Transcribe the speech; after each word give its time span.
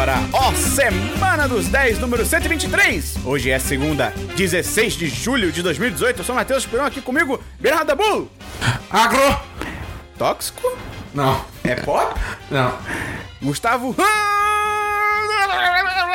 agora, 0.00 0.16
ó, 0.32 0.50
Semana 0.54 1.46
dos 1.46 1.68
10, 1.68 1.98
número 1.98 2.24
123. 2.24 3.16
Hoje 3.22 3.50
é 3.50 3.58
segunda, 3.58 4.14
16 4.34 4.94
de 4.94 5.08
julho 5.08 5.52
de 5.52 5.62
2018. 5.62 6.20
Eu 6.20 6.24
sou 6.24 6.34
o 6.34 6.36
Matheus 6.38 6.62
Esperão 6.62 6.86
aqui 6.86 7.02
comigo, 7.02 7.38
Bernardo 7.60 7.88
Dabu. 7.88 8.30
Agro! 8.88 9.38
Tóxico? 10.16 10.74
Não, 11.12 11.44
É 11.64 11.74
pop? 11.74 12.18
não. 12.50 12.78
Gustavo 13.42 13.94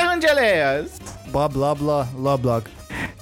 Angeles. 0.01 0.99
Blá 1.27 1.47
blá 1.47 1.75
blá 1.75 2.03
blá 2.05 2.37
blá. 2.37 2.61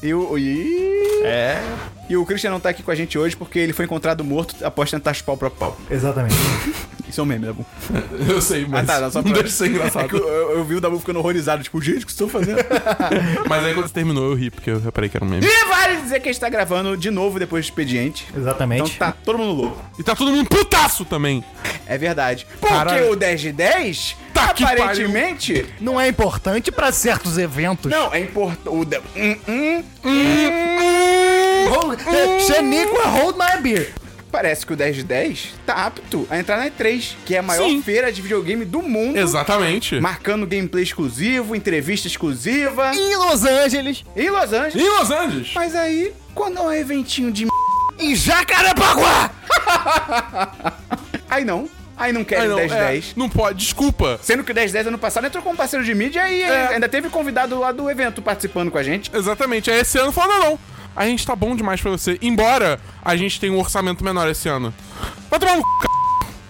E 0.02 0.14
o. 0.14 0.38
E... 0.38 1.24
É. 1.26 1.62
E 2.10 2.16
o 2.16 2.26
Christian 2.26 2.52
não 2.52 2.60
tá 2.62 2.70
aqui 2.70 2.84
com 2.84 2.92
a 2.92 2.96
gente 2.96 3.18
hoje 3.18 3.36
porque 3.36 3.60
ele 3.60 3.74
foi 3.74 3.84
encontrado 3.84 4.24
morto 4.24 4.56
após 4.64 4.90
tentar 4.90 5.14
chupar 5.14 5.36
o 5.36 5.38
próprio 5.38 5.60
pau. 5.60 5.78
Exatamente. 5.92 6.36
Isso 7.14 7.22
é 7.22 7.24
um 7.24 7.28
meme, 7.28 7.46
Dabu. 7.46 7.64
Eu 8.28 8.42
sei, 8.42 8.66
mas 8.68 8.90
Ah, 8.90 8.94
tá, 8.96 9.02
não, 9.02 9.12
só 9.12 9.20
não 9.20 9.26
pra- 9.26 9.34
deixa 9.34 9.48
de 9.50 9.54
ser 9.54 9.68
engraçado. 9.70 10.06
É 10.06 10.08
que 10.08 10.16
eu, 10.16 10.28
eu- 10.28 10.52
eu 10.58 10.64
vi 10.66 10.74
o 10.74 10.82
Dabu 10.82 10.98
ficando 10.98 11.20
horrorizado, 11.20 11.62
tipo, 11.62 11.80
gente, 11.80 12.00
o 12.04 12.06
que 12.08 12.12
estão 12.12 12.28
fazendo? 12.28 12.58
Mas 13.48 13.64
aí 13.64 13.74
quando 13.76 13.88
você 13.88 13.94
terminou 13.94 14.32
eu 14.32 14.34
ri, 14.36 14.50
porque 14.50 14.72
eu 14.72 14.80
reparei 14.80 15.10
que 15.12 15.16
era 15.18 15.24
um 15.24 15.30
meme. 15.30 15.46
e 15.46 15.66
vale 15.66 15.98
dizer 16.02 16.20
que 16.22 16.30
a 16.30 16.32
gente 16.32 16.42
tá 16.42 16.50
gravando 16.50 16.98
de 16.98 17.12
novo 17.12 17.38
depois 17.38 17.64
do 17.66 17.70
expediente. 17.70 18.26
Então 18.30 18.42
Exatamente. 18.42 18.98
tá 18.98 19.12
todo 19.24 19.38
mundo 19.38 19.54
louco. 19.62 19.80
E 20.00 20.02
tá 20.04 20.16
todo 20.16 20.32
mundo 20.32 20.50
putaço 20.50 21.06
também. 21.06 21.44
É 21.86 22.00
verdade. 22.00 22.48
Porque 22.60 22.74
Caralho. 22.74 23.12
o 23.12 23.16
10 23.16 23.42
de 23.42 23.52
10, 23.52 24.16
Tá 24.34 24.46
aparentemente. 24.46 25.66
Não 25.80 26.02
é 26.02 26.08
importante 26.08 26.72
pra 26.72 26.92
certos 26.92 27.38
eventos. 27.38 27.92
Não, 27.92 28.12
é 28.12 28.20
importante. 28.22 28.76
O 28.76 28.84
de... 28.84 28.98
hum, 28.98 29.38
hum, 29.48 29.84
Hold, 31.70 32.00
é, 32.08 32.40
Xenico 32.40 32.98
é 32.98 33.06
Hold 33.08 33.36
My 33.38 33.62
Beer. 33.62 33.92
Parece 34.34 34.66
que 34.66 34.74
o 34.74 34.76
10 34.76 34.96
de 34.96 35.04
10 35.04 35.54
tá 35.64 35.74
apto 35.86 36.26
a 36.28 36.40
entrar 36.40 36.58
na 36.58 36.66
E3, 36.66 37.14
que 37.24 37.36
é 37.36 37.38
a 37.38 37.44
maior 37.44 37.68
Sim. 37.70 37.84
feira 37.84 38.12
de 38.12 38.20
videogame 38.20 38.66
do 38.66 38.82
mundo. 38.82 39.16
Exatamente. 39.16 40.00
Marcando 40.02 40.48
gameplay 40.48 40.84
exclusivo, 40.84 41.56
entrevista 41.56 42.08
exclusiva. 42.08 42.96
Em 42.96 43.16
Los 43.16 43.46
Angeles. 43.46 44.04
Em 44.16 44.32
Los 44.32 44.52
Angeles. 44.52 44.76
Em 44.76 44.90
Los 44.90 45.12
Angeles. 45.12 45.52
Mas 45.54 45.76
aí, 45.76 46.12
quando 46.34 46.58
é 46.58 46.62
um 46.64 46.74
eventinho 46.74 47.32
de 47.32 47.44
m... 47.44 47.52
Em 48.00 48.16
Jacarepaguá. 48.16 49.30
Aí 51.30 51.46
não. 51.46 51.70
Aí 51.96 52.12
não 52.12 52.24
quer 52.24 52.40
Aí 52.40 52.48
o 52.48 52.50
não, 52.50 52.56
10 52.58 52.72
de 52.72 52.78
é, 52.78 52.88
10. 52.88 53.16
não 53.16 53.30
pode, 53.30 53.60
desculpa. 53.60 54.20
Sendo 54.24 54.44
que 54.44 54.50
o 54.52 54.54
10 54.54 54.72
de 54.72 54.74
10 54.74 54.88
ano 54.88 54.98
passado 54.98 55.28
entrou 55.28 55.44
como 55.44 55.56
parceiro 55.56 55.86
de 55.86 55.94
mídia 55.94 56.28
e 56.28 56.42
É. 56.42 56.70
ainda 56.70 56.90
teve 56.90 57.08
convidado 57.08 57.60
lá 57.60 57.72
do 57.72 57.88
evento 57.90 58.20
participando 58.20 58.72
com 58.72 58.80
a 58.80 58.84
gente. 58.84 59.12
Exatamente. 59.14 59.70
Aí 59.70 59.82
esse 59.82 60.00
ano 60.00 60.12
falou, 60.12 60.40
não, 60.40 60.50
não. 60.50 60.60
A 60.96 61.06
gente 61.06 61.26
tá 61.26 61.36
bom 61.36 61.56
demais 61.56 61.82
pra 61.82 61.92
você. 61.92 62.18
Embora 62.22 62.80
a 63.04 63.16
gente 63.16 63.40
tenha 63.40 63.52
um 63.54 63.60
orçamento 63.60 64.04
menor 64.04 64.30
esse 64.30 64.48
ano. 64.48 64.74
Vai 65.30 65.40
tomar 65.40 65.56
no 65.56 65.62
c... 65.62 65.88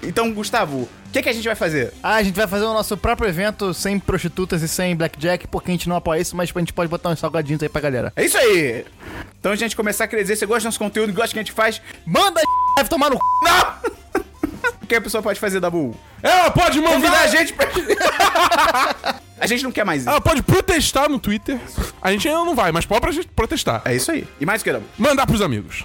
Então, 0.03 0.33
Gustavo, 0.33 0.81
o 0.81 0.89
que, 1.13 1.21
que 1.21 1.29
a 1.29 1.33
gente 1.33 1.45
vai 1.45 1.55
fazer? 1.55 1.93
Ah, 2.03 2.15
a 2.15 2.23
gente 2.23 2.35
vai 2.35 2.47
fazer 2.47 2.65
o 2.65 2.73
nosso 2.73 2.97
próprio 2.97 3.29
evento 3.29 3.73
sem 3.73 3.97
prostitutas 3.97 4.61
e 4.61 4.67
sem 4.67 4.95
blackjack, 4.95 5.47
porque 5.47 5.71
a 5.71 5.73
gente 5.73 5.87
não 5.87 5.95
apoia 5.95 6.19
isso, 6.19 6.35
mas 6.35 6.51
a 6.53 6.59
gente 6.59 6.73
pode 6.73 6.89
botar 6.89 7.09
uns 7.09 7.19
salgadinhos 7.19 7.63
aí 7.63 7.69
pra 7.69 7.81
galera. 7.81 8.11
É 8.15 8.25
isso 8.25 8.37
aí! 8.37 8.85
Então 9.39 9.51
a 9.51 9.55
gente 9.55 9.75
começar 9.75 10.03
a 10.03 10.07
querer 10.07 10.23
dizer, 10.23 10.35
você 10.35 10.45
gosta 10.45 10.61
do 10.61 10.65
nosso 10.65 10.79
conteúdo, 10.79 11.13
gosta 11.13 11.29
do 11.29 11.33
que 11.33 11.39
a 11.39 11.43
gente 11.43 11.53
faz, 11.53 11.81
Manda 12.05 12.41
deve 12.75 12.89
tomar 12.89 13.09
no 13.09 13.15
c... 13.15 13.21
não! 13.45 14.23
o 14.81 14.87
que 14.87 14.95
a 14.95 15.01
pessoa 15.01 15.23
pode 15.23 15.39
fazer, 15.39 15.59
Dabu? 15.59 15.95
Ela 16.21 16.51
pode 16.51 16.79
mandar... 16.79 16.93
Convidar 16.95 17.21
a 17.21 17.27
gente 17.27 17.53
pra... 17.53 17.69
a 19.43 19.47
gente 19.47 19.63
não 19.63 19.71
quer 19.71 19.85
mais 19.85 20.01
isso. 20.01 20.09
Ela 20.09 20.21
pode 20.21 20.41
protestar 20.41 21.09
no 21.09 21.19
Twitter. 21.19 21.59
A 22.01 22.11
gente 22.11 22.27
ainda 22.27 22.39
não 22.45 22.55
vai, 22.55 22.71
mas 22.71 22.85
pode 22.85 23.01
pra 23.01 23.11
gente 23.11 23.27
protestar. 23.27 23.81
É 23.85 23.95
isso 23.95 24.11
aí. 24.11 24.27
E 24.39 24.45
mais 24.45 24.61
o 24.61 24.63
que, 24.63 24.71
Dabu? 24.71 24.85
Mandar 24.97 25.25
pros 25.27 25.41
amigos. 25.41 25.83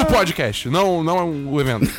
o 0.00 0.04
podcast, 0.06 0.68
não, 0.68 1.02
não 1.02 1.18
é 1.18 1.22
um- 1.22 1.52
o 1.52 1.60
evento. 1.60 1.90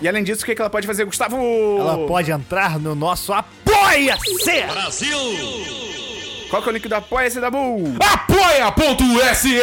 E 0.00 0.08
além 0.08 0.22
disso, 0.24 0.42
o 0.42 0.46
que, 0.46 0.54
que 0.54 0.60
ela 0.60 0.70
pode 0.70 0.86
fazer, 0.86 1.04
Gustavo? 1.04 1.36
Ela 1.80 2.06
pode 2.06 2.30
entrar 2.30 2.78
no 2.78 2.94
nosso 2.94 3.32
Apoia-se! 3.32 4.64
Qual 6.50 6.62
que 6.62 6.68
é 6.68 6.72
o 6.72 6.74
link 6.74 6.88
do 6.88 6.94
Apoia-se, 6.94 7.40
Dabu? 7.40 7.94
apoia.se 8.00 9.60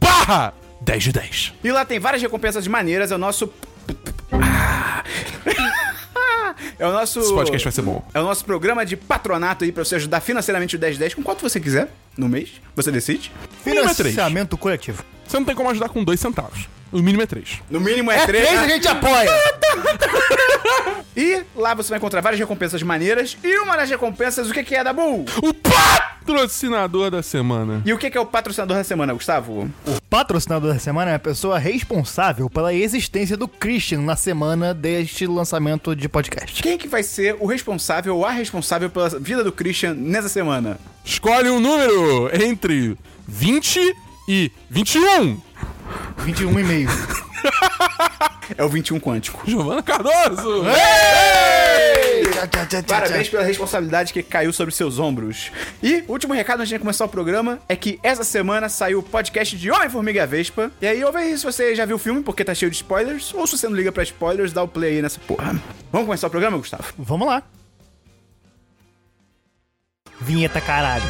barra 0.00 0.54
10 0.80 1.02
de 1.04 1.12
10. 1.12 1.52
E 1.64 1.72
lá 1.72 1.84
tem 1.84 1.98
várias 1.98 2.22
recompensas 2.22 2.66
maneiras, 2.66 3.10
é 3.10 3.14
o 3.14 3.18
nosso... 3.18 3.52
Ah. 4.32 5.02
É 6.78 6.86
o 6.86 6.92
nosso... 6.92 7.20
Esse 7.20 7.32
podcast 7.32 7.64
vai 7.64 7.72
ser 7.72 7.82
bom. 7.82 8.04
É 8.14 8.20
o 8.20 8.24
nosso 8.24 8.44
programa 8.44 8.84
de 8.84 8.96
patronato 8.96 9.64
aí 9.64 9.72
pra 9.72 9.84
você 9.84 9.96
ajudar 9.96 10.20
financeiramente 10.20 10.76
o 10.76 10.78
1010 10.78 11.14
com 11.14 11.22
quanto 11.22 11.42
você 11.42 11.60
quiser 11.60 11.90
no 12.16 12.28
mês. 12.28 12.52
Você 12.74 12.90
decide. 12.90 13.32
Financiamento 13.62 14.56
coletivo. 14.56 15.04
Você 15.26 15.38
não 15.38 15.44
tem 15.44 15.54
como 15.54 15.70
ajudar 15.70 15.88
com 15.88 16.02
2 16.04 16.18
centavos. 16.20 16.68
O 16.92 16.98
mínimo 17.00 17.22
é 17.22 17.26
3. 17.26 17.60
No 17.70 17.80
mínimo 17.80 18.10
é, 18.10 18.18
É 18.18 18.26
três. 18.26 18.46
três 18.46 18.60
a 18.60 18.68
gente 18.68 18.86
apoia. 18.86 19.30
E 21.16 21.42
lá 21.54 21.74
você 21.74 21.90
vai 21.90 21.98
encontrar 21.98 22.20
várias 22.20 22.40
recompensas 22.40 22.82
maneiras. 22.82 23.36
E 23.44 23.58
uma 23.58 23.76
das 23.76 23.88
recompensas, 23.90 24.48
o 24.48 24.52
que, 24.52 24.62
que 24.64 24.74
é, 24.74 24.82
Dabu? 24.82 25.24
O 25.42 25.54
patrocinador 25.54 27.10
da 27.10 27.22
semana. 27.22 27.82
E 27.84 27.92
o 27.92 27.98
que, 27.98 28.10
que 28.10 28.16
é 28.16 28.20
o 28.20 28.24
patrocinador 28.24 28.76
da 28.78 28.84
semana, 28.84 29.12
Gustavo? 29.12 29.70
O 29.86 30.00
patrocinador 30.08 30.72
da 30.72 30.78
semana 30.78 31.10
é 31.10 31.14
a 31.14 31.18
pessoa 31.18 31.58
responsável 31.58 32.48
pela 32.48 32.72
existência 32.72 33.36
do 33.36 33.46
Christian 33.46 34.00
na 34.00 34.16
semana 34.16 34.72
deste 34.72 35.26
lançamento 35.26 35.94
de 35.94 36.08
podcast. 36.08 36.62
Quem 36.62 36.78
que 36.78 36.88
vai 36.88 37.02
ser 37.02 37.36
o 37.38 37.46
responsável 37.46 38.16
ou 38.16 38.24
a 38.24 38.30
responsável 38.30 38.88
pela 38.88 39.08
vida 39.20 39.44
do 39.44 39.52
Christian 39.52 39.92
nessa 39.94 40.30
semana? 40.30 40.78
Escolhe 41.04 41.50
um 41.50 41.60
número 41.60 42.30
entre 42.42 42.96
20 43.28 43.94
e 44.28 44.50
21. 44.70 45.40
21 46.18 46.60
e 46.60 46.64
meio. 46.64 46.88
É 48.56 48.62
o 48.62 48.68
21 48.68 49.00
Quântico. 49.00 49.42
Giovana 49.46 49.82
Cardoso. 49.82 50.64
Parabéns 52.86 53.28
pela 53.28 53.42
responsabilidade 53.42 54.12
que 54.12 54.22
caiu 54.22 54.52
sobre 54.52 54.74
seus 54.74 54.98
ombros. 54.98 55.50
E 55.82 56.04
último 56.08 56.34
recado 56.34 56.60
antes 56.60 56.68
de 56.68 56.78
começar 56.78 57.04
o 57.04 57.08
programa 57.08 57.58
é 57.68 57.76
que 57.76 57.98
essa 58.02 58.24
semana 58.24 58.68
saiu 58.68 58.98
o 58.98 59.02
podcast 59.02 59.56
de 59.56 59.70
Homem-Formiga 59.70 60.22
e 60.22 60.26
Vespa. 60.26 60.70
E 60.80 60.86
aí, 60.86 61.02
ouve 61.04 61.18
aí 61.18 61.38
se 61.38 61.44
você 61.44 61.74
já 61.74 61.84
viu 61.84 61.96
o 61.96 61.98
filme, 61.98 62.22
porque 62.22 62.44
tá 62.44 62.54
cheio 62.54 62.70
de 62.70 62.76
spoilers. 62.76 63.32
Ou 63.34 63.46
se 63.46 63.56
você 63.56 63.68
não 63.68 63.76
liga 63.76 63.92
pra 63.92 64.02
spoilers, 64.02 64.52
dá 64.52 64.62
o 64.62 64.68
play 64.68 64.96
aí 64.96 65.02
nessa 65.02 65.20
porra. 65.20 65.56
Vamos 65.90 66.06
começar 66.06 66.26
o 66.26 66.30
programa, 66.30 66.58
Gustavo? 66.58 66.84
Vamos 66.98 67.26
lá. 67.26 67.42
Vinheta 70.20 70.60
caralho. 70.60 71.02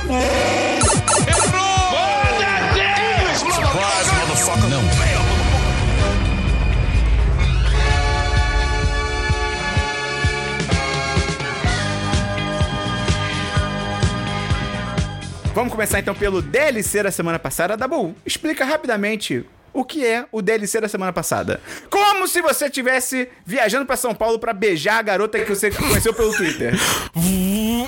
Vamos 15.55 15.71
começar 15.71 16.01
então 16.01 16.15
pelo 16.15 16.41
DLC 16.41 17.03
da 17.03 17.11
semana 17.11 17.39
passada. 17.39 17.77
Dabu, 17.77 18.15
explica 18.25 18.65
rapidamente 18.65 19.45
o 19.73 19.85
que 19.85 20.05
é 20.07 20.27
o 20.31 20.41
DLC 20.43 20.81
da 20.81 20.89
semana 20.89 21.13
passada. 21.13 21.61
Como 21.91 22.27
se 22.29 22.41
você 22.43 22.67
estivesse 22.67 23.29
viajando 23.45 23.87
pra 23.87 23.97
São 23.97 24.15
Paulo 24.15 24.39
pra 24.39 24.53
beijar 24.53 24.99
a 24.99 25.03
garota 25.03 25.39
que 25.39 25.49
você 25.55 25.71
conheceu 25.71 26.13
pelo 26.15 26.33
Twitter. 26.37 26.75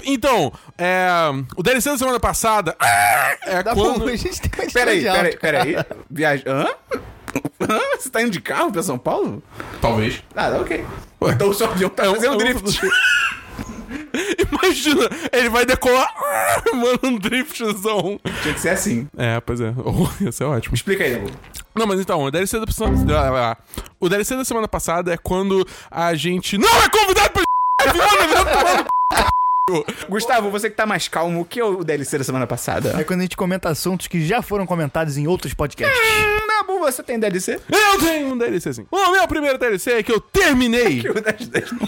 Então, 0.06 0.52
é, 0.76 1.08
o 1.56 1.62
DLC 1.62 1.88
da 1.90 1.96
semana 1.98 2.18
passada 2.20 2.76
é 2.80 3.62
Dá 3.62 3.72
quando... 3.74 4.00
bom, 4.00 4.08
a 4.08 4.16
gente 4.16 4.40
tem 4.40 4.68
Peraí, 4.70 5.02
peraí, 5.02 5.36
peraí. 5.36 5.76
Viaja... 6.10 6.42
Hã? 6.46 6.66
Hã? 7.60 7.80
Você 7.98 8.10
tá 8.10 8.20
indo 8.20 8.30
de 8.30 8.40
carro 8.40 8.70
pra 8.72 8.82
São 8.82 8.98
Paulo? 8.98 9.42
Talvez. 9.80 10.22
Ah, 10.34 10.48
ok. 10.60 10.84
Então 11.32 11.48
o 11.48 11.54
seu 11.54 11.68
avião 11.70 11.88
tá 11.88 12.04
fazendo 12.04 12.26
é 12.26 12.30
um- 12.32 12.36
drift. 12.38 12.80
Imagina, 14.52 15.08
ele 15.32 15.48
vai 15.48 15.64
decolar, 15.64 16.12
mano, 16.74 16.98
um 17.04 17.18
driftzão. 17.18 18.20
Tinha 18.42 18.54
que 18.54 18.60
ser 18.60 18.70
assim. 18.70 19.08
É, 19.16 19.40
pois 19.40 19.60
é. 19.60 19.72
Oh, 19.84 20.08
ia 20.24 20.32
ser 20.32 20.44
ótimo. 20.44 20.74
Explica 20.74 21.04
aí, 21.04 21.14
Dabu. 21.16 21.30
Não, 21.74 21.86
mas 21.86 22.00
então, 22.00 22.22
o 22.22 22.30
DLC 22.30 22.60
da 22.60 22.70
semana... 22.70 23.58
O 23.98 24.08
DLC 24.08 24.36
da 24.36 24.44
semana 24.44 24.68
passada 24.68 25.12
é 25.12 25.16
quando 25.16 25.66
a 25.90 26.14
gente 26.14 26.56
não 26.56 26.68
é 26.68 26.88
convidado 26.88 27.30
pra... 27.30 27.44
Gustavo, 30.08 30.50
você 30.50 30.68
que 30.68 30.76
tá 30.76 30.86
mais 30.86 31.08
calmo, 31.08 31.40
o 31.40 31.44
que 31.44 31.60
é 31.60 31.64
o 31.64 31.82
DLC 31.82 32.18
da 32.18 32.24
semana 32.24 32.46
passada? 32.46 32.94
É 32.98 33.04
quando 33.04 33.20
a 33.20 33.22
gente 33.22 33.36
comenta 33.36 33.68
assuntos 33.68 34.06
que 34.06 34.24
já 34.26 34.42
foram 34.42 34.66
comentados 34.66 35.16
em 35.16 35.26
outros 35.26 35.54
podcasts. 35.54 35.98
Hum, 35.98 36.46
Dabu, 36.46 36.78
você 36.80 37.02
tem 37.02 37.18
DLC? 37.18 37.60
Eu 37.70 37.98
tenho 37.98 38.28
um 38.28 38.38
DLC 38.38 38.74
sim. 38.74 38.86
O 38.90 39.10
meu 39.10 39.26
primeiro 39.26 39.58
DLC 39.58 39.92
é 39.92 40.02
que 40.02 40.12
eu 40.12 40.20
terminei. 40.20 41.04
O 41.14 41.20
10 41.20 41.48
10 41.48 41.72
não. 41.72 41.78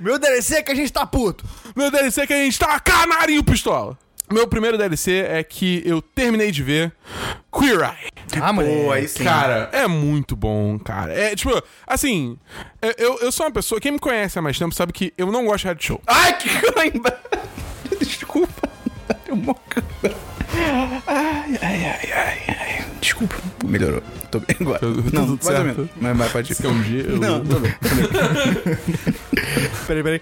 Meu 0.00 0.18
DLC 0.18 0.56
é 0.56 0.62
que 0.62 0.72
a 0.72 0.74
gente 0.74 0.92
tá 0.92 1.06
puto. 1.06 1.44
Meu 1.76 1.90
DLC 1.90 2.22
é 2.22 2.26
que 2.26 2.32
a 2.32 2.36
gente 2.36 2.58
tá 2.58 2.78
canarinho 2.80 3.44
pistola. 3.44 3.98
Meu 4.32 4.46
primeiro 4.46 4.78
DLC 4.78 5.24
é 5.28 5.42
que 5.42 5.82
eu 5.84 6.00
terminei 6.00 6.50
de 6.50 6.62
ver 6.62 6.92
Queer 7.52 7.80
Eye. 7.80 8.10
Ah, 8.40 8.52
moleque. 8.52 8.84
Pô, 8.84 8.92
aí 8.92 9.06
sim. 9.08 9.24
Cara, 9.24 9.68
é 9.72 9.86
muito 9.86 10.34
bom, 10.34 10.78
cara. 10.78 11.12
É, 11.12 11.34
tipo, 11.36 11.50
assim, 11.86 12.38
eu- 12.80 12.94
eu, 12.96 13.18
eu 13.20 13.32
sou 13.32 13.44
uma 13.46 13.52
pessoa, 13.52 13.80
quem 13.80 13.92
me 13.92 13.98
conhece 13.98 14.38
há 14.38 14.42
mais 14.42 14.58
tempo 14.58 14.74
sabe 14.74 14.92
que 14.92 15.12
eu 15.18 15.30
não 15.30 15.44
gosto 15.44 15.58
de 15.58 15.64
reality 15.64 15.86
show. 15.86 16.00
Ai, 16.06 16.36
que 16.38 16.48
cãibra! 16.72 17.20
Desculpa. 18.00 18.68
Deu 19.26 19.34
uma 19.34 19.54
cãibra. 19.54 20.16
Ai, 21.06 21.58
ai, 21.62 21.84
ai, 21.84 22.12
ai, 22.14 22.42
ai. 22.48 22.84
Desculpa. 23.00 23.34
melhorou. 23.64 24.02
Tô 24.30 24.38
bem 24.40 24.56
agora. 24.60 24.78
Tudo- 24.78 25.02
Não, 25.12 25.26
tudo 25.26 25.44
mais 25.44 25.46
ou 25.46 25.64
certo. 25.64 25.64
menos. 25.64 25.90
Mas, 26.00 26.16
mas 26.16 26.32
pode 26.32 26.48
ir. 26.50 26.52
Esse 26.52 26.66
é 26.66 26.68
um 26.70 26.82
dia. 26.82 27.02
eu- 27.02 27.18
Não, 27.18 27.44
tô 27.44 27.58
bem. 27.60 27.74
Peraí, 29.86 30.02
peraí. 30.02 30.20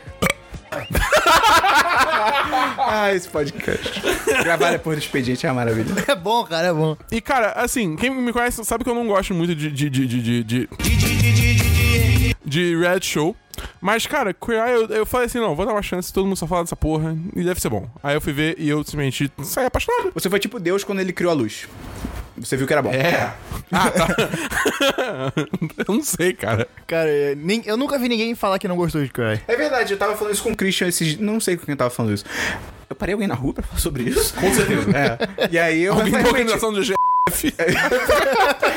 Ah, 2.78 3.14
esse 3.14 3.28
podcast. 3.28 4.00
Gravar 4.42 4.72
depois 4.72 4.98
do 4.98 5.02
expediente 5.02 5.46
é 5.46 5.48
uma 5.48 5.56
maravilha. 5.56 5.94
É 6.08 6.14
bom, 6.14 6.44
cara, 6.44 6.68
é 6.68 6.72
bom. 6.72 6.96
E, 7.10 7.20
cara, 7.20 7.52
assim, 7.52 7.96
quem 7.96 8.10
me 8.10 8.32
conhece 8.32 8.64
sabe 8.64 8.84
que 8.84 8.90
eu 8.90 8.94
não 8.94 9.06
gosto 9.06 9.34
muito 9.34 9.54
de. 9.54 9.70
de. 9.70 9.90
de. 9.90 10.06
de. 10.06 10.22
de. 10.22 10.42
de, 10.44 12.36
de 12.44 12.76
reality 12.76 13.06
show. 13.06 13.36
Mas, 13.80 14.06
cara, 14.06 14.34
Queer 14.34 14.66
Eye, 14.66 14.74
eu, 14.74 14.86
eu 14.88 15.06
falei 15.06 15.26
assim: 15.26 15.38
não, 15.38 15.54
vou 15.54 15.64
dar 15.66 15.72
uma 15.72 15.82
chance, 15.82 16.12
todo 16.12 16.26
mundo 16.26 16.36
só 16.36 16.46
fala 16.46 16.62
dessa 16.64 16.76
porra, 16.76 17.16
e 17.34 17.42
deve 17.42 17.60
ser 17.60 17.68
bom. 17.68 17.88
Aí 18.02 18.14
eu 18.14 18.20
fui 18.20 18.32
ver 18.32 18.56
e 18.58 18.68
eu 18.68 18.82
simplesmente 18.84 19.30
saí 19.42 19.66
apaixonado. 19.66 20.12
Você 20.14 20.28
foi 20.28 20.38
tipo 20.38 20.58
Deus 20.58 20.84
quando 20.84 21.00
ele 21.00 21.12
criou 21.12 21.30
a 21.30 21.34
luz. 21.34 21.68
Você 22.40 22.56
viu 22.56 22.66
que 22.66 22.72
era 22.72 22.82
bom. 22.82 22.90
É. 22.92 23.32
Ah, 23.72 23.88
tá. 23.88 24.08
eu 25.86 25.94
não 25.94 26.02
sei, 26.02 26.32
cara. 26.32 26.66
Cara, 26.88 27.08
é, 27.08 27.34
nem- 27.36 27.62
eu 27.64 27.76
nunca 27.76 27.96
vi 28.00 28.08
ninguém 28.08 28.34
falar 28.34 28.58
que 28.58 28.66
não 28.66 28.74
gostou 28.74 29.00
de 29.00 29.08
Cry. 29.08 29.40
É 29.46 29.54
verdade, 29.54 29.92
eu 29.94 29.98
tava 29.98 30.16
falando 30.16 30.34
isso 30.34 30.42
com 30.42 30.50
o 30.50 30.56
Christian 30.56 30.88
esses. 30.88 31.16
Não 31.18 31.38
sei 31.38 31.56
com 31.56 31.64
quem 31.66 31.74
eu 31.74 31.76
tava 31.76 31.90
falando 31.90 32.12
isso. 32.14 32.24
Eu 32.88 32.96
parei 32.96 33.12
alguém 33.12 33.28
na 33.28 33.34
rua 33.36 33.54
pra 33.54 33.62
falar 33.62 33.78
sobre 33.78 34.02
isso? 34.02 34.34
Com 34.34 34.52
certeza. 34.52 34.80
É. 35.38 35.48
E 35.52 35.56
aí 35.58 35.82
eu 35.82 35.92
Alguém 35.92 36.10
realmente, 36.10 36.28
organização 36.30 36.72
de 36.72 36.82
GF. 36.82 37.54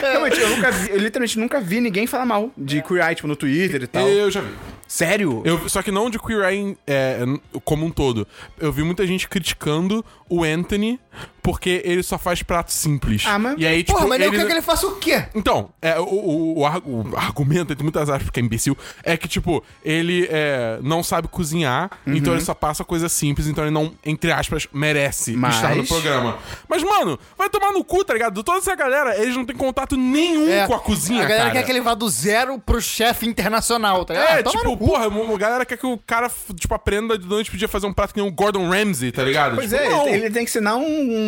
realmente, 0.02 0.40
eu 0.40 0.50
nunca 0.50 0.72
vi, 0.72 0.90
eu 0.92 0.98
literalmente 0.98 1.40
nunca 1.40 1.60
vi 1.60 1.82
ninguém 1.82 2.06
falar 2.06 2.26
mal 2.28 2.52
de 2.56 2.82
Queer 2.84 3.08
Eye, 3.08 3.16
tipo, 3.16 3.28
no 3.28 3.36
Twitter 3.36 3.82
e 3.82 3.88
tal. 3.88 4.08
Eu 4.08 4.30
já 4.30 4.42
vi. 4.42 4.54
Sério? 4.88 5.42
Eu, 5.44 5.68
só 5.70 5.82
que 5.82 5.90
não 5.92 6.08
de 6.10 6.20
Queer 6.20 6.44
Eye 6.50 6.78
é, 6.86 7.20
como 7.64 7.84
um 7.84 7.90
todo. 7.90 8.28
Eu 8.60 8.72
vi 8.72 8.84
muita 8.84 9.08
gente 9.08 9.28
criticando 9.28 10.06
o 10.30 10.44
Anthony 10.44 11.00
porque 11.44 11.82
ele 11.86 12.02
só 12.02 12.18
faz 12.18 12.42
prato 12.42 12.72
simples. 12.72 13.24
Ah, 13.28 13.38
mas- 13.38 13.56
E 13.60 13.68
aí, 13.68 13.84
tipo, 13.84 13.98
Porra, 13.98 14.08
mas 14.08 14.20
eu 14.22 14.28
ele... 14.28 14.36
quero 14.38 14.48
que 14.48 14.54
ele 14.54 14.62
faça 14.62 14.88
o 14.88 14.96
quê? 14.96 15.26
Então, 15.36 15.70
é, 15.82 16.00
o, 16.00 16.04
o, 16.04 16.60
o 16.60 16.64
o 16.64 17.18
argumento, 17.18 17.74
entre 17.74 17.84
muitas 17.84 18.10
aspas, 18.10 18.24
porque 18.24 18.40
é 18.40 18.44
imbecil, 18.44 18.78
é 19.04 19.18
que, 19.18 19.28
tipo, 19.28 19.64
ele 19.84 20.28
é, 20.32 20.80
não 20.82 21.04
sabe 21.04 21.28
cozinhar, 21.28 21.92
Uhum. 22.08 22.16
então 22.16 22.34
ele 22.34 22.42
só 22.42 22.54
passa 22.54 22.84
coisa 22.84 23.10
simples, 23.10 23.48
então 23.48 23.64
ele 23.64 23.72
não, 23.74 23.94
entre 24.06 24.32
aspas, 24.32 24.68
merece 24.74 25.34
Mas- 25.34 25.56
estar 25.56 25.76
no 25.76 25.86
programa. 25.86 26.38
Mas, 26.68 26.82
mano, 26.84 27.20
vai 27.38 27.50
tomar 27.50 27.72
no 27.74 27.84
cu, 27.84 28.04
tá 28.06 28.14
ligado? 28.14 28.42
Toda 28.44 28.60
essa 28.60 28.76
galera, 28.76 29.18
eles 29.22 29.36
não 29.36 29.46
têm 29.46 29.56
contato 29.56 29.98
nenhum 29.98 30.50
É, 30.50 30.66
com 30.66 30.74
a 30.74 30.80
cozinha, 30.80 31.20
A 31.20 31.24
galera 31.26 31.44
cara. 31.50 31.52
quer 31.60 31.64
que 31.66 31.72
ele 31.72 31.82
vá 31.82 31.94
do 31.94 32.08
zero 32.10 32.58
pro 32.60 32.82
chefe 32.82 33.28
internacional, 33.28 34.06
tá 34.06 34.14
ligado? 34.14 34.30
É, 34.38 34.40
Ah, 34.40 34.44
toma 34.44 34.60
tipo, 34.60 34.78
porra, 34.78 35.06
a 35.06 35.38
galera 35.38 35.66
quer 35.66 35.78
que 35.78 35.86
o 35.86 35.98
cara, 35.98 36.32
tipo, 36.56 36.74
aprenda 36.74 37.18
de 37.18 37.32
onde 37.34 37.52
podia 37.52 37.68
fazer 37.68 37.86
um 37.88 37.94
prato 37.94 38.14
que 38.14 38.22
nem 38.22 38.30
o 38.30 38.34
Gordon 38.34 38.70
Ramsay, 38.70 39.12
tá 39.12 39.24
ligado? 39.24 39.56
Pois 39.56 39.70
Tipo, 39.70 39.82
é, 39.84 39.90
não. 39.90 40.08
ele 40.08 40.30
tem 40.30 40.44
que 40.46 40.50
ensinar 40.50 40.76
um, 40.78 40.84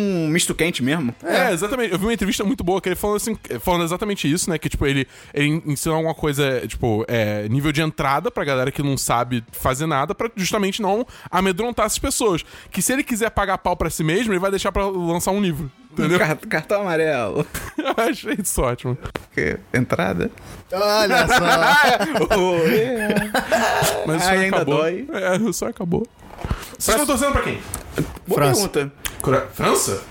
um 0.06 0.28
misto 0.28 0.54
quente 0.54 0.82
mesmo. 0.82 1.14
É, 1.24 1.52
exatamente. 1.52 1.92
Eu 1.92 1.98
vi 1.98 2.06
uma 2.06 2.12
entrevista 2.14 2.44
muito 2.44 2.62
boa 2.64 2.80
que 2.80 2.88
ele 2.88 2.96
falando 2.96 3.16
assim, 3.16 3.36
falando 3.60 3.84
exatamente 3.84 4.30
isso, 4.30 4.48
né? 4.50 4.58
Que, 4.58 4.68
tipo, 4.68 4.86
ele, 4.86 5.06
ele 5.34 5.62
ensina 5.66 5.94
alguma 5.94 6.14
coisa, 6.14 6.62
tipo, 6.66 7.04
é, 7.08 7.48
nível 7.48 7.72
de 7.72 7.80
entrada 7.82 8.30
pra 8.30 8.44
galera 8.44 8.70
que 8.70 8.82
não 8.82 8.96
sabe 8.96 9.44
fazer 9.52 9.86
nada, 9.86 10.14
pra 10.14 10.30
justamente 10.36 10.80
não 10.82 11.06
amedrontar 11.30 11.86
essas 11.86 11.98
pessoas. 11.98 12.44
Que 12.70 12.80
se 12.82 12.92
ele 12.92 13.02
quiser 13.02 13.30
pagar 13.30 13.58
pau 13.58 13.76
pra 13.76 13.90
si 13.90 14.02
mesmo, 14.04 14.32
ele 14.32 14.40
vai 14.40 14.50
deixar 14.50 14.72
pra 14.72 14.86
lançar 14.86 15.30
um 15.30 15.40
livro. 15.40 15.70
Entendeu? 15.92 16.18
Car- 16.18 16.36
Cartão 16.48 16.82
amarelo. 16.82 17.46
Eu 17.78 17.94
achei 18.04 18.36
isso 18.42 18.60
ótimo. 18.60 18.98
Que? 19.32 19.58
Entrada? 19.72 20.30
Olha 20.70 21.24
só. 21.28 22.36
Mas 24.06 24.16
isso 24.22 24.28
Ai, 24.28 24.36
só 24.36 24.42
ainda 24.42 24.56
acabou. 24.56 24.76
dói. 24.76 25.06
É, 25.12 25.52
só 25.52 25.66
acabou. 25.68 26.06
Vocês 26.78 26.96
estão 27.00 27.06
torcendo 27.06 27.32
pra 27.32 27.42
quem? 27.42 27.58
Boa 28.26 28.40
França. 28.42 28.68
pergunta. 28.68 28.92
França? 29.52 30.02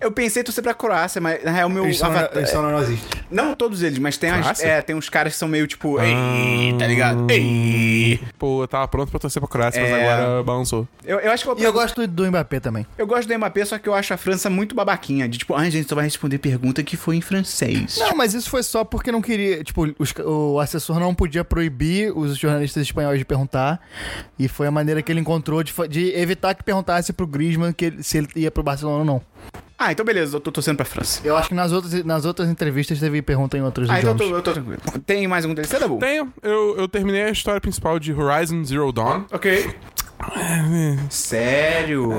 Eu 0.00 0.10
pensei 0.12 0.42
em 0.42 0.44
torcer 0.44 0.62
pra 0.62 0.74
Croácia, 0.74 1.20
mas 1.20 1.42
na 1.44 1.50
real 1.50 1.68
meu 1.68 1.84
Eles 1.84 1.98
são, 1.98 2.08
avatar... 2.10 2.36
eles 2.36 2.50
são 2.50 2.62
nazistas. 2.62 3.20
Não 3.30 3.54
todos 3.54 3.82
eles, 3.82 3.98
mas 3.98 4.16
tem, 4.16 4.30
as, 4.30 4.60
é, 4.60 4.82
tem 4.82 4.94
uns 4.96 5.08
caras 5.08 5.32
que 5.32 5.38
são 5.38 5.48
meio 5.48 5.66
tipo... 5.66 6.00
Ei, 6.00 6.74
tá 6.78 6.86
ligado? 6.86 7.30
Ei. 7.30 8.20
Pô, 8.38 8.62
eu 8.64 8.68
tava 8.68 8.86
pronto 8.88 9.10
pra 9.10 9.20
torcer 9.20 9.40
pra 9.40 9.48
Croácia, 9.48 9.80
mas 9.80 9.90
É. 9.90 10.12
agora 10.12 10.42
balançou. 10.42 10.86
Eu, 11.04 11.18
eu 11.20 11.30
acho 11.30 11.44
que 11.44 11.50
eu, 11.50 11.58
E 11.58 11.62
eu 11.64 11.72
gosto 11.72 12.06
do 12.06 12.26
Mbappé 12.26 12.60
também. 12.60 12.86
eu 12.98 13.06
gosto 13.06 13.28
do 13.28 13.34
Mbappé, 13.38 13.64
só 13.64 13.78
que 13.78 13.88
eu 13.88 13.94
acho 13.94 14.12
a 14.12 14.16
França 14.16 14.50
muito 14.50 14.74
babaquinha. 14.74 15.28
De 15.28 15.38
tipo, 15.38 15.54
ai 15.54 15.70
gente, 15.70 15.88
só 15.88 15.94
vai 15.94 16.04
responder 16.04 16.38
pergunta 16.38 16.82
que 16.82 16.96
foi 16.96 17.16
em 17.16 17.20
francês. 17.20 17.96
Não, 17.98 18.16
mas 18.16 18.34
isso 18.34 18.50
foi 18.50 18.62
só 18.62 18.84
porque 18.84 19.10
não 19.12 19.22
queria. 19.22 19.62
Tipo, 19.62 19.86
os- 19.98 20.12
o 20.24 20.58
assessor 20.60 20.98
não 20.98 21.14
podia 21.14 21.44
proibir 21.44 22.12
os 22.16 22.36
jornalistas 22.36 22.82
espanhóis 22.82 23.18
de 23.18 23.24
perguntar. 23.24 23.80
E 24.38 24.48
foi 24.48 24.66
a 24.66 24.70
maneira 24.70 25.02
que 25.02 25.10
ele 25.12 25.20
encontrou 25.20 25.62
de, 25.62 25.72
fa- 25.72 25.86
de 25.86 26.12
evitar 26.14 26.54
que 26.54 26.62
perguntasse 26.64 27.12
pro 27.12 27.26
Griezmann 27.26 27.72
que 27.72 27.84
ele- 27.86 28.02
se 28.02 28.18
ele 28.18 28.28
ia 28.36 28.49
pro 28.50 28.62
Barcelona 28.62 28.98
ou 28.98 29.04
não. 29.04 29.22
Ah, 29.78 29.92
então 29.92 30.04
beleza, 30.04 30.36
eu 30.36 30.40
tô 30.40 30.52
torcendo 30.52 30.76
pra 30.76 30.84
França. 30.84 31.22
Eu 31.24 31.34
acho 31.36 31.48
que 31.48 31.54
nas 31.54 31.72
outras, 31.72 32.04
nas 32.04 32.26
outras 32.26 32.50
entrevistas 32.50 33.00
teve 33.00 33.22
pergunta 33.22 33.56
em 33.56 33.62
outros 33.62 33.88
Ah, 33.88 33.98
então 33.98 34.10
eu 34.10 34.16
tô, 34.16 34.24
eu 34.24 34.42
tô 34.42 34.52
tranquilo. 34.52 34.78
Tem 35.06 35.26
mais 35.26 35.44
algum 35.44 35.54
deles? 35.54 35.70
Você 35.70 35.76
é 35.76 35.80
da 35.80 35.88
boa? 35.88 35.98
Tenho, 35.98 36.30
eu, 36.42 36.76
eu 36.76 36.86
terminei 36.86 37.22
a 37.22 37.30
história 37.30 37.60
principal 37.62 37.98
de 37.98 38.12
Horizon 38.12 38.62
Zero 38.62 38.92
Dawn. 38.92 39.24
Ok. 39.32 39.74
Sério? 41.08 42.10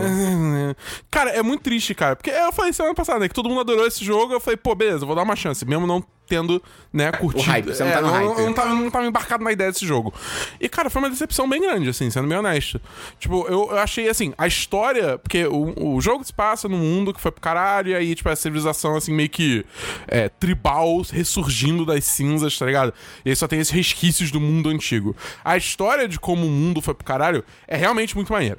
Cara, 1.10 1.30
é 1.32 1.44
muito 1.44 1.62
triste, 1.62 1.94
cara. 1.94 2.16
Porque 2.16 2.32
eu 2.32 2.52
falei 2.52 2.74
semana 2.74 2.96
passada, 2.96 3.20
né? 3.20 3.28
Que 3.28 3.34
todo 3.36 3.48
mundo 3.48 3.62
adorou 3.62 3.86
esse 3.86 4.04
jogo. 4.04 4.34
Eu 4.34 4.40
falei, 4.40 4.58
pô, 4.58 4.74
beleza, 4.74 5.06
vou 5.06 5.16
dar 5.16 5.22
uma 5.22 5.36
chance. 5.36 5.64
Mesmo 5.64 5.86
não 5.86 6.04
tendo, 6.32 6.64
né, 6.94 7.12
curtido. 7.12 7.44
hype, 7.44 7.66
você 7.66 7.84
não 7.84 7.92
tá 7.92 8.02
no 8.02 8.08
não, 8.08 8.14
hype. 8.14 8.40
Eu 8.40 8.46
não 8.46 8.54
tava, 8.54 8.74
não 8.74 8.90
tava 8.90 9.06
embarcado 9.06 9.44
na 9.44 9.52
ideia 9.52 9.70
desse 9.70 9.86
jogo. 9.86 10.14
E, 10.62 10.70
cara, 10.70 10.90
foi 10.90 11.02
uma 11.02 11.10
decepção 11.10 11.48
bem 11.50 11.62
grande, 11.62 11.90
assim, 11.90 12.10
sendo 12.10 12.26
bem 12.26 12.38
honesto. 12.38 12.80
Tipo, 13.20 13.46
eu, 13.50 13.68
eu 13.70 13.78
achei, 13.78 14.08
assim, 14.08 14.34
a 14.38 14.48
história... 14.48 15.18
Porque 15.18 15.46
o, 15.46 15.96
o 15.96 16.00
jogo 16.00 16.24
se 16.24 16.32
passa 16.32 16.70
num 16.70 16.78
mundo 16.78 17.14
que 17.14 17.20
foi 17.20 17.32
pro 17.32 17.42
caralho. 17.42 17.90
E 17.90 17.96
aí, 17.96 18.16
tipo, 18.16 18.30
a 18.30 18.36
civilização, 18.36 18.96
assim, 18.96 19.14
meio 19.14 19.30
que 19.30 19.66
é, 20.08 20.30
tribal, 20.30 21.02
ressurgindo 21.12 21.86
das 21.86 22.06
cinzas, 22.06 22.58
tá 22.58 22.66
ligado? 22.66 22.94
E 23.26 23.30
aí 23.30 23.36
só 23.36 23.46
tem 23.46 23.60
esses 23.60 23.74
resquícios 23.74 24.32
do 24.32 24.40
mundo 24.40 24.70
antigo. 24.70 25.14
A 25.44 25.58
história 25.58 26.08
de 26.08 26.18
como 26.18 26.48
o 26.48 26.50
mundo 26.50 26.82
foi 26.82 26.94
pro 26.94 27.04
caralho 27.04 27.44
é 27.68 27.76
realmente 27.76 28.16
muito 28.16 28.32
maneira. 28.32 28.58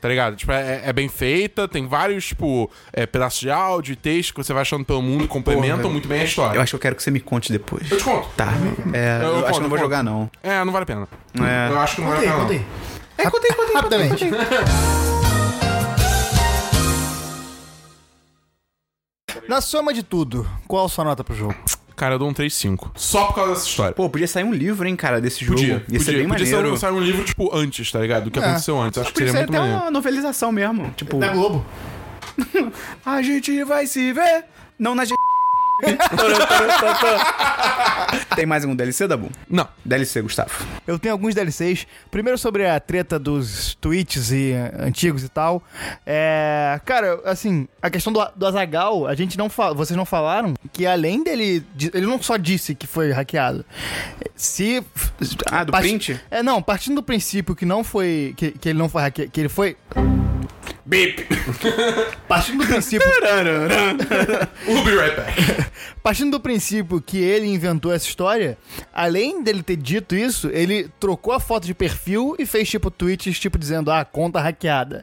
Tá 0.00 0.08
ligado? 0.08 0.36
Tipo, 0.36 0.52
é, 0.52 0.82
é 0.84 0.92
bem 0.92 1.08
feita, 1.08 1.66
tem 1.66 1.86
vários, 1.86 2.26
tipo, 2.26 2.70
é, 2.92 3.06
pedaços 3.06 3.40
de 3.40 3.50
áudio 3.50 3.94
e 3.94 3.96
texto 3.96 4.34
que 4.34 4.44
você 4.44 4.52
vai 4.52 4.62
achando 4.62 4.84
pelo 4.84 5.00
mundo 5.00 5.24
e 5.24 5.28
complementam 5.28 5.78
Porra. 5.78 5.90
muito 5.90 6.06
bem 6.06 6.20
a 6.20 6.24
história. 6.24 6.58
Eu 6.58 6.62
acho 6.62 6.70
que 6.72 6.76
eu 6.76 6.80
quero 6.80 6.94
que 6.96 7.02
você 7.02 7.10
me 7.10 7.18
conte 7.20 7.50
depois. 7.50 7.90
Eu 7.90 7.96
te 7.98 8.04
conto. 8.04 8.28
Tá. 8.36 8.48
É, 8.92 9.18
eu, 9.22 9.26
Eu 9.28 9.34
acho 9.36 9.44
conto, 9.46 9.54
que 9.54 9.60
não 9.62 9.68
vou 9.68 9.78
eu 9.78 9.82
jogar, 9.82 10.02
não. 10.02 10.30
É, 10.42 10.62
não 10.64 10.72
vale 10.72 10.82
a 10.82 10.86
pena. 10.86 11.08
É. 11.40 11.72
Eu 11.72 11.78
acho 11.80 11.96
que 11.96 12.00
não 12.02 12.08
vale 12.08 12.26
a 12.26 12.30
pena. 12.32 12.44
não. 12.44 12.64
É, 13.18 13.30
contei, 13.30 13.50
contei. 13.52 13.74
Rapidamente. 13.74 14.24
Na 19.48 19.60
soma 19.60 19.92
de 19.94 20.02
tudo, 20.02 20.48
qual 20.66 20.86
a 20.86 20.88
sua 20.88 21.04
nota 21.04 21.22
pro 21.22 21.34
jogo? 21.34 21.54
Cara, 21.96 22.14
eu 22.16 22.18
dou 22.18 22.28
um 22.28 22.34
3-5. 22.34 22.90
Só 22.94 23.24
por 23.26 23.34
causa 23.36 23.52
dessa 23.54 23.66
história. 23.66 23.92
Pô, 23.94 24.08
podia 24.10 24.28
sair 24.28 24.44
um 24.44 24.52
livro, 24.52 24.86
hein, 24.86 24.94
cara, 24.94 25.18
desse 25.20 25.42
jogo. 25.44 25.58
Podia, 25.58 25.74
Ia 25.74 25.80
podia. 25.80 26.00
ser 26.00 26.12
bem 26.18 26.28
podia 26.28 26.44
ser 26.46 26.52
maneiro. 26.56 26.74
um, 26.74 26.78
sair 26.78 26.92
um 26.92 27.00
livro, 27.00 27.24
tipo, 27.24 27.56
antes, 27.56 27.90
tá 27.90 27.98
ligado? 28.00 28.24
Do 28.24 28.30
que 28.30 28.38
É. 28.38 28.42
aconteceu 28.42 28.78
antes. 28.78 28.98
Acho 28.98 29.08
que 29.08 29.14
Podia 29.14 29.28
seria 29.32 29.40
ser 29.46 29.50
muito 29.50 29.54
até 29.56 29.58
maneiro. 29.60 29.82
uma 29.84 29.90
novelização 29.90 30.52
mesmo. 30.52 30.90
Tipo, 30.94 31.18
Da 31.18 31.28
Globo. 31.28 31.64
a 33.04 33.22
gente 33.22 33.64
vai 33.64 33.86
se 33.86 34.12
ver. 34.12 34.44
Não 34.78 34.94
na 34.94 35.04
gente. 35.06 35.16
Tem 38.34 38.46
mais 38.46 38.64
algum 38.64 38.74
DLC, 38.74 39.06
Dabu? 39.06 39.30
Não. 39.48 39.68
DLC, 39.84 40.22
Gustavo. 40.22 40.50
Eu 40.86 40.98
tenho 40.98 41.12
alguns 41.12 41.34
DLCs. 41.34 41.86
Primeiro 42.10 42.38
sobre 42.38 42.66
a 42.66 42.78
treta 42.80 43.18
dos 43.18 43.74
tweets 43.80 44.30
e 44.30 44.52
eh, 44.52 44.72
antigos 44.78 45.22
e 45.24 45.28
tal. 45.28 45.62
É, 46.04 46.80
cara, 46.84 47.20
assim, 47.24 47.68
a 47.80 47.90
questão 47.90 48.12
do, 48.12 48.24
do 48.34 48.46
Azagal, 48.46 49.06
a 49.06 49.14
gente 49.14 49.36
não 49.36 49.48
fala, 49.50 49.74
vocês 49.74 49.96
não 49.96 50.04
falaram 50.04 50.54
que 50.72 50.86
além 50.86 51.22
dele, 51.22 51.64
ele 51.92 52.06
não 52.06 52.20
só 52.22 52.36
disse 52.36 52.74
que 52.74 52.86
foi 52.86 53.12
hackeado. 53.12 53.64
Se 54.34 54.82
Ah, 55.50 55.64
do 55.64 55.72
parti- 55.72 55.88
print? 55.88 56.20
É, 56.30 56.42
não, 56.42 56.62
partindo 56.62 56.96
do 56.96 57.02
princípio 57.02 57.54
que 57.54 57.64
não 57.66 57.82
foi 57.84 58.34
que, 58.36 58.52
que 58.52 58.68
ele 58.70 58.78
não 58.78 58.88
foi 58.88 59.02
hackeado, 59.02 59.30
que 59.30 59.40
ele 59.40 59.48
foi 59.48 59.76
Bip. 60.86 61.26
partindo 62.28 62.58
do 62.64 62.66
princípio 62.68 63.08
We'll 64.68 64.84
be 64.84 64.92
right 64.92 65.16
back. 65.16 65.66
Partindo 66.00 66.30
do 66.30 66.40
princípio 66.40 67.00
que 67.00 67.18
ele 67.18 67.48
inventou 67.48 67.92
essa 67.92 68.06
história, 68.06 68.56
além 68.94 69.42
dele 69.42 69.60
ter 69.64 69.74
dito 69.76 70.14
isso, 70.14 70.48
ele 70.52 70.88
trocou 71.00 71.32
a 71.32 71.40
foto 71.40 71.66
de 71.66 71.74
perfil 71.74 72.36
e 72.38 72.46
fez 72.46 72.68
tipo 72.68 72.88
tweets, 72.92 73.40
tipo 73.40 73.58
dizendo, 73.58 73.90
ah, 73.90 74.04
conta 74.04 74.40
hackeada. 74.40 75.02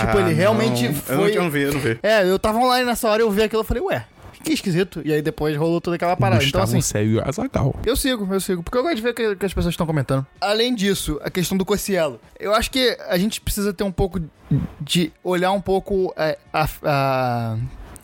tipo, 0.00 0.18
ele 0.18 0.34
realmente 0.34 0.84
Ah, 0.84 0.88
não. 0.90 0.94
foi. 0.94 1.14
Eu 1.14 1.18
não, 1.18 1.28
eu 1.28 1.42
não 1.44 1.50
vi, 1.50 1.62
eu 1.62 1.72
não 1.72 1.80
vi. 1.80 1.98
É, 2.02 2.22
eu 2.28 2.38
tava 2.38 2.58
online 2.58 2.84
nessa 2.84 3.08
hora, 3.08 3.22
eu 3.22 3.30
vi 3.30 3.42
aquilo 3.42 3.62
e 3.62 3.66
falei, 3.66 3.82
ué, 3.82 4.04
que 4.42 4.52
esquisito. 4.52 5.00
E 5.04 5.12
aí 5.12 5.22
depois 5.22 5.56
rolou 5.56 5.80
toda 5.80 5.96
aquela 5.96 6.16
parada. 6.16 6.44
Então, 6.44 6.62
assim. 6.62 6.80
segue 6.80 7.16
o 7.16 7.28
Azagal. 7.28 7.74
Eu 7.86 7.96
sigo, 7.96 8.28
eu 8.32 8.40
sigo. 8.40 8.62
Porque 8.62 8.76
eu 8.76 8.82
gosto 8.82 8.96
de 8.96 9.02
ver 9.02 9.10
o 9.10 9.14
que, 9.14 9.36
que 9.36 9.46
as 9.46 9.54
pessoas 9.54 9.72
estão 9.72 9.86
comentando. 9.86 10.26
Além 10.40 10.74
disso, 10.74 11.20
a 11.22 11.30
questão 11.30 11.56
do 11.56 11.64
Cocielo. 11.64 12.20
Eu 12.38 12.54
acho 12.54 12.70
que 12.70 12.96
a 13.08 13.16
gente 13.18 13.40
precisa 13.40 13.72
ter 13.72 13.84
um 13.84 13.92
pouco 13.92 14.20
de 14.80 15.12
olhar 15.24 15.52
um 15.52 15.60
pouco 15.60 16.12
é, 16.16 16.38
a- 16.52 16.68
a- 16.84 17.56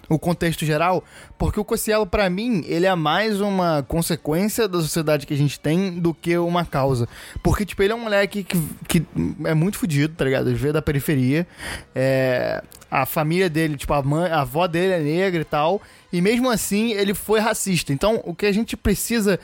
o 0.08 0.18
contexto 0.18 0.64
geral, 0.64 1.04
porque 1.38 1.60
o 1.60 1.64
Cocielo, 1.64 2.06
pra 2.06 2.28
mim, 2.28 2.64
ele 2.66 2.84
é 2.86 2.94
mais 2.94 3.40
uma 3.40 3.84
consequência 3.86 4.66
da 4.66 4.80
sociedade 4.80 5.26
que 5.26 5.32
a 5.34 5.36
gente 5.36 5.58
tem 5.60 5.98
do 6.00 6.12
que 6.12 6.36
uma 6.36 6.64
causa. 6.64 7.08
Porque, 7.42 7.64
tipo, 7.64 7.82
ele 7.82 7.92
é 7.92 7.96
um 7.96 8.00
moleque 8.00 8.42
que, 8.42 8.60
que 8.88 9.06
é 9.44 9.54
muito 9.54 9.78
fudido, 9.78 10.14
tá 10.14 10.24
ligado? 10.24 10.48
Ele 10.48 10.56
veio 10.58 10.72
da 10.72 10.82
periferia. 10.82 11.46
É, 11.94 12.62
a 12.90 13.04
família 13.06 13.48
dele, 13.50 13.76
tipo, 13.76 13.92
a, 13.92 14.02
mãe, 14.02 14.30
a 14.30 14.40
avó 14.40 14.66
dele 14.66 14.92
é 14.94 15.00
negra 15.00 15.40
e 15.42 15.44
tal. 15.44 15.80
E 16.10 16.22
mesmo 16.22 16.48
assim, 16.48 16.92
ele 16.92 17.12
foi 17.12 17.38
racista. 17.38 17.92
Então, 17.92 18.22
o 18.24 18.34
que 18.34 18.46
a 18.46 18.52
gente 18.52 18.74
precisa. 18.78 19.38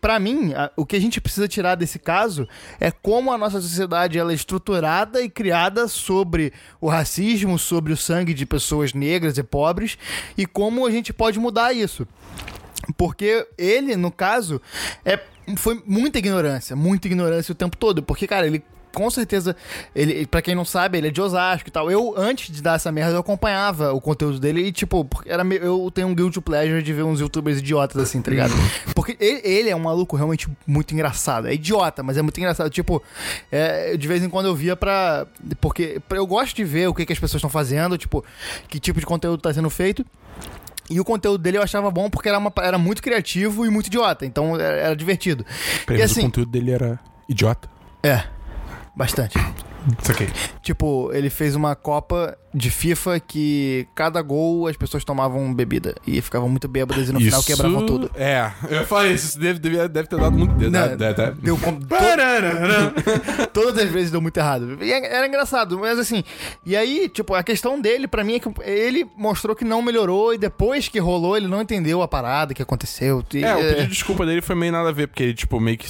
Pra 0.00 0.20
mim, 0.20 0.52
a- 0.54 0.70
o 0.76 0.86
que 0.86 0.94
a 0.94 1.00
gente 1.00 1.20
precisa 1.20 1.48
tirar 1.48 1.74
desse 1.74 1.98
caso 1.98 2.48
é 2.78 2.92
como 2.92 3.32
a 3.32 3.36
nossa 3.38 3.60
sociedade 3.60 4.16
ela 4.16 4.30
é 4.30 4.34
estruturada 4.36 5.20
e 5.20 5.28
criada 5.28 5.88
sobre 5.88 6.52
o 6.80 6.88
racismo, 6.88 7.58
sobre 7.58 7.92
o 7.92 7.96
sangue 7.96 8.32
de 8.32 8.46
pessoas 8.46 8.94
negras 8.94 9.36
e 9.36 9.42
pobres, 9.42 9.98
e 10.38 10.46
como 10.46 10.86
a 10.86 10.90
gente 10.92 11.09
pode 11.12 11.38
mudar 11.38 11.72
isso. 11.72 12.06
Porque 12.96 13.46
ele, 13.58 13.96
no 13.96 14.10
caso, 14.10 14.60
é, 15.04 15.18
foi 15.56 15.80
muita 15.86 16.18
ignorância, 16.18 16.74
muita 16.74 17.06
ignorância 17.06 17.52
o 17.52 17.54
tempo 17.54 17.76
todo. 17.76 18.02
Porque, 18.02 18.26
cara, 18.26 18.46
ele 18.46 18.62
com 18.92 19.08
certeza, 19.08 19.54
ele, 19.94 20.26
pra 20.26 20.42
quem 20.42 20.52
não 20.52 20.64
sabe, 20.64 20.98
ele 20.98 21.06
é 21.06 21.10
de 21.12 21.20
Osasco 21.20 21.68
e 21.68 21.70
tal. 21.70 21.88
Eu, 21.88 22.12
antes 22.16 22.52
de 22.52 22.60
dar 22.60 22.74
essa 22.74 22.90
merda, 22.90 23.12
eu 23.12 23.20
acompanhava 23.20 23.92
o 23.92 24.00
conteúdo 24.00 24.40
dele 24.40 24.62
e, 24.66 24.72
tipo, 24.72 25.08
era 25.26 25.44
meio- 25.44 25.62
eu 25.62 25.90
tenho 25.94 26.08
um 26.08 26.14
guilty 26.14 26.40
pleasure 26.40 26.82
de 26.82 26.92
ver 26.92 27.04
uns 27.04 27.20
youtubers 27.20 27.58
idiotas 27.58 28.02
assim, 28.02 28.20
tá 28.20 28.32
ligado? 28.32 28.52
Porque 28.92 29.16
ele, 29.20 29.40
ele 29.44 29.70
é 29.70 29.76
um 29.76 29.80
maluco 29.80 30.16
realmente 30.16 30.48
muito 30.66 30.92
engraçado. 30.92 31.46
É 31.46 31.54
idiota, 31.54 32.02
mas 32.02 32.16
é 32.16 32.22
muito 32.22 32.36
engraçado. 32.38 32.68
Tipo, 32.68 33.00
é, 33.52 33.96
de 33.96 34.08
vez 34.08 34.24
em 34.24 34.28
quando 34.28 34.46
eu 34.46 34.56
via 34.56 34.74
pra. 34.74 35.24
Porque 35.60 36.00
pra- 36.08 36.18
eu 36.18 36.26
gosto 36.26 36.56
de 36.56 36.64
ver 36.64 36.88
o 36.88 36.94
que, 36.94 37.06
que 37.06 37.12
as 37.12 37.18
pessoas 37.20 37.38
estão 37.38 37.48
fazendo, 37.50 37.96
tipo, 37.96 38.24
que 38.66 38.80
tipo 38.80 38.98
de 38.98 39.06
conteúdo 39.06 39.40
tá 39.40 39.54
sendo 39.54 39.70
feito. 39.70 40.04
E 40.90 40.98
o 40.98 41.04
conteúdo 41.04 41.40
dele 41.40 41.56
eu 41.56 41.62
achava 41.62 41.88
bom 41.90 42.10
porque 42.10 42.28
era, 42.28 42.38
uma, 42.38 42.52
era 42.60 42.76
muito 42.76 43.00
criativo 43.00 43.64
e 43.64 43.70
muito 43.70 43.86
idiota. 43.86 44.26
Então 44.26 44.56
era, 44.56 44.76
era 44.76 44.96
divertido. 44.96 45.46
Peraí, 45.86 46.00
e 46.00 46.02
mas 46.02 46.10
o 46.10 46.12
assim. 46.14 46.22
conteúdo 46.22 46.50
dele 46.50 46.72
era 46.72 46.98
idiota. 47.28 47.70
É. 48.02 48.24
Bastante. 48.96 49.38
Isso. 50.02 50.32
Tipo, 50.62 51.10
ele 51.12 51.30
fez 51.30 51.54
uma 51.56 51.74
Copa 51.74 52.36
de 52.52 52.68
FIFA 52.70 53.20
que 53.20 53.86
cada 53.94 54.20
gol 54.20 54.66
as 54.66 54.76
pessoas 54.76 55.04
tomavam 55.04 55.54
bebida. 55.54 55.94
E 56.06 56.20
ficavam 56.20 56.48
muito 56.48 56.66
bêbadas 56.66 57.08
e 57.08 57.12
no 57.12 57.20
final 57.20 57.42
quebravam 57.42 57.86
tudo. 57.86 58.10
É, 58.14 58.50
eu 58.68 58.84
falei, 58.86 59.12
isso 59.12 59.38
deve, 59.38 59.58
deve, 59.60 59.88
deve 59.88 60.08
ter 60.08 60.18
dado 60.18 60.36
muito. 60.36 60.52
Deve, 60.54 60.70
Não, 60.70 60.96
deve- 60.96 61.14
deve- 61.14 61.40
Deu 61.40 61.56
com- 61.56 61.78
to- 61.78 61.86
Pararara. 61.86 62.92
todas 63.52 63.84
as 63.84 63.90
vezes 63.90 64.10
deu 64.10 64.20
muito 64.20 64.36
errado. 64.36 64.78
E 64.82 64.92
é- 64.92 65.14
era 65.16 65.26
engraçado, 65.26 65.78
mas 65.78 65.98
assim. 65.98 66.24
E 66.66 66.76
aí, 66.76 67.08
tipo, 67.08 67.34
a 67.34 67.42
questão 67.42 67.80
dele, 67.80 68.08
pra 68.08 68.24
mim, 68.24 68.34
é 68.34 68.40
que 68.40 68.50
ele 68.62 69.06
mostrou 69.16 69.54
que 69.54 69.64
não 69.64 69.80
melhorou. 69.80 70.34
E 70.34 70.38
depois 70.38 70.88
que 70.88 70.98
rolou, 70.98 71.36
ele 71.36 71.46
não 71.46 71.62
entendeu 71.62 72.02
a 72.02 72.08
parada 72.08 72.52
que 72.52 72.62
aconteceu. 72.62 73.24
E, 73.32 73.44
É, 73.44 73.54
o 73.54 73.58
é, 73.60 73.62
pedido 73.62 73.82
de 73.82 73.92
desculpa 73.92 74.26
dele 74.26 74.42
foi 74.42 74.56
meio 74.56 74.72
nada 74.72 74.88
a 74.88 74.92
ver, 74.92 75.06
porque 75.06 75.22
ele, 75.22 75.34
tipo, 75.34 75.60
meio 75.60 75.78
que. 75.78 75.86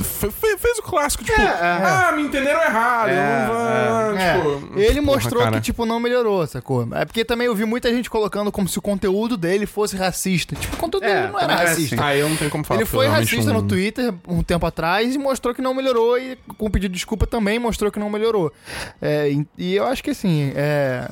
Fez 0.00 0.78
o 0.78 0.82
clássico, 0.82 1.24
tipo, 1.24 1.40
É, 1.40 1.44
é. 1.44 1.50
ah, 1.84 2.12
me 2.14 2.22
entenderam 2.22 2.62
errado, 2.62 3.08
É, 3.10 3.46
não. 3.46 4.16
É, 4.18 4.34
tipo, 4.36 4.78
ele 4.78 5.00
porra, 5.00 5.02
mostrou 5.02 5.42
cara. 5.42 5.56
que, 5.56 5.60
tipo, 5.62 5.84
não 5.84 6.00
melhorou, 6.00 6.46
sacou? 6.46 6.88
É 6.92 7.04
porque 7.04 7.24
também 7.24 7.46
eu 7.46 7.54
vi 7.54 7.64
muita 7.64 7.90
gente 7.92 8.08
colocando 8.08 8.50
como 8.50 8.68
se 8.68 8.78
o 8.78 8.82
conteúdo 8.82 9.36
dele 9.36 9.66
fosse 9.66 9.96
racista. 9.96 10.54
Tipo, 10.56 10.74
o 10.76 10.78
conteúdo 10.78 11.04
É, 11.04 11.20
dele 11.22 11.32
não 11.32 11.40
era 11.40 11.52
é 11.52 11.56
racista. 11.56 11.94
assim. 11.96 12.04
Ah, 12.04 12.16
eu 12.16 12.28
não 12.28 12.36
tenho 12.36 12.50
como 12.50 12.64
falar. 12.64 12.80
Ele 12.80 12.86
foi 12.88 13.06
racista 13.06 13.52
não- 13.52 13.60
no 13.62 13.68
Twitter 13.68 14.14
um 14.26 14.42
tempo 14.42 14.64
atrás 14.66 15.14
e 15.14 15.18
mostrou 15.18 15.54
que 15.54 15.60
não 15.62 15.74
melhorou 15.74 16.18
e 16.18 16.36
com 16.58 16.66
o 16.66 16.70
pedido 16.70 16.92
de 16.92 16.96
desculpa 16.98 17.26
também 17.26 17.58
mostrou 17.58 17.90
que 17.90 17.98
não 17.98 18.08
melhorou. 18.10 18.52
É, 19.00 19.28
e, 19.30 19.46
e 19.58 19.74
eu 19.76 19.84
acho 19.86 20.02
que 20.02 20.10
assim, 20.10 20.52
é, 20.54 21.06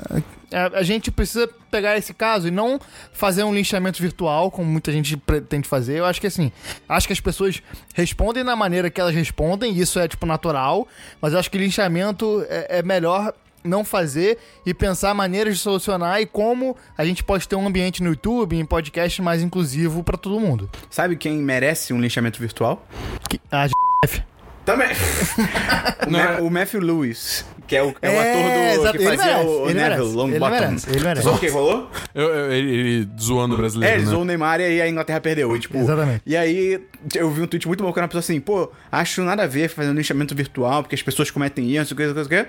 a, 0.53 0.79
a 0.79 0.83
gente 0.83 1.11
precisa 1.11 1.49
pegar 1.71 1.97
esse 1.97 2.13
caso 2.13 2.49
e 2.49 2.51
não 2.51 2.81
fazer 3.13 3.45
um 3.45 3.55
linchamento 3.55 4.01
virtual, 4.01 4.51
como 4.51 4.71
muita 4.71 4.93
gente 4.93 5.17
pretende 5.17 5.69
fazer. 5.69 5.99
Eu 5.99 6.05
acho 6.05 6.21
que 6.21 6.27
assim, 6.27 6.51
acho 6.89 7.07
que 7.07 7.13
as 7.13 7.21
pessoas 7.21 7.63
respondem 7.95 8.45
da 8.45 8.57
maneira 8.57 8.91
que 8.91 9.01
elas 9.01 9.15
respondem, 9.15 9.73
e 9.73 9.81
isso 9.81 9.99
é 9.99 10.09
tipo 10.09 10.27
natural, 10.27 10.87
mas 11.21 11.33
eu 11.33 11.39
acho 11.39 11.51
que 11.51 11.59
linchamento 11.59 12.45
é, 12.49 12.79
é 12.79 12.83
melhor 12.83 13.33
não 13.63 13.85
fazer 13.85 14.39
e 14.65 14.73
pensar 14.73 15.15
maneiras 15.15 15.55
de 15.55 15.61
solucionar 15.61 16.21
e 16.21 16.27
como 16.27 16.77
a 16.97 17.05
gente 17.05 17.23
pode 17.23 17.47
ter 17.47 17.57
um 17.57 17.67
ambiente 17.67 18.03
no 18.03 18.11
YouTube, 18.11 18.57
em 18.57 18.65
podcast 18.65 19.21
mais 19.21 19.43
inclusivo 19.43 20.03
pra 20.03 20.17
todo 20.17 20.41
mundo. 20.41 20.69
Sabe 20.89 21.17
quem 21.17 21.37
merece 21.37 21.93
um 21.93 22.01
linchamento 22.01 22.41
virtual? 22.41 22.87
Que, 23.29 23.41
a 23.51 23.69
Também. 24.65 24.89
o, 26.07 26.11
Ma- 26.11 26.21
é- 26.21 26.41
o 26.41 26.51
Matthew 26.51 26.81
Lewis, 26.81 27.45
que 27.67 27.75
é 27.77 27.83
o, 27.83 27.95
é 28.03 28.09
o 28.09 28.13
É, 28.13 28.31
ator 28.31 28.43
do, 28.43 28.81
exato. 28.83 28.99
que 28.99 29.05
fazia 29.05 29.25
merece, 29.25 29.47
o 29.49 29.65
ele 29.71 29.75
Neville 29.75 29.95
ele 30.07 30.13
Longbottom. 30.17 30.51
merece, 30.51 30.91
ele 30.91 31.01
merece. 31.01 31.23
Sabe 31.25 31.37
o 31.37 31.41
que 31.41 31.49
rolou? 31.49 31.91
Eu, 32.15 32.29
eu- 32.29 32.53
ele, 32.53 32.71
ele 32.75 33.09
zoando 33.21 33.55
o 33.55 33.57
brasileiro. 33.57 33.93
É, 33.93 33.97
ele 33.97 34.05
né? 34.05 34.11
zoou 34.11 34.23
o 34.23 34.25
Neymar 34.25 34.61
e 34.61 34.65
aí 34.65 34.83
a 34.83 34.89
Inglaterra 34.89 35.21
perdeu. 35.21 35.57
E, 35.57 35.61
tipo, 35.61 35.79
Exatamente. 35.79 36.23
E 36.27 36.37
aí 36.37 36.81
eu 37.15 37.31
vi 37.31 37.43
um 37.43 37.47
tweet 37.47 37.67
muito 37.67 37.83
bom 37.83 37.93
que 37.93 37.99
era 37.99 38.05
uma 38.05 38.09
pessoa 38.09 38.21
assim, 38.21 38.39
pô, 38.41 38.71
acho 38.93 39.23
nada 39.23 39.45
a 39.45 39.47
ver 39.47 39.69
fazendo 39.69 39.97
linchamento 39.97 40.35
virtual, 40.35 40.83
porque 40.83 40.95
as 40.95 41.03
pessoas 41.03 41.31
cometem 41.31 41.75
isso, 41.77 41.95
coisa, 41.97 42.13
coisa, 42.15 42.29
coisa. 42.29 42.49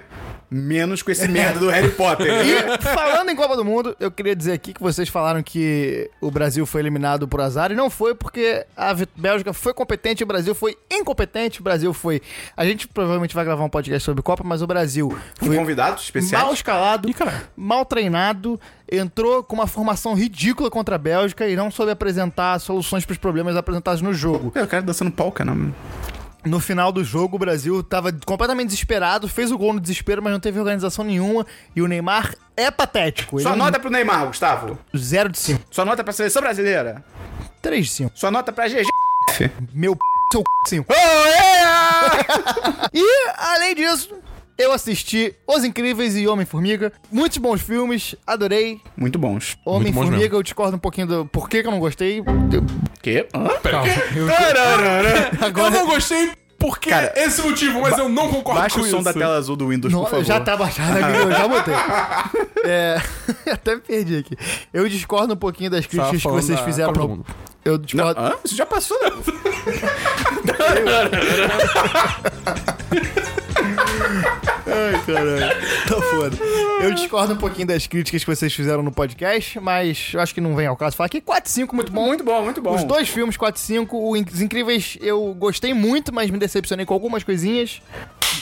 Menos 0.54 1.02
com 1.02 1.10
esse 1.10 1.30
merda 1.30 1.60
do 1.62 1.70
Harry 1.70 1.92
Potter. 1.92 2.28
E 2.28 2.82
falando 2.84 3.30
em 3.30 3.36
Copa 3.38 3.56
do 3.56 3.64
Mundo, 3.64 3.96
eu 4.02 4.12
queria 4.12 4.36
dizer 4.36 4.52
aqui 4.52 4.74
que 4.74 4.82
vocês 4.82 5.08
falaram 5.08 5.42
que 5.42 6.12
o 6.20 6.30
Brasil 6.30 6.66
foi 6.66 6.82
eliminado 6.82 7.26
por 7.26 7.40
azar 7.40 7.72
e 7.72 7.76
não 7.76 7.90
foi 7.90 8.14
porque 8.14 8.66
a 8.76 8.94
Bélgica 9.16 9.54
foi 9.54 9.74
competente 9.74 10.22
e 10.22 10.26
o 10.26 10.28
Brasil 10.28 10.54
foi 10.54 10.78
incompetente. 10.92 11.62
O 11.62 11.64
Brasil 11.64 11.94
foi. 11.94 12.22
A 12.58 12.66
gente 12.66 12.86
provavelmente 12.86 13.34
vai 13.34 13.46
gravar 13.46 13.64
um 13.64 13.70
podcast 13.70 14.04
sobre 14.04 14.22
Copa, 14.22 14.44
mas 14.46 14.62
o 14.62 14.68
Brasil 14.68 15.18
foi 15.36 15.56
convidados 15.56 16.04
especiais. 16.04 16.44
mal 16.44 16.54
escalado, 16.54 17.10
Ih, 17.10 17.16
mal 17.56 17.86
treinado, 17.86 18.60
entrou 18.92 19.42
com 19.44 19.56
uma 19.56 19.68
formação 19.68 20.14
ridícula 20.14 20.70
contra 20.70 20.96
a 20.96 21.00
Bélgica 21.00 21.48
e 21.48 21.56
não 21.56 21.72
soube 21.72 21.94
apresentar 21.94 22.60
soluções 22.60 23.06
para 23.06 23.14
os 23.14 23.18
problemas 23.18 23.56
apresentados 23.56 24.02
no 24.02 24.14
jogo. 24.14 24.52
É, 24.54 24.62
o 24.62 24.68
cara 24.68 24.84
dançando 24.84 25.12
polca, 25.12 25.46
não. 25.46 25.74
No 26.44 26.60
final 26.60 26.92
do 26.92 27.04
jogo, 27.04 27.36
o 27.36 27.40
Brasil 27.40 27.84
tava 27.84 28.12
completamente 28.26 28.70
desesperado, 28.70 29.28
fez 29.28 29.52
o 29.52 29.58
gol 29.58 29.74
no 29.74 29.80
desespero, 29.80 30.24
mas 30.24 30.34
não 30.34 30.40
teve 30.40 30.60
organização 30.60 31.06
nenhuma. 31.06 31.46
E 31.76 31.82
o 31.82 31.88
Neymar 31.88 32.34
é 32.58 32.72
patético. 32.72 33.38
Ele 33.38 33.44
Sua 33.44 33.54
é 33.54 33.56
nota 33.56 33.80
pro 33.80 33.92
Neymar, 33.92 34.26
Gustavo. 34.26 34.78
0 34.96 35.30
de 35.30 35.38
5. 35.38 35.62
Sua 35.70 35.86
nota 35.86 36.04
pra 36.04 36.12
seleção 36.14 36.42
brasileira. 36.42 37.04
3 37.62 37.86
de 37.86 37.92
5. 37.92 38.12
Sua 38.16 38.32
nota 38.32 38.52
pra 38.52 38.68
GG. 38.68 38.88
Meu 39.74 39.96
p, 39.96 40.02
seu 40.32 40.42
c, 40.68 40.76
5. 40.78 40.86
Oh, 40.92 41.28
yeah! 41.28 42.12
E, 42.94 43.30
além 43.38 43.76
disso, 43.76 44.16
eu 44.58 44.72
assisti 44.72 45.34
Os 45.48 45.64
Incríveis 45.64 46.16
e 46.16 46.28
Homem-Formiga. 46.28 46.92
Muitos 47.12 47.38
bons 47.38 47.62
filmes, 47.62 48.16
adorei. 48.26 48.80
Muito 48.96 49.18
bons. 49.20 49.58
Homem-Formiga, 49.66 50.36
eu 50.36 50.44
discordo 50.44 50.76
um 50.76 50.80
pouquinho 50.80 51.08
do 51.08 51.26
por 51.26 51.50
que, 51.50 51.58
eu 51.58 51.72
não 51.72 51.80
gostei. 51.80 52.22
Quê? 53.02 53.28
Hã? 53.34 53.48
Pera, 53.62 53.84
eu-. 54.16 54.28
Eu 55.62 55.72
não 55.72 55.86
gostei 55.86 56.32
porque 56.58 56.92
Cara, 56.92 57.12
esse 57.16 57.42
motivo, 57.42 57.82
mas 57.82 57.98
eu 57.98 58.08
não 58.08 58.30
concordo 58.30 58.62
Baixa 58.62 58.76
com 58.76 58.82
o 58.82 58.88
som 58.88 58.98
isso. 58.98 59.04
da 59.06 59.14
tela 59.14 59.36
azul 59.36 59.56
do 59.56 59.70
Windows, 59.70 59.92
Não, 59.92 60.02
por 60.02 60.12
favor. 60.12 60.24
já 60.24 60.40
tá 60.40 60.56
baixado 60.56 60.96
aqui, 60.96 61.18
eu 61.18 61.32
já 61.32 61.48
botei. 61.48 61.74
É, 62.64 63.02
até 63.52 63.74
me 63.74 63.82
perdi 63.82 64.18
aqui. 64.18 64.38
Eu 64.72 64.88
discordo 64.88 65.34
um 65.34 65.38
pouquinho 65.38 65.72
das 65.72 65.88
críticas 65.88 66.22
que 66.22 66.28
vocês 66.28 66.60
fizeram 66.60 66.94
no. 66.94 67.08
Mundo. 67.08 67.26
Eu 67.66 67.74
Não, 67.74 67.80
discordo. 67.80 68.20
hã? 68.22 68.36
Isso 68.46 68.56
já 68.56 68.68
passou. 68.68 68.96
né? 69.02 69.10
Ai, 74.68 75.02
caralho. 75.06 75.62
Tá 75.88 76.02
foda. 76.02 76.38
Eu 76.84 76.94
discordo 76.94 77.34
um 77.34 77.38
pouquinho 77.38 77.68
das 77.68 77.88
críticas 77.88 78.24
que 78.24 78.36
vocês 78.36 78.54
fizeram 78.54 78.82
no 78.84 78.92
podcast, 78.92 79.60
mas 79.60 80.12
eu 80.14 80.20
acho 80.20 80.34
que 80.34 80.42
não 80.42 80.56
vem 80.56 80.68
ao 80.68 80.76
caso 80.78 80.96
falar 80.96 81.08
aqui. 81.08 81.20
4 81.22 81.50
5 81.52 81.76
muito 81.76 81.92
bom. 81.92 82.06
Muito 82.08 82.24
bom, 82.24 82.42
muito 82.44 82.62
bom. 82.62 82.76
Os 82.76 82.84
dois 82.84 83.10
filmes, 83.10 83.36
4 83.38 83.60
e 83.62 83.64
5, 83.66 84.12
Os 84.12 84.42
Incríveis, 84.42 84.98
eu 85.02 85.34
gostei 85.38 85.74
muito, 85.74 86.14
mas 86.14 86.30
me 86.30 86.38
decepcionei 86.38 86.86
com 86.86 86.94
algumas 86.94 87.24
coisinhas. 87.24 87.82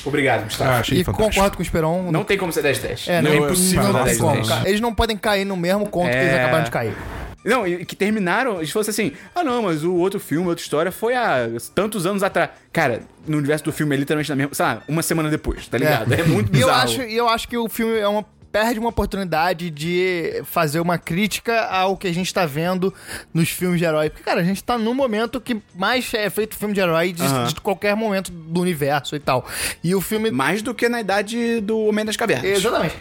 Obrigado, 0.06 0.44
Gustavo. 0.46 0.70
Ah, 0.72 0.80
achei 0.80 1.00
e 1.00 1.04
fantástico. 1.04 1.34
concordo 1.36 1.58
com 1.58 1.62
o 1.62 1.66
Esperon. 1.66 2.12
Não 2.12 2.24
tem 2.24 2.38
como 2.38 2.54
ser 2.54 2.62
10 2.62 2.80
10. 2.80 3.08
é, 3.08 3.22
não 3.22 3.30
não, 3.32 3.38
é 3.38 3.46
impossível 3.46 3.84
não, 3.84 3.94
dar 3.94 4.00
tem 4.00 4.06
10 4.08 4.18
como. 4.20 4.34
10. 4.36 4.48
Ca- 4.48 4.62
Eles 4.66 4.80
não 4.82 4.94
podem 4.94 5.18
cair 5.18 5.46
no 5.46 5.58
mesmo 5.58 5.88
conto 5.90 6.12
que 6.12 6.18
eles 6.18 6.32
É. 6.34 6.42
acabaram 6.44 6.64
de 6.64 6.72
cair. 6.72 6.94
Não, 7.44 7.66
e 7.66 7.86
que 7.86 7.96
terminaram, 7.96 8.58
eles 8.58 8.70
fossem 8.72 8.92
assim, 8.92 9.12
ah 9.34 9.44
não, 9.44 9.64
mas 9.64 9.84
o 9.84 9.94
outro 9.96 10.20
filme, 10.20 10.48
outra 10.48 10.62
história 10.62 10.92
foi 10.92 11.16
há 11.16 11.48
tantos 11.74 12.06
anos 12.06 12.22
atrás. 12.22 12.50
Cara, 12.72 13.02
no 13.26 13.38
universo 13.38 13.64
do 13.66 13.72
filme 13.72 13.96
é 13.96 14.00
literalmente 14.00 14.30
na 14.30 14.36
mesma, 14.36 14.54
sei 14.54 14.66
lá, 14.66 14.82
uma 14.88 15.02
semana 15.02 15.30
depois, 15.30 15.68
tá 15.68 15.78
ligado? 15.78 16.14
É, 16.14 16.24
muito 16.24 16.48
E 16.56 16.60
eu 16.62 16.68
bizarro. 16.68 16.84
acho, 16.84 17.02
e 17.04 17.16
eu 17.16 17.30
acho 17.30 17.48
que 17.48 17.58
o 17.58 17.70
filme 17.70 17.98
é 17.98 18.08
uma 18.08 18.26
perde 18.52 18.80
uma 18.80 18.90
oportunidade 18.90 19.70
de 19.70 20.42
fazer 20.46 20.80
uma 20.80 20.98
crítica 20.98 21.66
ao 21.66 21.96
que 21.96 22.08
a 22.08 22.12
gente 22.12 22.34
tá 22.34 22.48
vendo 22.48 22.92
nos 23.32 23.50
filmes 23.50 23.78
de 23.80 23.86
herói. 23.86 24.10
Porque, 24.10 24.24
cara, 24.24 24.42
a 24.42 24.44
gente 24.44 24.64
tá 24.64 24.76
num 24.76 24.96
momento 24.96 25.40
que 25.40 25.62
mais 25.76 26.12
é 26.16 26.28
feito 26.32 26.56
filme 26.58 26.74
de 26.74 26.80
herói 26.80 27.14
de, 27.14 27.22
Aham. 27.22 27.46
de 27.46 27.62
qualquer 27.62 27.96
momento 27.96 28.32
do 28.32 28.60
universo 28.60 29.16
e 29.16 29.20
tal. 29.20 29.46
E 29.84 29.94
o 29.94 30.02
filme. 30.02 30.32
Mais 30.32 30.64
do 30.64 30.74
que 30.74 30.90
na 30.90 31.00
idade 31.00 31.62
do 31.62 31.78
Homem 31.86 32.04
das 32.04 32.18
Cavernas. 32.18 32.44
Exatamente. 32.50 32.96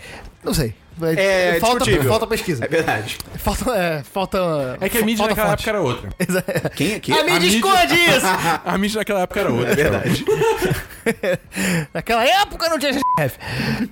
Não 0.44 0.52
sei. 0.52 0.74
É 1.16 1.58
falta, 1.60 1.78
discutível. 1.84 2.10
falta 2.10 2.26
pesquisa. 2.26 2.64
É 2.64 2.68
verdade. 2.68 3.18
Falta. 3.36 3.70
É, 3.76 4.02
falta 4.02 4.76
É 4.80 4.88
que 4.88 4.98
a 4.98 5.02
mídia 5.02 5.18
falta 5.26 5.30
naquela 5.34 5.50
fonte. 5.50 5.68
época 5.68 5.70
era 5.70 5.80
outra. 5.80 6.70
Quem 6.76 6.94
aqui? 6.94 7.12
A 7.12 7.24
mídia 7.24 7.40
mídia- 7.40 7.56
esconde 7.56 7.94
isso! 7.94 8.26
A 8.64 8.78
mídia 8.78 8.98
naquela 8.98 9.20
época 9.22 9.40
era 9.40 9.52
outra. 9.52 9.72
É 9.72 9.74
verdade. 9.74 10.24
Naquela 11.94 12.24
época 12.24 12.68
não 12.68 12.78
tinha 12.78 12.92
chefe. 13.18 13.38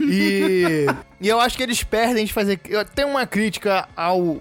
E, 0.00 0.86
e 1.20 1.28
eu 1.28 1.40
acho 1.40 1.56
que 1.56 1.62
eles 1.62 1.82
perdem 1.82 2.24
de 2.24 2.32
fazer. 2.32 2.60
eu- 2.68 2.84
Tem 2.84 3.04
uma 3.04 3.26
crítica 3.26 3.88
ao 3.96 4.40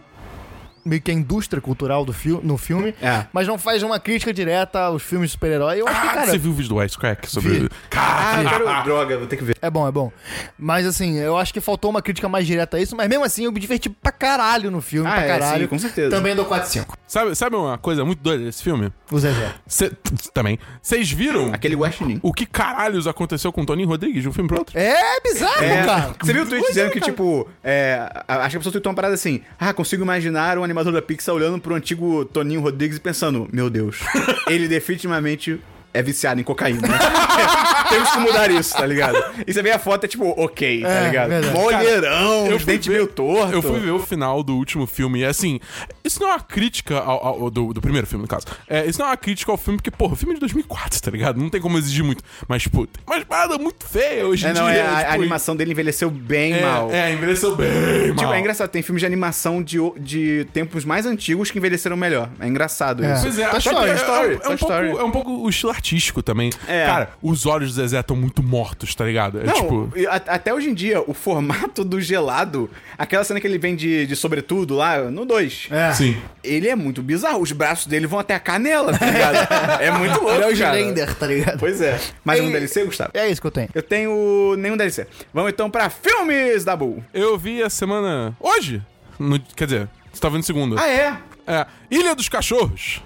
meio 0.86 1.02
que 1.02 1.10
a 1.10 1.14
indústria 1.14 1.60
cultural 1.62 2.06
do 2.06 2.14
fil 2.14 2.40
no 2.44 2.58
filme, 2.58 2.94
É. 3.02 3.26
mas 3.34 3.48
não 3.48 3.58
faz 3.58 3.82
uma 3.84 4.00
crítica 4.00 4.32
direta 4.34 4.80
aos 4.82 5.02
filmes 5.02 5.30
de 5.30 5.34
super-herói. 5.34 5.82
Eu 5.82 5.88
acho 5.88 6.00
que, 6.02 6.08
Ah, 6.08 6.14
cara, 6.14 6.26
você 6.28 6.38
viu 6.38 6.52
o 6.52 6.54
vídeo 6.54 6.70
do 6.76 6.84
Ice 6.84 6.98
Crack 6.98 7.30
sobre. 7.30 7.60
Vi. 7.60 7.66
Ah, 7.66 7.90
Cara, 7.90 8.44
eu 8.44 8.50
quero... 8.50 8.84
droga, 8.84 9.18
vou 9.18 9.28
ter 9.28 9.38
que 9.38 9.44
ver. 9.44 9.58
é 9.62 9.70
bom, 9.70 9.88
é 9.88 9.92
bom. 9.92 10.12
Mas 10.58 10.86
assim, 10.86 11.18
eu 11.18 11.38
acho 11.38 11.52
que 11.54 11.60
faltou 11.60 11.90
uma 11.90 12.02
crítica 12.02 12.30
mais 12.30 12.46
direta 12.46 12.78
a 12.78 12.80
isso, 12.80 12.96
mas 12.96 13.08
mesmo 13.10 13.24
assim 13.26 13.46
eu 13.46 13.52
me 13.52 13.60
diverti 13.60 13.90
pra 13.90 14.12
caralho 14.12 14.70
no 14.70 14.82
filme, 14.82 15.10
Ah, 15.10 15.14
pra 15.14 15.24
é, 15.24 15.28
caralho. 15.28 15.62
sim, 15.64 15.68
com 15.68 15.80
certeza. 15.80 16.10
Também 16.16 16.36
dou 16.36 16.46
4 16.46 16.70
5. 16.70 16.96
sabe, 17.08 17.36
sabe 17.36 17.56
uma 17.56 17.78
coisa 17.78 18.06
muito 18.06 18.20
doida 18.22 18.44
desse 18.44 18.62
filme? 18.64 18.92
O 19.12 19.20
Zezé. 19.20 19.54
Cê, 19.68 19.92
também. 20.34 20.60
Vocês 20.82 21.10
viram 21.12 21.52
Aquele 21.54 21.76
guaxinim. 21.76 22.20
o 22.22 22.32
que 22.34 22.46
caralhos 22.46 23.08
aconteceu 23.08 23.52
com 23.52 23.62
o 23.62 23.66
Tony 23.66 23.86
Rodrigues 23.86 24.22
de 24.22 24.30
um 24.30 24.34
filme 24.34 24.48
pro 24.48 24.60
outro? 24.60 24.78
É 24.78 25.20
bizarro, 25.22 25.64
É, 25.64 25.84
cara. 25.86 26.16
você 26.22 26.34
viu 26.34 26.44
o 26.44 26.46
tweet 26.46 26.62
Pois 26.62 26.74
dizendo 26.76 26.90
é, 26.90 26.92
que, 26.92 27.00
tipo, 27.02 27.48
é, 27.64 28.08
acho 28.28 28.50
que 28.52 28.56
a 28.58 28.60
pessoa 28.60 28.72
tweetou 28.72 28.92
uma 28.92 28.96
parada 28.96 29.14
assim: 29.16 29.42
Ah, 29.60 29.74
consigo 29.74 30.04
imaginar 30.04 30.58
um 30.58 30.64
animador 30.76 30.94
da 30.94 31.02
Pixar 31.02 31.34
olhando 31.34 31.60
pro 31.60 31.76
antigo 31.76 32.26
Toninho 32.26 32.62
Rodrigues 32.62 32.98
e 32.98 33.02
pensando: 33.02 33.48
Meu 33.52 33.70
Deus, 33.70 34.00
ele 34.48 34.68
definitivamente 34.68 35.60
é 35.96 36.02
viciado 36.02 36.40
em 36.40 36.44
cocaína. 36.44 36.82
Temos 37.90 38.10
que 38.12 38.18
mudar 38.20 38.50
isso, 38.52 38.74
tá 38.76 38.86
ligado? 38.86 39.18
E 39.46 39.54
você 39.54 39.62
vê 39.62 39.72
a 39.72 39.80
foto, 39.80 40.04
é 40.06 40.08
tipo, 40.08 40.34
ok, 40.38 40.82
tá 40.82 40.90
É, 40.90 41.06
ligado? 41.08 41.30
verdade. 41.30 41.54
Molheirão, 41.58 42.48
eu 42.48 42.56
os 42.58 42.64
fui 42.64 42.74
dentes 42.74 42.88
ver- 42.88 42.94
meio 42.94 43.08
tortos. 43.08 43.54
Eu 43.54 43.62
fui 43.62 43.80
ver 43.80 43.92
o 43.92 44.00
final 44.00 44.44
do 44.44 44.56
último 44.56 44.86
filme 44.88 45.20
e, 45.20 45.26
assim, 45.26 45.60
isso 46.04 46.20
não 46.22 46.30
é 46.30 46.34
uma 46.34 46.40
crítica 46.40 46.98
ao, 47.00 47.26
ao- 47.26 47.50
do, 47.52 47.74
do 47.74 47.82
primeiro 47.82 48.08
filme, 48.08 48.24
no 48.24 48.28
caso. 48.28 48.46
É, 48.68 48.86
isso 48.86 49.00
não 49.00 49.06
é 49.08 49.10
uma 49.12 49.18
crítica 49.18 49.52
ao 49.52 49.58
filme, 49.58 49.78
porque, 49.78 49.92
porra, 49.92 50.14
o 50.14 50.16
filme 50.16 50.34
é 50.34 50.36
de 50.36 50.40
2004, 50.42 51.02
tá 51.02 51.12
ligado? 51.12 51.40
Não 51.40 51.50
tem 51.50 51.62
como 51.62 51.78
exigir 51.78 52.04
muito. 52.04 52.24
Mas, 52.48 52.64
tipo, 52.64 52.86
tem 52.88 53.02
umas 53.08 53.24
paradas 53.24 53.58
muito 53.58 53.86
feias 53.86 54.26
hoje 54.26 54.46
em 54.46 54.50
É, 54.50 54.54
não, 54.54 54.66
dia. 54.66 54.74
é, 54.76 54.82
a, 54.88 54.96
tipo, 54.98 55.12
a 55.12 55.14
animação 55.14 55.56
dele 55.56 55.72
envelheceu 55.72 56.10
bem 56.10 56.54
é, 56.54 56.62
mal. 56.62 56.92
É, 56.92 57.14
envelheceu 57.14 57.56
bem 57.56 57.70
Tipo, 58.12 58.24
mal. 58.24 58.34
é 58.34 58.40
engraçado, 58.40 58.70
tem 58.70 58.82
filmes 58.82 59.02
de 59.02 59.06
animação 59.06 59.62
de, 59.64 59.78
de 59.98 60.48
tempos 60.54 60.84
mais 60.86 61.06
antigos 61.06 61.52
que 61.52 61.58
envelheceram 61.58 61.96
melhor. 61.98 62.30
É 62.40 62.48
engraçado 62.48 63.04
É. 63.04 63.14
isso. 63.14 63.22
Pois 63.24 63.40
é, 63.40 63.48
Toy 63.50 63.60
Story, 63.60 63.90
é, 63.90 63.92
é, 63.92 64.34
é 64.34 64.36
um 64.36 64.40
pouco, 64.40 64.56
Story. 64.56 64.88
é 64.90 65.04
um 65.04 65.12
pouco 65.12 65.32
o 65.32 65.50
estilo 65.50 65.72
artístico 65.86 66.24
também. 66.24 66.50
É. 66.68 66.86
Cara, 66.86 67.10
os 67.22 67.46
olhos 67.46 67.70
do 67.70 67.76
Zezé 67.76 68.00
estão 68.00 68.16
muito 68.16 68.42
mortos, 68.42 68.96
tá 68.96 69.06
ligado? 69.06 69.40
É 69.40 69.44
Não, 69.44 69.54
tipo. 69.54 69.92
até 70.28 70.52
hoje 70.54 70.70
em 70.70 70.74
dia, 70.74 71.02
o 71.06 71.14
formato 71.14 71.84
do 71.84 72.02
gelado, 72.02 72.70
aquela 72.98 73.24
cena 73.24 73.40
que 73.40 73.46
ele 73.46 73.60
vem 73.60 73.76
de, 73.76 74.08
de 74.08 74.16
sobretudo 74.16 74.76
lá, 74.76 74.98
no 75.12 75.26
2, 75.26 75.68
É. 75.70 75.94
Sim. 75.94 76.18
ele 76.44 76.68
é 76.68 76.76
muito 76.76 77.04
bizarro. 77.04 77.40
Os 77.42 77.52
braços 77.52 77.86
dele 77.86 78.08
vão 78.08 78.18
até 78.20 78.34
a 78.34 78.40
canela, 78.40 78.98
tá 78.98 79.06
ligado? 79.06 79.82
é 79.82 79.92
muito 79.92 80.20
louco, 80.22 80.32
Ele 80.32 80.44
é 80.44 80.54
o 80.54 80.58
cara. 80.58 80.80
Slender, 80.80 81.16
tá 81.16 81.28
ligado? 81.28 81.60
Pois 81.60 81.80
é. 81.82 82.00
Mais 82.24 82.40
um 82.42 82.50
E- 82.50 82.52
DLC, 82.52 82.84
Gustavo? 82.86 83.12
É 83.14 83.30
isso 83.30 83.40
que 83.40 83.48
eu 83.48 83.52
tenho. 83.52 83.70
Eu 83.76 83.84
tenho 83.84 84.56
nenhum 84.58 84.76
DLC. 84.76 85.06
Vamos 85.34 85.52
então 85.52 85.70
pra 85.70 85.90
filmes 85.90 86.64
da 86.66 86.76
Bull. 86.76 87.04
Eu 87.14 87.38
vi 87.38 87.62
a 87.62 87.70
semana. 87.70 88.36
Hoje? 88.40 88.82
No- 89.20 89.40
quer 89.40 89.66
dizer, 89.66 89.88
você 90.12 90.20
tá 90.20 90.30
vendo 90.30 90.44
segunda. 90.44 90.82
Ah, 90.82 90.90
é? 90.90 91.18
É. 91.48 91.66
Ilha 91.92 92.16
dos 92.16 92.28
Cachorros. 92.28 93.02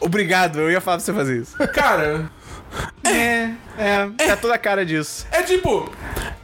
Obrigado, 0.00 0.60
eu 0.60 0.70
ia 0.70 0.80
falar 0.80 0.96
pra 0.98 1.04
você 1.04 1.12
fazer 1.12 1.40
isso. 1.42 1.56
Cara, 1.72 2.30
É, 3.04 3.50
é, 3.78 4.06
tá 4.26 4.36
toda 4.36 4.54
a 4.54 4.58
cara 4.58 4.84
disso. 4.84 5.26
é 5.30 5.42
tipo. 5.42 5.90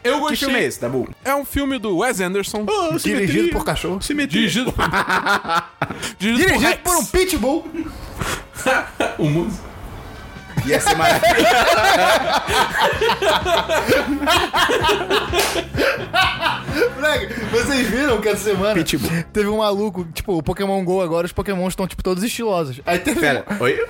Eu 0.05 0.15
Que 0.15 0.21
gostei. 0.21 0.37
filme 0.37 0.59
é 0.59 0.65
esse, 0.65 0.81
da 0.81 0.89
Bull? 0.89 1.09
É 1.25 1.35
um 1.35 1.45
filme 1.45 1.79
do 1.79 1.99
Wes 1.99 2.21
Anderson. 2.21 2.65
Dirigido 3.03 3.49
por 3.51 3.65
cachorro. 3.65 3.99
Dirigido. 3.99 4.73
dirigido, 6.19 6.49
Dirigido 6.49 6.59
Rex. 6.61 6.81
por 6.83 6.97
um 6.97 7.05
pitbull. 7.05 7.69
o 9.19 9.25
músico. 9.29 9.68
Ia 10.67 10.81
ser 10.81 10.95
maravilhoso. 10.97 11.47
Moleque, 16.97 17.35
vocês 17.51 17.89
viram 17.89 18.21
que 18.21 18.29
essa 18.29 18.45
semana 18.45 18.75
Pitbull. 18.75 19.11
teve 19.33 19.49
um 19.49 19.59
maluco, 19.59 20.05
tipo, 20.13 20.37
o 20.37 20.43
Pokémon 20.43 20.85
GO 20.85 21.01
agora, 21.01 21.27
os 21.27 21.33
Pokémons 21.33 21.73
estão, 21.73 21.87
tipo, 21.87 22.03
todos 22.03 22.23
estilosos. 22.23 22.81
Aí 22.87 22.99
teve. 22.99 23.21
Pera, 23.21 23.45
oi? 23.61 23.85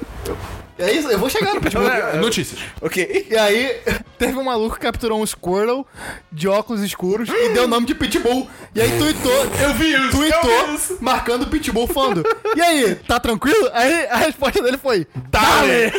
É 0.78 0.92
isso, 0.92 1.08
eu 1.10 1.18
vou 1.18 1.28
chegar 1.28 1.54
no 1.54 1.60
Pitbull. 1.60 1.88
Notícias. 2.20 2.60
Ok. 2.80 3.26
E 3.28 3.36
aí, 3.36 3.80
teve 4.16 4.38
um 4.38 4.44
maluco 4.44 4.76
que 4.76 4.80
capturou 4.82 5.20
um 5.20 5.26
Squirtle 5.26 5.84
de 6.30 6.46
óculos 6.46 6.82
escuros 6.82 7.28
e 7.28 7.48
deu 7.48 7.64
o 7.64 7.66
nome 7.66 7.84
de 7.84 7.96
Pitbull. 7.96 8.48
E 8.74 8.80
aí 8.80 8.96
tweetou. 8.96 9.32
Eu 9.60 9.74
vi 9.74 9.92
isso, 9.92 10.04
eu 10.04 10.10
Tweetou 10.12 10.66
vi 10.68 10.74
isso. 10.76 10.98
marcando 11.00 11.48
Pitbull 11.48 11.88
falando. 11.88 12.22
E 12.54 12.60
aí, 12.62 12.94
tá 12.94 13.18
tranquilo? 13.18 13.68
Aí 13.72 14.06
a 14.06 14.18
resposta 14.18 14.62
dele 14.62 14.78
foi: 14.78 15.04
Dale! 15.28 15.92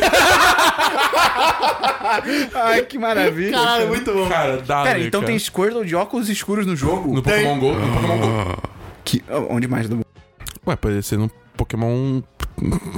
Ai, 2.54 2.82
que 2.82 2.98
maravilha. 2.98 3.52
Caralho, 3.52 3.88
muito 3.88 4.12
bom. 4.12 4.28
Cara, 4.28 4.58
dá. 4.58 4.82
Pera, 4.82 5.00
então 5.00 5.22
tem 5.22 5.38
Squirtle 5.38 5.84
de 5.84 5.94
óculos 5.94 6.28
escuros 6.28 6.66
no 6.66 6.76
jogo? 6.76 7.14
No 7.14 7.22
Pokémon 7.22 7.58
GO. 7.58 7.72
No 7.74 7.92
Pokémon 7.92 8.18
GO. 8.18 8.62
Que, 9.04 9.22
onde 9.48 9.66
mais? 9.68 9.88
Do... 9.88 10.00
Ué, 10.66 10.76
pode 10.76 11.02
ser 11.02 11.18
no 11.18 11.30
Pokémon. 11.56 12.22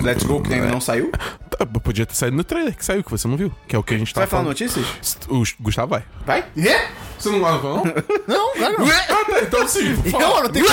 Let's 0.03 0.25
Go, 0.25 0.43
que 0.43 0.53
ainda 0.55 0.67
não 0.67 0.81
saiu? 0.81 1.13
Tá, 1.51 1.65
Podia 1.67 2.05
ter 2.05 2.15
saído 2.15 2.37
no 2.37 2.43
trailer 2.43 2.77
que 2.77 2.85
saiu, 2.85 3.05
que 3.05 3.11
você 3.11 3.29
não 3.29 3.37
viu. 3.37 3.53
Que 3.69 3.77
é 3.77 3.79
o 3.79 3.83
que 3.83 3.95
a 3.95 3.99
gente 3.99 4.13
tá 4.13 4.23
vai 4.23 4.27
falar 4.27 4.43
falando. 4.43 4.59
notícias? 4.61 4.87
O 5.29 5.43
Gustavo 5.61 5.91
vai. 5.91 6.03
Vai? 6.27 6.45
É? 6.57 6.89
Você 7.19 7.31
não 7.31 7.41
vai 7.41 7.53
não? 7.63 7.85
Não, 8.27 8.53
claro 8.55 8.79
não. 8.79 8.87
ah, 8.89 9.25
tá, 9.25 9.41
então 9.43 9.69
sim. 9.69 9.95
Não, 10.13 10.43
não 10.43 10.51
tem 10.51 10.65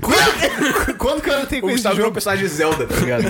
quando, 0.00 0.96
quando 0.96 1.22
que 1.22 1.30
eu 1.30 1.38
não 1.38 1.46
tenho 1.46 1.62
O 1.62 1.66
com 1.66 1.70
esse 1.70 1.76
Gustavo 1.76 1.96
virou 1.96 2.10
um 2.10 2.14
personagem 2.14 2.46
de 2.46 2.50
Zelda, 2.50 2.86
tá 2.86 2.94
ligado? 2.96 3.24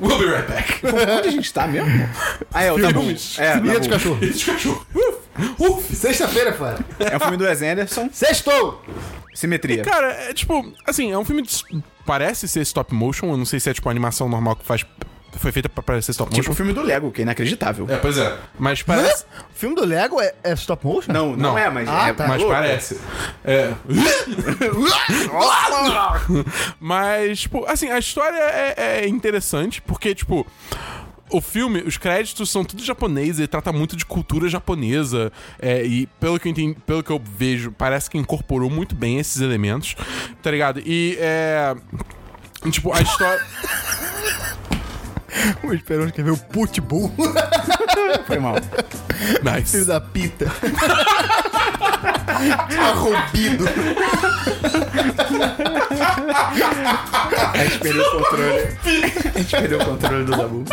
We'll 0.00 0.18
be 0.18 0.24
right 0.24 0.46
back. 0.48 0.80
Onde 0.86 1.28
a 1.28 1.30
gente 1.30 1.52
tá 1.52 1.66
mesmo? 1.66 2.08
Ah, 2.52 2.62
é, 2.64 2.72
o. 2.72 2.78
Filmes. 2.78 3.38
É, 3.38 3.52
Tabu. 3.52 3.80
de 3.80 3.88
cachorro. 3.88 4.18
Esse 4.24 4.44
cachorro. 4.46 4.86
Uf, 4.94 5.18
uf. 5.58 5.94
Sexta-feira, 5.96 6.52
fora. 6.52 6.78
É 6.98 7.16
um 7.16 7.20
filme 7.20 7.36
do 7.36 7.44
Wes 7.44 7.62
Anderson. 7.62 8.08
Sextou! 8.12 8.82
Simetria. 9.34 9.82
Cara, 9.84 10.12
é 10.12 10.34
tipo, 10.34 10.72
assim, 10.86 11.12
é 11.12 11.18
um 11.18 11.24
filme 11.24 11.42
de. 11.42 11.62
Parece 12.06 12.48
ser 12.48 12.60
stop 12.62 12.94
motion. 12.94 13.30
Eu 13.30 13.36
não 13.36 13.44
sei 13.44 13.60
se 13.60 13.70
é 13.70 13.74
tipo 13.74 13.88
animação 13.88 14.28
normal 14.28 14.56
que 14.56 14.64
faz. 14.64 14.84
Foi 15.38 15.52
feita 15.52 15.68
pra 15.68 15.82
parecer 15.82 16.10
stop 16.10 16.28
Tipo 16.30 16.38
motion. 16.40 16.52
o 16.52 16.54
filme 16.54 16.72
do 16.72 16.82
Lego, 16.82 17.10
que 17.12 17.20
é 17.20 17.22
inacreditável. 17.22 17.86
É, 17.88 17.96
pois 17.96 18.18
é. 18.18 18.36
Mas 18.58 18.82
parece. 18.82 19.24
O 19.24 19.54
filme 19.54 19.76
do 19.76 19.84
Lego 19.84 20.20
é, 20.20 20.34
é 20.42 20.52
stop 20.54 20.84
motion? 20.84 21.12
Não, 21.12 21.30
não, 21.30 21.36
Não. 21.52 21.58
é, 21.58 21.70
mas 21.70 21.88
Ah, 21.88 22.08
é. 22.08 22.12
tá. 22.12 22.26
Mas 22.26 22.38
louco. 22.40 22.52
parece. 22.54 23.00
É. 23.44 23.72
Mas, 26.80 27.40
tipo, 27.40 27.64
assim, 27.66 27.88
a 27.90 27.98
história 27.98 28.36
é, 28.38 29.02
é 29.04 29.08
interessante, 29.08 29.80
porque, 29.82 30.14
tipo. 30.14 30.46
O 31.32 31.40
filme, 31.40 31.80
os 31.86 31.96
créditos 31.96 32.50
são 32.50 32.64
tudo 32.64 32.84
japonês, 32.84 33.38
ele 33.38 33.46
trata 33.46 33.72
muito 33.72 33.94
de 33.94 34.04
cultura 34.04 34.48
japonesa. 34.48 35.30
é, 35.60 35.84
e 35.84 36.08
pelo 36.18 36.40
que, 36.40 36.48
eu 36.48 36.50
entendi, 36.50 36.76
pelo 36.84 37.04
que 37.04 37.10
eu 37.12 37.22
vejo, 37.24 37.70
parece 37.70 38.10
que 38.10 38.18
incorporou 38.18 38.68
muito 38.68 38.96
bem 38.96 39.20
esses 39.20 39.40
elementos, 39.40 39.94
tá 40.42 40.50
ligado? 40.50 40.82
E 40.84 41.16
é. 41.20 41.72
Tipo, 42.72 42.92
a 42.92 43.00
história. 43.00 43.40
O 45.62 45.72
Esperão 45.72 46.06
escreveu 46.06 46.36
Pitbull. 46.36 47.12
Foi 48.26 48.38
mal. 48.38 48.56
Filho 48.56 49.42
Nice. 49.54 49.84
da 49.84 50.00
pita. 50.00 50.46
Arrombido. 52.80 53.64
A 57.52 57.64
gente 57.64 57.78
perdeu 57.80 58.02
o 58.02 58.10
controle. 58.10 58.78
A 59.34 59.38
gente 59.38 59.56
perdeu 59.56 59.78
o 59.80 59.84
controle 59.84 60.24
do 60.24 60.30
Dabu. 60.36 60.64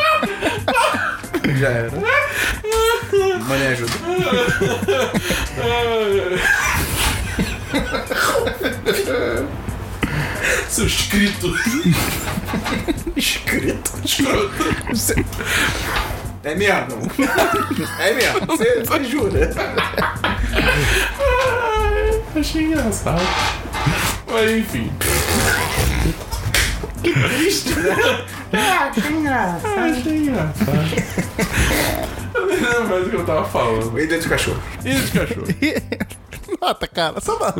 Já 1.59 1.69
era. 1.69 1.91
Mano, 3.47 3.67
ajuda. 3.71 3.93
Seu 10.69 10.87
escrito. 10.87 11.53
Escrito. 13.15 13.91
Escroto. 14.03 14.51
É 16.43 16.55
mesmo? 16.55 17.11
É 17.99 18.13
mesmo? 18.13 18.45
Você, 18.47 19.03
jura? 19.03 19.51
Ai, 21.19 22.21
Achei 22.39 22.63
engraçado. 22.65 23.21
Mas 24.31 24.51
enfim. 24.51 24.91
Ah, 28.53 28.91
que 28.93 28.99
engraçado. 29.07 29.79
Achei 29.79 30.17
engraçado. 30.17 30.77
Eu 32.35 32.45
nem 32.45 32.59
lembro 32.59 32.87
mais 32.87 33.07
o 33.07 33.09
que 33.09 33.15
eu 33.15 33.25
tava 33.25 33.45
falando. 33.45 33.99
Ilha 33.99 34.19
de 34.19 34.29
cachorro. 34.29 34.61
E 34.85 34.93
de 34.93 35.11
cachorro? 35.11 35.47
Nota, 36.61 36.87
cara. 36.87 37.19
Só 37.21 37.35
dá. 37.37 37.53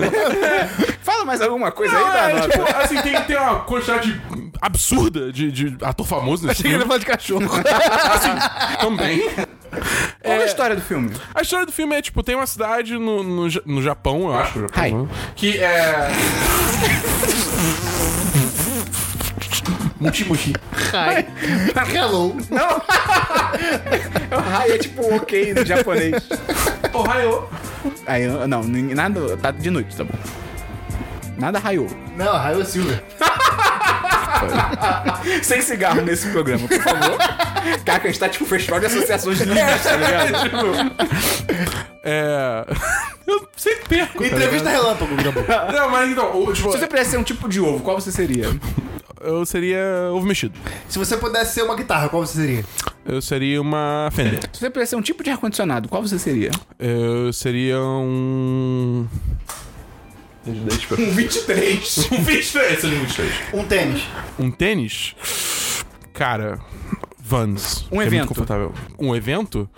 Fala 1.04 1.24
mais 1.26 1.42
alguma 1.42 1.72
coisa 1.72 1.96
aí, 1.98 2.04
Não, 2.04 2.12
dá 2.12 2.30
é, 2.30 2.34
nota. 2.34 2.50
tipo, 2.50 2.78
assim, 2.78 3.02
tem, 3.02 3.22
tem 3.24 3.38
uma 3.38 3.60
quantidade 3.62 4.22
absurda 4.62 5.32
de, 5.32 5.52
de 5.52 5.78
ator 5.84 6.06
famoso 6.06 6.46
nesse 6.48 6.62
Achei 6.62 6.72
que 6.72 6.76
ele 6.76 6.84
ia 6.84 6.88
filme. 6.88 6.88
falar 6.88 7.00
de 7.00 7.06
cachorro. 7.06 8.78
Também. 8.82 9.30
Qual 10.24 10.34
é 10.36 10.44
a 10.44 10.46
história 10.46 10.76
do 10.76 10.82
filme? 10.82 11.12
A 11.36 11.42
história 11.42 11.66
do 11.66 11.72
filme 11.72 11.96
é, 11.96 12.02
tipo, 12.02 12.24
tem 12.24 12.36
uma 12.36 12.48
cidade 12.48 12.94
no, 12.98 13.22
no, 13.24 13.48
no 13.66 13.82
Japão, 13.82 14.30
eu 14.30 14.36
acho. 14.36 14.62
Japão? 14.62 15.10
Que 15.36 15.58
é... 15.60 16.08
Mushi 20.00 20.26
mushi. 20.26 20.54
Hi. 20.94 21.26
Hello. 21.92 22.36
Ai, 24.32 24.72
é 24.72 24.78
tipo 24.78 25.02
ok 25.16 25.54
no 25.54 25.66
japonês. 25.66 26.24
Ohio. 26.94 27.48
Aí, 28.06 28.24
eu- 28.24 28.48
não, 28.48 28.62
nem- 28.64 28.94
nada, 28.94 29.36
tá 29.38 29.52
de 29.52 29.70
noite, 29.72 29.96
tá 29.96 30.04
bom. 30.04 30.14
Nada 31.38 31.58
raiou. 31.60 31.88
Não, 32.16 32.34
Raio 32.36 32.66
Silver. 32.66 33.04
Sem 35.44 35.62
cigarro 35.62 36.02
nesse 36.02 36.28
programa, 36.30 36.68
por 36.68 36.80
favor. 36.82 37.18
Cara, 37.86 38.04
a 38.04 38.08
gente 38.08 38.20
tá 38.20 38.28
tipo 38.30 38.46
festival 38.46 38.80
de 38.80 38.86
associações 38.88 39.38
de 39.40 39.46
linguistas, 39.46 39.84
tá 39.84 39.96
ligado? 39.98 40.92
É. 42.10 42.64
Eu 43.28 43.46
sempre 43.58 43.84
perco. 43.90 44.20
tá 44.20 44.26
Entrevista 44.28 44.70
relâmpago, 44.70 45.14
ligado? 45.14 45.74
Não, 45.74 45.90
mas 45.90 46.10
então, 46.10 46.42
o- 46.42 46.54
tipo, 46.54 46.72
Se 46.72 46.78
você 46.78 46.88
pudesse 46.88 47.12
ser 47.12 47.18
um 47.18 47.24
tipo 47.24 47.50
de 47.50 47.60
ovo, 47.60 47.82
qual 47.84 48.00
você 48.00 48.14
seria? 48.14 48.48
Eu 49.28 49.46
seria 49.46 49.80
ovo 50.12 50.26
mexido. 50.26 50.58
Se 50.88 50.98
você 50.98 51.18
pudesse 51.18 51.54
ser 51.56 51.64
uma 51.64 51.76
guitarra, 51.76 52.10
qual 52.10 52.26
você 52.26 52.40
seria? 52.40 52.66
Eu 53.06 53.22
seria 53.22 53.62
uma 53.62 54.10
Fender. 54.12 54.40
Se 54.52 54.60
você 54.60 54.70
pudesse 54.70 54.90
ser 54.92 54.96
um 54.96 55.02
tipo 55.02 55.24
de 55.24 55.30
ar-condicionado, 55.30 55.88
qual 55.90 56.02
você 56.02 56.18
seria? 56.20 56.52
Eu 56.80 57.32
seria 57.34 57.80
um. 57.80 59.08
Um 60.46 61.12
23. 61.12 61.98
Um 62.12 62.24
23, 62.24 62.80
seria 62.80 62.98
um 62.98 63.02
23. 63.02 63.32
Um 63.54 63.64
tênis. 63.66 64.04
Um 64.40 64.52
tênis? 64.52 65.16
Cara, 66.14 66.60
Vans. 67.20 67.86
Um 67.92 67.98
que 67.98 68.04
É 68.04 68.08
evento. 68.08 68.12
muito 68.20 68.28
confortável. 68.30 68.74
Um 68.98 69.16
evento? 69.16 69.70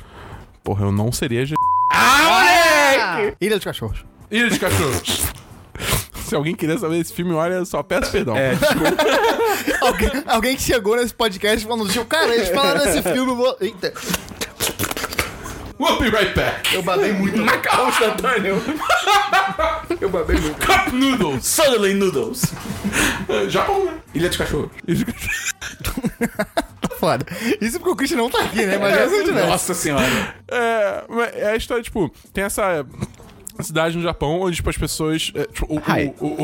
Porra, 0.63 0.85
eu 0.85 0.91
não 0.91 1.11
seria. 1.11 1.45
G... 1.45 1.55
Ah, 1.91 3.31
Ilha 3.41 3.55
dos 3.55 3.65
Cachorros. 3.65 4.05
Ilha 4.29 4.49
de 4.49 4.59
cachorros. 4.59 5.01
Se 6.25 6.35
alguém 6.35 6.53
quiser 6.53 6.77
saber 6.77 6.99
desse 6.99 7.11
filme, 7.11 7.33
olha, 7.33 7.65
só 7.65 7.81
peço 7.81 8.11
perdão. 8.11 8.37
É, 8.37 8.51
alguém, 9.81 10.11
alguém 10.25 10.55
que 10.55 10.61
chegou 10.61 10.95
nesse 10.95 11.13
podcast 11.13 11.65
falando, 11.65 11.91
tipo, 11.91 12.05
cara, 12.05 12.33
eles 12.35 12.49
falaram 12.49 12.83
desse 12.83 13.01
filme, 13.01 13.33
vou... 13.33 13.57
Eita, 13.59 13.93
We'll 15.79 15.97
be 15.97 16.09
right 16.09 16.35
back. 16.35 16.75
eu 16.75 16.83
babei 16.83 17.13
muito. 17.13 17.37
Macarrão 17.39 17.87
instantâneo. 17.87 18.61
Eu 20.01 20.09
babei 20.09 20.37
muito. 20.37 20.65
Cup 20.65 20.93
Noodles. 20.93 21.45
Suddenly 21.45 21.93
Noodles. 21.93 22.43
Japão, 23.47 23.85
né? 23.85 23.93
Ilha 24.13 24.27
dos 24.27 24.37
Cachorros. 24.37 24.71
Ilha 24.85 25.05
de 25.05 25.05
cachorros. 25.05 25.53
Foda. 26.99 27.25
Isso 27.61 27.79
porque 27.79 27.93
o 27.93 27.95
Christian 27.95 28.17
não 28.17 28.29
tá 28.29 28.41
aqui, 28.41 28.65
né? 28.65 28.77
Mas 28.77 29.09
se 29.09 29.17
eu 29.17 29.23
tivesse. 29.25 29.47
Nossa 29.47 29.73
senhora. 29.73 30.35
É, 30.49 31.03
mas 31.07 31.35
é 31.35 31.51
a 31.51 31.55
história, 31.55 31.81
tipo, 31.81 32.11
tem 32.33 32.43
essa 32.43 32.85
cidade 33.63 33.95
no 33.97 34.03
Japão 34.03 34.41
onde, 34.41 34.57
tipo, 34.57 34.69
as 34.69 34.77
pessoas. 34.77 35.31
é, 35.35 35.45
tipo, 35.45 35.65
o, 35.73 35.77
Hi. 35.77 36.13
o, 36.19 36.25
o, 36.27 36.43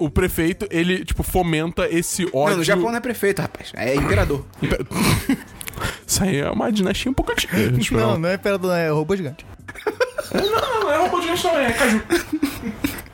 o, 0.00 0.06
o 0.06 0.10
prefeito, 0.10 0.66
ele, 0.70 1.04
tipo, 1.04 1.22
fomenta 1.22 1.88
esse 1.88 2.24
ódio. 2.26 2.50
Não, 2.50 2.56
no 2.58 2.64
Japão 2.64 2.90
não 2.90 2.96
é 2.96 3.00
prefeito, 3.00 3.40
rapaz. 3.42 3.72
É 3.74 3.94
imperador. 3.94 4.44
Isso 6.06 6.24
aí 6.24 6.38
é 6.38 6.50
uma 6.50 6.72
dinastia 6.72 7.10
um 7.10 7.14
pouco 7.14 7.32
antiga. 7.32 7.72
tipo, 7.78 7.96
Não, 7.96 8.18
não 8.18 8.28
é 8.28 8.34
imperador, 8.34 8.74
é 8.76 8.90
robô 8.90 9.14
gigante. 9.16 9.44
não, 10.34 10.80
não 10.80 10.92
é 10.92 10.96
robô 10.98 11.20
de 11.20 11.42
também, 11.42 11.66
é 11.66 11.72
caju. 11.72 12.02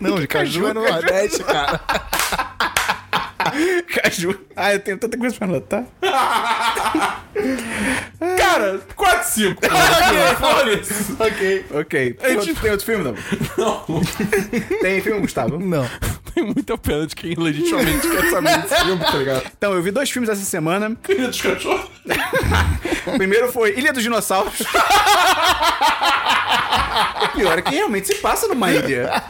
Não, 0.00 0.20
de 0.20 0.26
caju 0.26 0.66
é 0.68 0.74
no 0.74 0.82
caju. 0.82 0.92
Nordeste, 0.94 1.44
cara. 1.44 1.80
Caju. 4.02 4.38
Ah, 4.56 4.72
eu 4.72 4.80
tenho 4.80 4.98
tanta 4.98 5.16
coisa 5.18 5.34
pra 5.36 5.46
anotar. 5.46 5.84
Cara, 8.38 8.80
4 8.96 9.28
5. 9.30 9.62
Foda-se. 10.38 11.12
ok. 11.18 11.66
Ok. 11.72 12.12
Tem 12.14 12.36
outro, 12.36 12.54
tem 12.54 12.70
outro 12.70 12.86
filme, 12.86 13.04
não? 13.04 13.14
Não, 13.58 13.84
Tem 14.80 15.00
filme, 15.00 15.20
Gustavo? 15.20 15.58
Não. 15.58 15.88
tem 16.34 16.44
muita 16.44 16.76
pena 16.78 17.06
de 17.06 17.14
quem 17.14 17.34
legitimamente 17.34 18.08
quer 18.08 18.30
saber 18.30 18.58
desse 18.62 18.76
filme, 18.84 19.04
tá 19.04 19.16
ligado? 19.18 19.42
Então, 19.56 19.72
eu 19.74 19.82
vi 19.82 19.90
dois 19.90 20.10
filmes 20.10 20.28
essa 20.30 20.44
semana. 20.44 20.96
Ilha 21.08 21.28
dos 21.28 21.40
cachorros. 21.40 21.86
O 23.06 23.12
primeiro 23.16 23.52
foi 23.52 23.74
Ilha 23.76 23.92
dos 23.92 24.02
Dinossauros. 24.02 24.60
o 27.22 27.28
pior 27.36 27.58
é 27.58 27.62
que 27.62 27.74
realmente 27.74 28.06
se 28.08 28.14
passa 28.16 28.46
numa 28.48 28.70
ilha. 28.72 29.22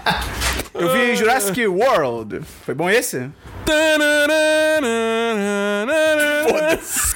Eu 0.75 0.93
vi 0.93 1.15
Jurassic 1.17 1.67
World. 1.67 2.41
Foi 2.65 2.75
bom 2.75 2.91
esse? 2.91 3.31
Foda-se. 6.49 7.15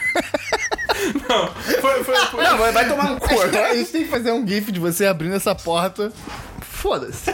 Não, 1.28 1.48
foi, 1.80 2.04
foi, 2.04 2.16
foi. 2.16 2.44
Não, 2.44 2.58
vai, 2.58 2.72
vai 2.72 2.88
tomar 2.88 3.10
no 3.10 3.20
cu 3.20 3.28
A 3.40 3.74
gente 3.74 3.90
tem 3.92 4.04
que 4.04 4.10
fazer 4.10 4.32
um 4.32 4.46
gif 4.46 4.70
de 4.72 4.80
você 4.80 5.06
abrindo 5.06 5.34
essa 5.34 5.54
porta. 5.54 6.12
Foda-se. 6.60 7.30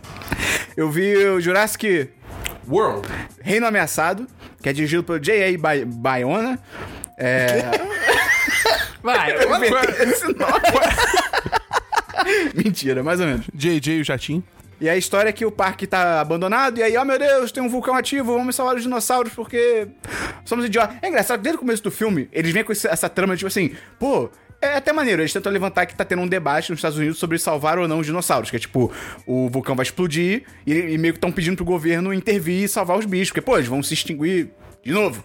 Eu 0.76 0.90
vi 0.90 1.16
o 1.16 1.40
Jurassic 1.40 2.10
World. 2.68 3.08
Reino 3.40 3.66
Ameaçado, 3.66 4.26
que 4.62 4.68
é 4.68 4.72
dirigido 4.72 5.02
pelo 5.02 5.18
J.A. 5.18 5.58
Bay- 5.58 5.84
Bayona. 5.86 6.58
É... 7.18 7.62
Vai, 9.02 9.32
Eu 9.36 9.56
inventei 9.56 10.04
esse 10.08 10.24
nome. 10.26 10.60
Mentira, 12.54 13.02
mais 13.02 13.20
ou 13.20 13.26
menos. 13.26 13.46
JJ 13.54 13.98
e 13.98 14.00
o 14.00 14.04
Jatim. 14.04 14.42
E 14.80 14.88
a 14.88 14.96
história 14.96 15.30
é 15.30 15.32
que 15.32 15.44
o 15.44 15.50
parque 15.50 15.86
tá 15.86 16.20
abandonado, 16.20 16.78
e 16.78 16.82
aí, 16.82 16.96
oh 16.98 17.04
meu 17.04 17.18
Deus, 17.18 17.50
tem 17.50 17.62
um 17.62 17.68
vulcão 17.68 17.94
ativo, 17.94 18.34
vamos 18.34 18.54
salvar 18.54 18.76
os 18.76 18.82
dinossauros 18.82 19.32
porque 19.32 19.88
somos 20.44 20.66
idiotas. 20.66 20.96
É 21.00 21.08
engraçado, 21.08 21.40
desde 21.40 21.56
o 21.56 21.60
começo 21.60 21.82
do 21.82 21.90
filme, 21.90 22.28
eles 22.32 22.52
vêm 22.52 22.62
com 22.62 22.72
essa 22.72 23.08
trama, 23.08 23.36
tipo 23.36 23.48
assim, 23.48 23.72
pô. 23.98 24.30
É 24.58 24.76
até 24.76 24.90
maneiro, 24.90 25.20
eles 25.20 25.32
tentam 25.34 25.52
levantar 25.52 25.84
que 25.84 25.94
tá 25.94 26.02
tendo 26.02 26.22
um 26.22 26.26
debate 26.26 26.70
nos 26.70 26.78
Estados 26.78 26.96
Unidos 26.96 27.18
sobre 27.18 27.38
salvar 27.38 27.78
ou 27.78 27.86
não 27.86 27.98
os 27.98 28.06
dinossauros. 28.06 28.50
Que 28.50 28.56
é 28.56 28.58
tipo, 28.58 28.90
o 29.26 29.50
vulcão 29.50 29.76
vai 29.76 29.84
explodir 29.84 30.44
e, 30.66 30.72
e 30.72 30.96
meio 30.96 31.12
que 31.12 31.18
estão 31.18 31.30
pedindo 31.30 31.56
pro 31.56 31.64
governo 31.64 32.12
intervir 32.12 32.64
e 32.64 32.68
salvar 32.68 32.98
os 32.98 33.04
bichos. 33.04 33.28
Porque, 33.28 33.42
pô, 33.42 33.58
eles 33.58 33.68
vão 33.68 33.82
se 33.82 33.92
extinguir 33.92 34.48
de 34.86 34.92
novo. 34.92 35.22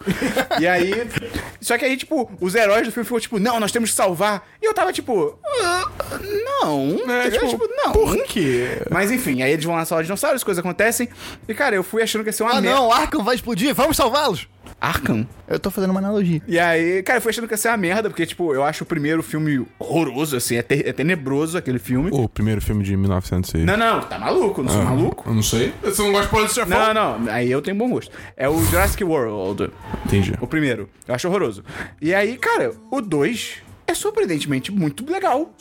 e 0.60 0.68
aí. 0.68 0.92
Só 1.62 1.78
que 1.78 1.86
aí, 1.86 1.96
tipo, 1.96 2.30
os 2.42 2.56
heróis 2.56 2.86
do 2.88 2.92
filme 2.92 3.06
ficam 3.06 3.20
tipo, 3.20 3.40
não, 3.40 3.60
nós 3.60 3.72
temos 3.72 3.92
que 3.92 3.96
salvar. 3.96 4.48
E 4.62 4.66
eu 4.66 4.74
tava 4.74 4.92
tipo, 4.92 5.38
"Ah, 5.62 5.86
não. 6.64 6.98
É, 7.10 7.28
Entendeu? 7.28 7.48
tipo, 7.50 7.68
não. 7.68 7.92
por 7.92 8.24
quê? 8.24 8.82
Mas 8.90 9.12
enfim, 9.12 9.44
aí 9.44 9.52
eles 9.52 9.64
vão 9.64 9.76
lá 9.76 9.86
salvar 9.86 10.02
os 10.02 10.08
dinossauros, 10.08 10.44
coisas 10.44 10.60
acontecem. 10.60 11.08
E 11.48 11.54
cara, 11.54 11.76
eu 11.76 11.84
fui 11.84 12.02
achando 12.02 12.24
que 12.24 12.30
ia 12.30 12.34
ser 12.34 12.44
uma 12.44 12.54
Ah, 12.54 12.62
merda. 12.62 12.76
não, 12.78 12.92
Arkham 12.92 13.24
vai 13.24 13.36
explodir, 13.36 13.74
vamos 13.76 13.96
salvá-los. 13.96 14.48
Arkham? 14.80 15.28
Eu 15.48 15.60
tô 15.60 15.70
fazendo 15.70 15.92
uma 15.92 16.00
analogia. 16.00 16.42
E 16.48 16.58
aí, 16.60 17.04
cara, 17.04 17.18
eu 17.18 17.22
fui 17.22 17.30
achando 17.32 17.48
que 17.48 17.54
ia 17.54 17.58
ser 17.58 17.68
uma 17.70 17.78
merda, 17.78 18.10
porque, 18.10 18.26
tipo, 18.26 18.54
eu 18.54 18.64
acho 18.64 18.84
o 18.84 18.88
primeiro 18.88 19.22
filme 19.22 19.66
horroroso, 19.80 20.36
assim, 20.38 20.56
é, 20.56 20.62
te- 20.62 20.84
é 20.88 20.94
tenebroso 20.94 21.58
aquele 21.58 21.80
filme. 21.80 22.10
O 22.14 22.28
primeiro 22.30 22.62
filme 22.62 22.84
de 22.84 22.96
1900 22.96 23.54
e... 23.56 23.58
Não, 23.60 23.78
não, 23.78 24.02
tá 24.02 24.18
maluco, 24.18 24.62
não 24.64 24.70
sou 24.72 24.84
maluco. 24.84 25.30
Eu 25.30 25.34
não 25.36 25.44
sei. 25.44 25.74
Você 25.84 26.02
não 26.02 26.12
gosta 26.12 26.26
de 26.28 26.32
Polícia 26.32 26.66
Não, 26.66 26.94
não, 26.94 27.32
aí 27.32 27.52
eu 27.52 27.62
tenho 27.62 27.78
bom 27.78 27.90
gosto. 27.90 28.12
É 28.38 28.48
o 28.50 28.58
Jurassic 28.66 29.04
World, 29.04 29.72
Entendi. 30.06 30.34
o 30.40 30.48
primeiro. 30.48 30.90
Eu 31.08 31.16
acho 31.16 31.28
horroroso. 31.28 31.64
E 32.02 32.14
aí, 32.14 32.38
cara, 32.38 32.72
o 32.90 33.02
2 33.02 33.58
é 33.88 33.94
surpreendentemente 33.94 34.72
muito 34.72 35.10
legal. 35.12 35.54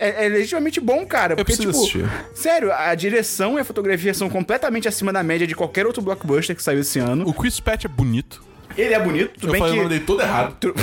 É, 0.00 0.24
é 0.24 0.28
legitimamente 0.30 0.80
bom, 0.80 1.04
cara. 1.04 1.36
Porque, 1.36 1.52
tipo, 1.52 1.68
assistir. 1.68 2.10
sério, 2.34 2.72
a 2.72 2.94
direção 2.94 3.58
e 3.58 3.60
a 3.60 3.64
fotografia 3.64 4.14
são 4.14 4.30
completamente 4.30 4.88
acima 4.88 5.12
da 5.12 5.22
média 5.22 5.46
de 5.46 5.54
qualquer 5.54 5.86
outro 5.86 6.00
blockbuster 6.00 6.56
que 6.56 6.62
saiu 6.62 6.80
esse 6.80 6.98
ano. 6.98 7.28
O 7.28 7.34
Chris 7.34 7.60
Pratt 7.60 7.84
é 7.84 7.88
bonito. 7.88 8.42
Ele 8.80 8.94
é 8.94 9.00
bonito, 9.00 9.32
tudo 9.38 9.48
Eu 9.48 9.52
bem 9.52 9.60
falei 9.60 9.72
o 9.72 9.76
que. 9.76 9.82
nome 9.82 9.94
dele 9.94 10.04
todo 10.06 10.20
errado. 10.22 10.56
Tu- 10.60 10.74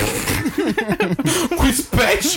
Chris 1.60 1.80
Pratt. 1.82 2.36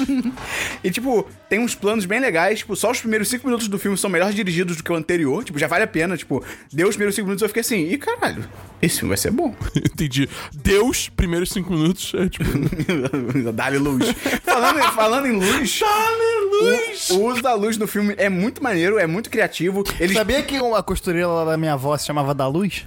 E, 0.84 0.90
tipo, 0.92 1.28
tem 1.50 1.60
uns 1.60 1.76
planos 1.76 2.06
bem 2.06 2.20
legais. 2.20 2.60
Tipo, 2.60 2.76
só 2.76 2.92
os 2.92 3.00
primeiros 3.00 3.28
cinco 3.30 3.46
minutos 3.48 3.68
do 3.68 3.78
filme 3.78 3.98
são 3.98 4.10
melhor 4.10 4.32
dirigidos 4.34 4.78
do 4.78 4.84
que 4.84 4.92
o 4.92 4.96
anterior. 4.96 5.44
Tipo, 5.44 5.60
já 5.60 5.68
vale 5.68 5.84
a 5.84 5.88
pena. 5.88 6.18
Tipo, 6.18 6.44
deu 6.72 6.88
os 6.88 6.96
primeiros 6.96 7.16
cinco 7.16 7.28
minutos 7.28 7.42
eu 7.42 7.48
fiquei 7.50 7.62
assim, 7.62 7.88
ih, 7.92 7.98
caralho, 7.98 8.44
esse 8.82 8.98
filme 9.00 9.10
vai 9.10 9.18
ser 9.18 9.32
bom. 9.32 9.56
Entendi. 9.76 10.28
Deus, 10.54 11.10
primeiros 11.10 11.50
cinco 11.50 11.74
minutos, 11.74 12.12
é 12.16 12.28
tipo... 12.30 12.46
Dá-lhe 13.54 13.78
luz. 13.78 14.06
falando, 14.44 14.80
em- 14.80 14.92
falando 14.92 15.28
em 15.28 15.32
luz. 15.34 15.80
Dá-lhe 15.80 16.62
luz! 16.88 17.10
O, 17.12 17.16
o 17.18 17.26
uso 17.32 17.42
da 17.42 17.54
luz 17.54 17.78
no 17.78 17.88
filme 17.88 18.14
é 18.18 18.30
muito 18.30 18.64
maneiro, 18.64 18.98
é 18.98 19.06
muito 19.08 19.30
criativo. 19.30 19.84
Eles, 20.00 20.16
Sabia 20.16 20.42
que 20.44 20.56
a 20.58 20.84
costureira 20.84 21.28
lá 21.28 21.46
da 21.46 21.58
minha 21.58 21.74
avó 21.74 21.96
se 21.98 22.06
chamava 22.06 22.34
Da 22.34 22.48
Luz? 22.48 22.86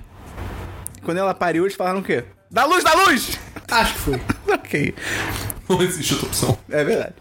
quando 1.02 1.18
ela 1.18 1.34
pariu, 1.34 1.64
eles 1.64 1.76
falaram 1.76 1.98
o 1.98 2.02
quê? 2.02 2.24
Da 2.50 2.64
luz, 2.64 2.85
da 2.85 2.94
luz! 2.94 3.38
Acho 3.70 3.94
que 3.94 4.00
foi. 4.00 4.20
ok. 4.54 4.94
Não 5.68 5.83
existe 5.83 6.12
outra 6.12 6.28
opção. 6.28 6.59
É 6.68 6.85
verdade. 6.85 7.14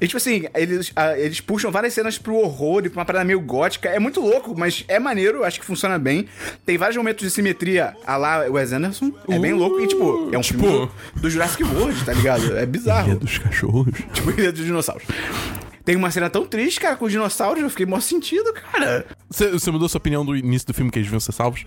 E 0.00 0.06
tipo 0.06 0.16
assim, 0.16 0.44
eles, 0.54 0.90
ah, 0.96 1.16
eles 1.18 1.40
puxam 1.40 1.70
várias 1.70 1.92
cenas 1.92 2.16
pro 2.18 2.34
horror 2.36 2.82
e 2.84 2.88
pra 2.88 3.00
uma 3.00 3.04
parada 3.04 3.24
meio 3.24 3.38
gótica. 3.40 3.88
É 3.90 3.98
muito 3.98 4.18
louco, 4.20 4.58
mas 4.58 4.82
é 4.88 4.98
maneiro, 4.98 5.44
acho 5.44 5.60
que 5.60 5.66
funciona 5.66 5.98
bem. 5.98 6.26
Tem 6.64 6.78
vários 6.78 6.96
momentos 6.96 7.22
de 7.22 7.30
simetria 7.30 7.94
a 8.06 8.16
lá 8.16 8.38
Wes 8.48 8.72
Anderson. 8.72 9.12
É 9.28 9.38
bem 9.38 9.52
louco. 9.52 9.78
E 9.80 9.86
tipo, 9.86 10.30
é 10.32 10.38
um 10.38 10.40
tipo- 10.40 10.62
filme 10.64 10.90
do, 11.16 11.28
Jurassic 11.30 11.62
World, 11.64 12.04
tá 12.04 12.14
ligado? 12.14 12.56
É 12.56 12.64
bizarro. 12.64 13.18
dos 13.18 13.36
cachorros. 13.38 13.94
tipo, 14.14 14.30
Ilha 14.30 14.50
dos 14.50 14.64
Dinossauros. 14.64 15.04
Tem 15.84 15.94
uma 15.94 16.10
cena 16.10 16.30
tão 16.30 16.46
triste, 16.46 16.80
cara, 16.80 16.96
com 16.96 17.04
os 17.04 17.12
dinossauros. 17.12 17.62
Eu 17.62 17.68
fiquei 17.68 17.84
mó 17.84 17.98
sentido, 18.00 18.52
cara. 18.54 19.04
Você, 19.28 19.50
você 19.50 19.70
mudou 19.70 19.88
sua 19.88 19.98
opinião 19.98 20.24
do 20.24 20.34
início 20.36 20.66
do 20.68 20.72
filme 20.74 20.90
que 20.90 20.98
eles 20.98 21.08
deviam 21.08 21.18
ser 21.20 21.32
salvos? 21.32 21.66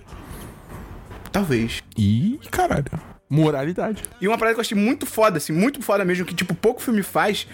Talvez. 1.31 1.83
E, 1.97 2.39
caralho, 2.51 2.86
moralidade. 3.29 4.03
E 4.21 4.27
uma 4.27 4.38
parada 4.38 4.53
que 4.55 4.59
eu 4.59 4.61
achei 4.61 4.77
muito 4.77 5.05
foda, 5.05 5.38
assim, 5.38 5.51
muito 5.51 5.81
foda 5.81 6.05
mesmo, 6.05 6.25
que, 6.25 6.33
tipo, 6.33 6.53
pouco 6.53 6.81
filme 6.81 7.01
faz, 7.01 7.47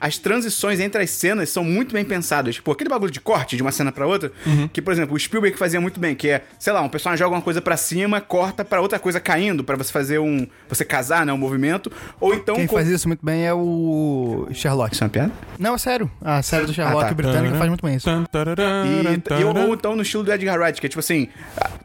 as 0.00 0.18
transições 0.18 0.80
entre 0.80 1.02
as 1.02 1.10
cenas 1.10 1.48
são 1.48 1.64
muito 1.64 1.92
bem 1.94 2.04
pensadas. 2.04 2.56
Tipo, 2.56 2.70
aquele 2.72 2.90
bagulho 2.90 3.10
de 3.10 3.20
corte 3.20 3.56
de 3.56 3.62
uma 3.62 3.72
cena 3.72 3.90
pra 3.90 4.06
outra, 4.06 4.30
que, 4.72 4.82
por 4.82 4.92
exemplo, 4.92 5.14
o 5.14 5.18
Spielberg 5.18 5.56
fazia 5.56 5.80
muito 5.80 5.98
bem, 5.98 6.14
que 6.14 6.28
é, 6.28 6.42
sei 6.58 6.72
lá, 6.72 6.82
um 6.82 6.88
personagem 6.88 7.24
joga 7.24 7.36
uma 7.36 7.42
coisa 7.42 7.60
pra 7.62 7.76
cima, 7.76 8.20
corta 8.20 8.64
pra 8.64 8.80
outra 8.80 8.98
coisa 8.98 9.18
caindo, 9.18 9.64
pra 9.64 9.76
você 9.76 9.90
fazer 9.92 10.18
um... 10.18 10.46
você 10.68 10.84
casar, 10.84 11.24
né, 11.24 11.32
um 11.32 11.38
movimento. 11.38 11.90
Ou 12.20 12.34
então... 12.34 12.54
Quem 12.56 12.66
co- 12.66 12.76
faz 12.76 12.88
isso 12.88 13.08
muito 13.08 13.24
bem 13.24 13.46
é 13.46 13.54
o 13.54 14.46
Sherlock. 14.52 14.94
Isso 14.94 15.02
é 15.02 15.06
uma 15.06 15.10
piada? 15.10 15.32
Não, 15.58 15.74
é 15.74 15.78
sério. 15.78 16.10
A 16.20 16.42
série 16.42 16.66
do 16.66 16.72
Sherlock 16.74 17.04
Ah, 17.04 17.08
tá. 17.08 17.14
britânica 17.14 17.56
faz 17.56 17.68
muito 17.68 17.84
bem 17.84 17.96
isso. 17.96 18.08
E, 18.10 19.40
e- 19.40 19.44
ou 19.44 19.74
então 19.74 19.96
no 19.96 20.02
estilo 20.02 20.22
do 20.22 20.32
Edgar 20.32 20.58
Wright, 20.60 20.80
que 20.80 20.86
é 20.86 20.90
tipo 20.90 21.00
assim, 21.00 21.28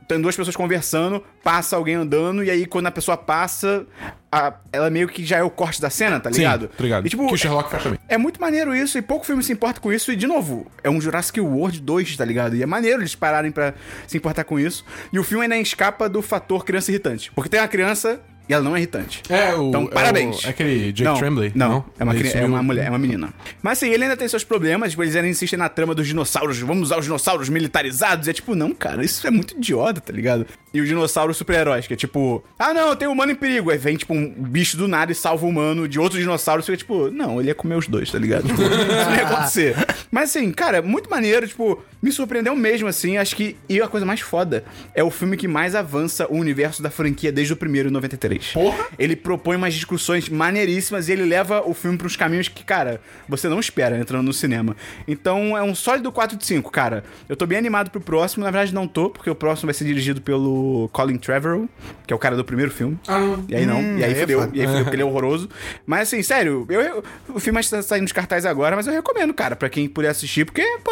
tem 0.08 0.20
duas 0.22 0.36
pessoas 0.36 0.56
conversando, 0.56 1.24
passa 1.44 1.76
alguém 1.76 1.96
andando, 1.96 2.44
e 2.44 2.50
aí 2.50 2.66
quando 2.66 2.88
a 2.88 2.92
pessoa 2.92 3.16
passa, 3.30 3.86
a- 4.32 4.56
ela 4.74 4.90
meio 4.90 5.08
que 5.08 5.24
já 5.24 5.38
é 5.38 5.44
o 5.44 5.52
corte 5.52 5.80
da 5.80 5.88
cena, 5.92 6.20
tá 6.20 6.32
Sim, 6.32 6.40
ligado? 6.40 6.68
tá 6.70 6.84
ligado. 6.84 7.06
E, 7.06 7.10
tipo, 7.12 7.28
que 7.28 7.34
o 7.36 7.38
Sherlock 7.38 7.70
faz 7.70 7.84
também. 7.84 8.00
É 8.08 8.18
muito 8.18 8.42
maneiro 8.42 8.76
isso, 8.76 8.98
e 8.98 9.04
pouco 9.04 9.24
filme 9.24 9.44
se 9.44 9.54
importa 9.54 9.80
com 9.80 9.94
isso, 9.94 10.12
e 10.12 10.16
de 10.16 10.26
novo, 10.26 10.66
é 10.84 10.90
um 10.90 11.00
Jurassic 11.00 11.40
World 11.40 11.80
2, 11.80 12.18
tá 12.18 12.26
ligado? 12.26 12.56
E 12.56 12.64
é 12.64 12.66
maneiro 12.66 13.02
eles 13.02 13.14
pararem 13.14 13.52
pra 13.52 13.76
se 14.08 14.18
importar 14.18 14.46
com 14.46 14.60
isso. 14.60 14.84
E 15.14 15.20
o 15.20 15.24
filme 15.24 15.44
ainda 15.44 15.58
escapa 15.58 16.10
do 16.10 16.24
fator 16.24 16.66
criança 16.66 16.90
irritante. 16.90 17.32
Porque 17.36 17.50
tem 17.50 17.60
uma 17.60 17.68
criança 17.68 18.20
e 18.50 18.54
ela 18.54 18.64
não 18.64 18.76
é 18.76 18.80
irritante. 18.80 19.22
É, 19.30 19.54
o. 19.54 19.70
Então, 19.70 19.84
é 19.84 19.94
parabéns. 19.94 20.44
o- 20.44 20.48
É 20.48 20.50
aquele 20.50 20.92
Jake 20.92 21.04
não, 21.04 21.18
Tremblay? 21.20 21.52
Não, 21.54 21.86
é 22.00 22.04
uma, 22.04 22.16
cri- 22.16 22.32
é 22.34 22.44
uma 22.44 22.64
mulher, 22.64 22.88
é 22.88 22.90
uma 22.90 22.98
menina. 22.98 23.30
Mas 23.62 23.78
assim, 23.78 23.90
ele 23.92 24.04
ainda 24.06 24.18
tem 24.18 24.28
seus 24.28 24.44
problemas, 24.44 24.90
tipo, 24.90 25.04
eles 25.04 25.16
ainda 25.16 25.28
insistem 25.28 25.60
na 25.60 25.70
trama 25.70 25.94
dos 25.94 26.08
dinossauros, 26.08 26.58
vamos 26.60 26.86
usar 26.88 26.98
os 26.98 27.06
dinossauros 27.06 27.48
militarizados. 27.48 28.26
E 28.26 28.32
é 28.32 28.34
tipo, 28.34 28.56
não, 28.56 28.74
cara, 28.74 29.06
isso 29.06 29.26
é 29.28 29.30
muito 29.30 29.56
idiota, 29.56 30.02
tá 30.02 30.12
ligado? 30.12 30.48
E 30.74 30.82
os 30.82 30.88
dinossauros 30.88 31.38
super-heróis, 31.38 31.88
que 31.88 31.94
é 31.94 31.98
tipo, 31.98 32.44
ah 32.58 32.74
não, 32.74 32.96
tem 32.96 33.08
um 33.08 33.12
humano 33.12 33.32
em 33.32 33.36
perigo. 33.36 33.72
Aí 33.72 33.78
vem, 33.78 33.98
tipo, 33.98 34.14
um 34.14 34.30
bicho 34.30 34.78
do 34.78 34.88
nada 34.88 35.12
e 35.12 35.16
salva 35.16 35.46
o 35.46 35.50
humano 35.50 35.88
de 35.88 36.00
outro 36.00 36.20
dinossauro. 36.20 36.62
Fica 36.62 36.78
tipo, 36.78 37.10
não, 37.10 37.40
ele 37.40 37.50
ia 37.50 37.56
comer 37.56 37.76
os 37.76 37.88
dois, 37.88 38.12
tá 38.12 38.20
ligado? 38.20 38.48
Tipo, 38.50 38.62
isso 38.64 39.10
não 39.10 39.16
ia 39.16 39.28
acontecer. 39.28 39.76
Mas 40.12 40.30
assim, 40.30 40.52
cara, 40.52 40.82
muito 40.82 41.10
maneiro, 41.10 41.48
tipo, 41.48 41.82
me 42.02 42.12
surpreendeu 42.12 42.56
mesmo, 42.56 42.88
assim. 42.88 43.18
Acho 43.18 43.36
que. 43.36 43.56
E 43.68 43.82
a 43.82 43.88
coisa 43.88 44.06
mais 44.06 44.22
foda 44.22 44.64
é 44.94 45.04
o 45.04 45.10
filme 45.10 45.38
que 45.38 45.48
mais 45.48 45.76
avança 45.76 46.28
o 46.30 46.36
universo 46.36 46.82
da 46.82 46.90
franquia 46.90 47.32
desde 47.32 47.54
o 47.54 47.56
primeiro 47.56 47.90
em 47.90 47.92
93. 47.92 48.54
Porra! 48.54 48.86
Ele 48.98 49.16
propõe 49.16 49.56
umas 49.56 49.74
discussões 49.74 50.30
maneiríssimas 50.30 51.10
e 51.10 51.14
ele 51.14 51.26
leva 51.26 51.62
o 51.66 51.74
filme 51.74 51.98
pros 51.98 52.16
caminhos 52.16 52.48
que, 52.48 52.64
cara, 52.64 53.02
você 53.28 53.48
não 53.48 53.60
espera 53.60 53.98
entrando 54.00 54.26
no 54.26 54.34
cinema. 54.34 54.76
Então 55.08 55.58
é 55.58 55.64
um 55.64 55.76
sólido 55.76 56.12
4 56.12 56.38
de 56.38 56.46
5, 56.46 56.72
cara. 56.72 57.04
Eu 57.28 57.36
tô 57.36 57.46
bem 57.46 57.58
animado 57.58 57.90
pro 57.92 58.02
próximo, 58.02 58.44
na 58.44 58.52
verdade 58.52 58.74
não 58.74 58.88
tô, 58.88 59.10
porque 59.10 59.30
o 59.30 59.36
próximo 59.36 59.68
vai 59.68 59.74
ser 59.74 59.86
dirigido 59.86 60.22
pelo 60.22 60.59
Colin 60.92 61.18
Trevorrow, 61.18 61.68
que 62.08 62.14
é 62.14 62.16
o 62.16 62.20
cara 62.20 62.36
do 62.36 62.44
primeiro 62.44 62.72
filme. 62.72 62.98
Ah. 63.08 63.38
E 63.48 63.56
aí 63.56 63.66
não, 63.66 63.82
e 63.82 64.04
aí 64.04 64.06
aí 64.06 64.12
é 64.12 64.16
fudeu, 64.16 64.50
e 64.54 64.62
aí 64.62 64.68
fudeu, 64.68 64.84
porque 64.84 64.96
ele 64.96 65.02
é 65.04 65.06
horroroso. 65.06 65.50
Mas 65.86 66.02
assim, 66.08 66.22
sério, 66.24 66.66
eu, 66.70 66.82
eu- 66.82 67.04
o 67.34 67.40
filme 67.40 67.60
está 67.60 67.82
saindo 67.82 68.04
dos 68.06 68.14
cartazes 68.14 68.46
agora, 68.46 68.76
mas 68.76 68.88
eu 68.88 68.94
recomendo, 68.94 69.34
cara, 69.34 69.56
pra 69.56 69.70
quem 69.70 69.88
puder 69.88 70.10
assistir, 70.10 70.46
porque, 70.46 70.64
pô, 70.84 70.92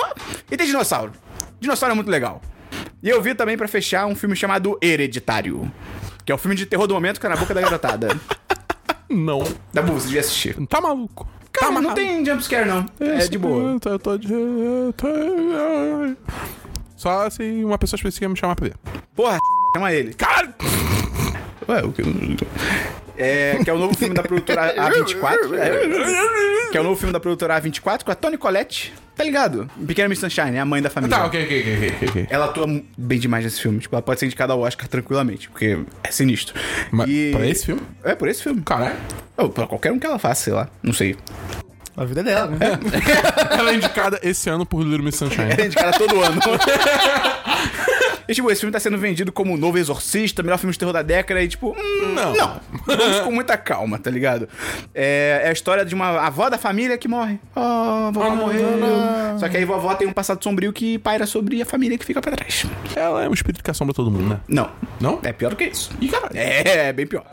e 0.52 0.58
tem 0.58 0.66
dinossauro. 0.68 1.12
Dinossauro 1.60 1.94
é 1.94 1.96
muito 1.96 2.10
legal. 2.12 2.42
E 3.02 3.10
eu 3.10 3.22
vi 3.22 3.34
também 3.36 3.58
pra 3.58 3.68
fechar 3.68 4.06
um 4.06 4.16
filme 4.16 4.36
chamado 4.36 4.78
Hereditário, 4.82 5.72
que 6.26 6.32
é 6.32 6.36
o 6.36 6.38
filme 6.38 6.56
de 6.56 6.66
terror 6.66 6.88
do 6.88 6.94
momento 6.94 7.20
que 7.20 7.26
é 7.26 7.30
na 7.30 7.36
boca 7.38 7.54
da 7.54 7.62
garotada. 7.62 8.10
Não. 9.10 9.42
Da 9.74 9.82
boa, 9.82 9.98
você 10.00 10.06
devia 10.08 10.20
assistir. 10.22 10.56
Tá 10.68 10.82
maluco. 10.82 11.26
Cara, 11.54 11.74
tá 11.74 11.82
não 11.82 11.94
tem 11.96 12.24
jumpscare, 12.24 12.68
não. 12.68 12.86
É 13.00 13.26
de 13.28 13.38
boa. 13.38 13.72
Eu 13.72 13.80
tô, 13.80 13.90
eu 13.92 14.00
tô 14.00 14.18
de. 14.18 14.32
eu 14.32 14.94
tô- 14.96 15.08
Só 16.96 17.30
se 17.30 17.64
uma 17.64 17.78
pessoa 17.78 17.98
específica 17.98 18.28
me 18.30 18.36
chamar 18.36 18.56
pra 18.56 18.68
ver. 18.68 18.76
Porra, 19.16 19.38
chama 19.76 19.94
ele. 19.94 20.14
Caralho! 20.14 20.54
Ué, 21.68 21.84
o 21.84 21.92
que... 21.92 22.02
É, 23.20 23.58
que 23.64 23.70
é 23.70 23.74
o 23.74 23.80
novo 23.80 23.96
filme 23.98 24.14
da 24.14 24.22
produtora 24.22 24.74
A24. 24.78 25.58
é, 25.58 26.70
que 26.72 26.78
é 26.78 26.82
o 26.82 26.84
novo 26.84 26.96
filme 26.96 27.12
da 27.12 27.20
produtora 27.20 27.60
A24 27.60 28.04
com 28.04 28.12
a 28.12 28.16
Toni 28.16 28.38
Collette. 28.38 28.94
Tá 29.16 29.24
ligado? 29.24 29.68
Pequena 29.88 30.08
Miss 30.08 30.20
Sunshine, 30.20 30.58
é 30.58 30.60
a 30.60 30.66
mãe 30.66 30.80
da 30.80 30.92
família. 30.92 31.18
Tá, 31.18 31.26
ok, 31.26 31.44
ok, 31.44 32.08
ok. 32.10 32.28
Ela 32.30 32.46
atua 32.46 32.68
bem 32.96 33.18
demais 33.20 33.44
nesse 33.44 33.60
filme. 33.60 33.80
Tipo, 33.80 33.96
ela 33.96 34.02
pode 34.04 34.20
ser 34.20 34.28
indicada 34.28 34.54
ao 34.54 34.60
Oscar 34.62 34.88
tranquilamente, 34.88 35.50
porque 35.50 35.80
é 36.04 36.12
sinistro. 36.12 36.54
Mas 36.92 37.10
E- 37.10 37.32
pra 37.36 37.48
esse 37.48 37.66
filme? 37.66 37.82
É, 38.04 38.14
por 38.14 38.28
esse 38.28 38.44
filme. 38.44 38.62
Caralho. 38.62 38.96
Ou 39.36 39.50
pra 39.50 39.66
qualquer 39.66 39.92
um 39.92 39.98
que 39.98 40.06
ela 40.06 40.20
faça, 40.20 40.44
sei 40.44 40.54
lá. 40.54 40.70
Não 40.84 40.94
sei. 40.94 41.18
A 41.96 42.06
vida 42.06 42.20
é 42.20 42.24
dela, 42.26 42.46
né? 42.52 42.58
Ela 43.58 43.72
é 43.72 43.74
indicada 43.74 44.20
esse 44.22 44.48
ano 44.52 44.68
por 44.68 44.84
Little 44.84 45.02
Miss 45.04 45.16
Sunshine. 45.16 45.50
É 45.58 45.66
indicada 45.66 45.98
todo 45.98 46.22
ano. 46.22 46.40
E, 48.28 48.34
tipo, 48.34 48.50
esse 48.52 48.62
filme 48.62 48.72
tá 48.74 48.80
sendo 48.80 48.98
vendido 48.98 49.32
como 49.32 49.54
o 49.54 49.58
novo 49.58 49.78
Exorcista, 49.78 50.44
melhor 50.44 50.58
filme 50.58 50.74
de 50.74 50.80
terror 50.80 50.94
da 50.94 51.02
década, 51.02 51.42
e, 51.42 51.48
tipo, 51.48 51.70
hum, 51.78 52.14
Não. 52.14 52.34
não. 52.36 52.60
Vamos 52.86 53.20
com 53.22 53.32
muita 53.32 53.58
calma, 53.58 53.98
tá 53.98 54.10
ligado? 54.10 54.48
É, 54.94 55.42
é 55.46 55.50
a 55.50 55.52
história 55.52 55.86
de 55.86 55.96
uma 55.96 56.20
avó 56.20 56.50
da 56.50 56.58
família 56.58 56.98
que 56.98 57.08
morre. 57.08 57.40
Oh, 57.56 57.60
a 57.60 58.12
vovó 58.12 58.30
morreu. 58.36 58.68
Só 59.40 59.48
que 59.48 59.58
aí 59.58 59.66
vovó 59.66 59.94
tem 59.96 60.08
um 60.08 60.14
passado 60.14 60.44
sombrio 60.44 60.74
que 60.74 60.98
paira 61.00 61.26
sobre 61.26 61.62
a 61.62 61.66
família 61.66 61.98
que 61.98 62.06
fica 62.06 62.22
pra 62.22 62.32
trás. 62.36 62.66
Ela 62.96 63.24
é 63.26 63.30
um 63.30 63.34
espírito 63.34 63.64
que 63.64 63.72
assombra 63.72 63.94
todo 63.94 64.12
mundo, 64.12 64.30
né? 64.30 64.40
Não. 64.48 64.70
Não? 65.00 65.20
É 65.24 65.32
pior 65.32 65.50
do 65.52 65.56
que 65.56 65.66
isso. 65.66 65.92
Ih, 66.02 66.08
caralho. 66.10 66.32
É, 66.36 66.88
é 66.90 66.94
bem 66.94 67.06
pior. 67.08 67.24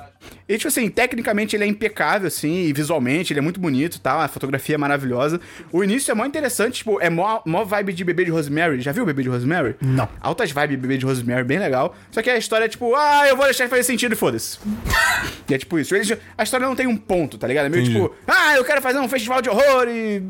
E, 0.48 0.56
tipo 0.58 0.68
assim, 0.68 0.88
tecnicamente 0.90 1.56
ele 1.56 1.64
é 1.64 1.66
impecável, 1.66 2.28
assim, 2.28 2.64
e 2.66 2.72
visualmente 2.72 3.32
ele 3.32 3.40
é 3.40 3.42
muito 3.42 3.58
bonito 3.58 3.96
e 3.96 4.00
tal, 4.00 4.20
a 4.20 4.28
fotografia 4.28 4.74
é 4.74 4.78
maravilhosa. 4.78 5.40
O 5.72 5.82
início 5.82 6.12
é 6.12 6.14
mó 6.14 6.24
interessante, 6.26 6.74
tipo, 6.78 7.00
é 7.00 7.08
mó, 7.08 7.40
mó 7.46 7.64
vibe 7.64 7.92
de 7.94 8.04
Bebê 8.04 8.24
de 8.26 8.30
Rosemary. 8.30 8.80
Já 8.80 8.92
viu 8.92 9.04
o 9.04 9.06
Bebê 9.06 9.22
de 9.22 9.28
Rosemary? 9.30 9.74
Não. 9.80 10.06
Altas 10.20 10.50
vibes 10.50 10.70
de 10.70 10.76
Bebê 10.76 10.98
de 10.98 11.06
Rosemary, 11.06 11.44
bem 11.44 11.58
legal. 11.58 11.96
Só 12.10 12.20
que 12.20 12.28
a 12.28 12.37
história 12.37 12.66
é 12.66 12.68
tipo, 12.68 12.94
ah, 12.94 13.26
eu 13.26 13.37
vou 13.37 13.46
deixar 13.46 13.64
de 13.64 13.70
fazer 13.70 13.84
sentido 13.84 14.12
e 14.12 14.16
foda-se. 14.16 14.58
e 15.48 15.54
é 15.54 15.58
tipo 15.58 15.78
isso. 15.78 15.94
Eles- 15.94 16.12
a 16.37 16.42
história 16.42 16.66
não 16.66 16.76
tem 16.76 16.87
um 16.87 16.96
ponto, 16.96 17.38
tá 17.38 17.46
ligado? 17.46 17.66
É 17.66 17.68
meio 17.70 17.82
Entendi. 17.82 17.98
tipo, 17.98 18.14
ah, 18.26 18.54
eu 18.56 18.64
quero 18.64 18.82
fazer 18.82 18.98
um 18.98 19.08
festival 19.08 19.40
de 19.40 19.48
horror 19.48 19.87
e. 19.88 20.22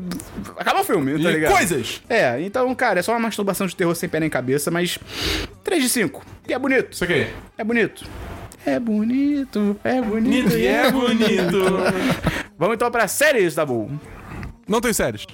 Acaba 0.57 0.79
o 0.79 0.83
filme, 0.85 1.11
tá 1.21 1.29
E 1.29 1.33
ligado? 1.33 1.51
coisas! 1.51 2.01
É, 2.09 2.39
então, 2.41 2.73
cara, 2.73 2.99
é 2.99 3.03
só 3.03 3.11
uma 3.11 3.19
masturbação 3.19 3.67
de 3.67 3.75
terror 3.75 3.93
sem 3.95 4.07
pé 4.07 4.19
nem 4.21 4.29
cabeça, 4.29 4.71
mas 4.71 4.97
3 5.63 5.83
de 5.83 5.89
5. 5.89 6.23
E 6.47 6.53
é 6.53 6.59
bonito. 6.59 6.93
Isso 6.93 7.03
aqui. 7.03 7.27
É 7.57 7.63
bonito. 7.63 8.05
É 8.65 8.79
bonito, 8.79 9.77
é 9.83 10.01
bonito. 10.01 10.57
E 10.57 10.65
é 10.67 10.91
bonito. 10.91 11.59
Vamos 12.57 12.75
então 12.75 12.89
pra 12.89 13.07
séries, 13.07 13.53
Dabu. 13.55 13.89
Não 14.67 14.81
tem 14.81 14.91
séries. 14.91 15.27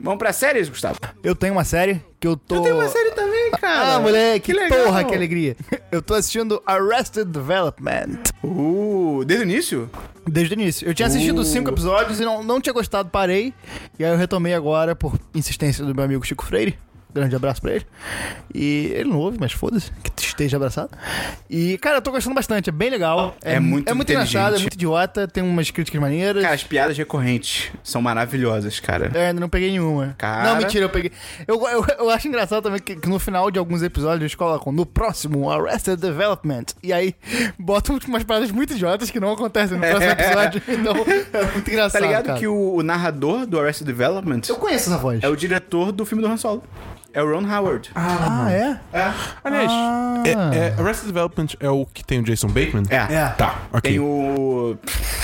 Vamos 0.00 0.18
pra 0.18 0.32
séries, 0.32 0.68
Gustavo. 0.68 0.98
Eu 1.24 1.34
tenho 1.34 1.52
uma 1.54 1.64
série 1.64 2.00
que 2.20 2.28
eu 2.28 2.36
tô. 2.36 2.62
série 2.88 3.10
também, 3.10 3.50
cara. 3.60 3.96
Ah, 3.96 4.00
moleque, 4.00 4.52
Que 4.52 4.58
legal. 4.58 4.84
porra, 4.84 5.02
que 5.02 5.14
alegria. 5.14 5.56
Eu 5.90 6.00
tô 6.00 6.14
assistindo 6.14 6.62
Arrested 6.64 7.26
Development. 7.28 8.20
Uh, 8.44 9.24
desde 9.26 9.44
o 9.44 9.48
início? 9.48 9.90
Desde 10.24 10.54
o 10.54 10.56
início. 10.60 10.86
Eu 10.88 10.94
tinha 10.94 11.08
assistido 11.08 11.40
Uh. 11.40 11.44
cinco 11.44 11.70
episódios 11.70 12.20
e 12.20 12.24
não, 12.24 12.44
não 12.44 12.60
tinha 12.60 12.72
gostado, 12.72 13.08
parei. 13.10 13.52
E 13.98 14.04
aí 14.04 14.12
eu 14.12 14.16
retomei 14.16 14.54
agora 14.54 14.94
por 14.94 15.18
insistência 15.34 15.84
do 15.84 15.92
meu 15.92 16.04
amigo 16.04 16.24
Chico 16.24 16.44
Freire. 16.44 16.78
Grande 17.12 17.34
abraço 17.34 17.60
pra 17.62 17.72
ele. 17.72 17.86
E 18.54 18.92
ele 18.94 19.08
não 19.10 19.18
ouve, 19.18 19.38
mas 19.40 19.52
foda-se, 19.52 19.90
que 20.02 20.22
esteja 20.22 20.56
abraçado. 20.56 20.90
E, 21.48 21.78
cara, 21.78 21.96
eu 21.96 22.02
tô 22.02 22.10
gostando 22.10 22.34
bastante, 22.34 22.68
é 22.68 22.72
bem 22.72 22.90
legal. 22.90 23.34
É 23.42 23.58
muito 23.58 23.88
É 23.88 23.94
muito 23.94 24.10
engraçado, 24.10 24.56
é 24.56 24.58
muito 24.58 24.74
idiota, 24.74 25.26
tem 25.26 25.42
umas 25.42 25.70
críticas 25.70 26.00
maneiras. 26.00 26.42
Cara, 26.42 26.54
as 26.54 26.62
piadas 26.64 26.96
recorrentes 26.96 27.70
são 27.82 28.02
maravilhosas, 28.02 28.78
cara. 28.78 29.10
Eu 29.14 29.20
ainda 29.20 29.40
não 29.40 29.48
peguei 29.48 29.70
nenhuma. 29.70 30.14
Cara. 30.18 30.50
Não, 30.50 30.56
mentira, 30.56 30.84
eu 30.84 30.90
peguei. 30.90 31.10
Eu, 31.46 31.60
eu, 31.68 31.84
eu 31.98 32.10
acho 32.10 32.28
engraçado 32.28 32.62
também 32.62 32.80
que, 32.80 32.96
que 32.96 33.08
no 33.08 33.18
final 33.18 33.50
de 33.50 33.58
alguns 33.58 33.82
episódios 33.82 34.20
eles 34.20 34.34
colocam 34.34 34.72
no 34.72 34.84
próximo 34.84 35.50
Arrested 35.50 35.98
Development. 35.98 36.66
E 36.82 36.92
aí 36.92 37.14
botam 37.58 37.98
umas 38.06 38.22
paradas 38.24 38.50
muito 38.50 38.74
idiotas 38.74 39.10
que 39.10 39.18
não 39.18 39.32
acontecem 39.32 39.76
no 39.78 39.86
próximo 39.86 40.12
episódio. 40.12 40.62
Então 40.68 40.94
é 41.32 41.44
muito 41.52 41.70
engraçado. 41.70 42.00
Tá 42.00 42.06
ligado 42.06 42.26
cara. 42.26 42.38
que 42.38 42.46
o, 42.46 42.74
o 42.76 42.82
narrador 42.82 43.46
do 43.46 43.58
Arrested 43.58 43.86
Development 43.86 44.42
Eu 44.48 44.56
conheço 44.56 44.90
essa 44.90 44.98
voz. 44.98 45.22
é 45.22 45.28
o 45.28 45.34
diretor 45.36 45.90
do 45.90 46.04
filme 46.04 46.22
do 46.22 46.28
Han 46.28 46.36
Solo. 46.36 46.62
É 47.18 47.22
o 47.22 47.28
Ron 47.28 47.44
Howard. 47.52 47.90
Ah, 47.96 48.46
é? 48.48 48.78
É. 48.96 49.12
Aliás, 49.42 49.70
Ah. 49.72 50.22
é, 50.24 50.30
é, 50.30 50.74
Arrested 50.78 51.08
Development 51.08 51.48
é 51.58 51.68
o 51.68 51.84
que 51.84 52.04
tem 52.04 52.20
o 52.20 52.22
Jason 52.22 52.46
Bateman? 52.46 52.84
É. 52.88 52.96
É. 53.12 53.28
Tá, 53.36 53.56
ok. 53.72 53.90
Tem 53.90 53.98
o. 53.98 54.76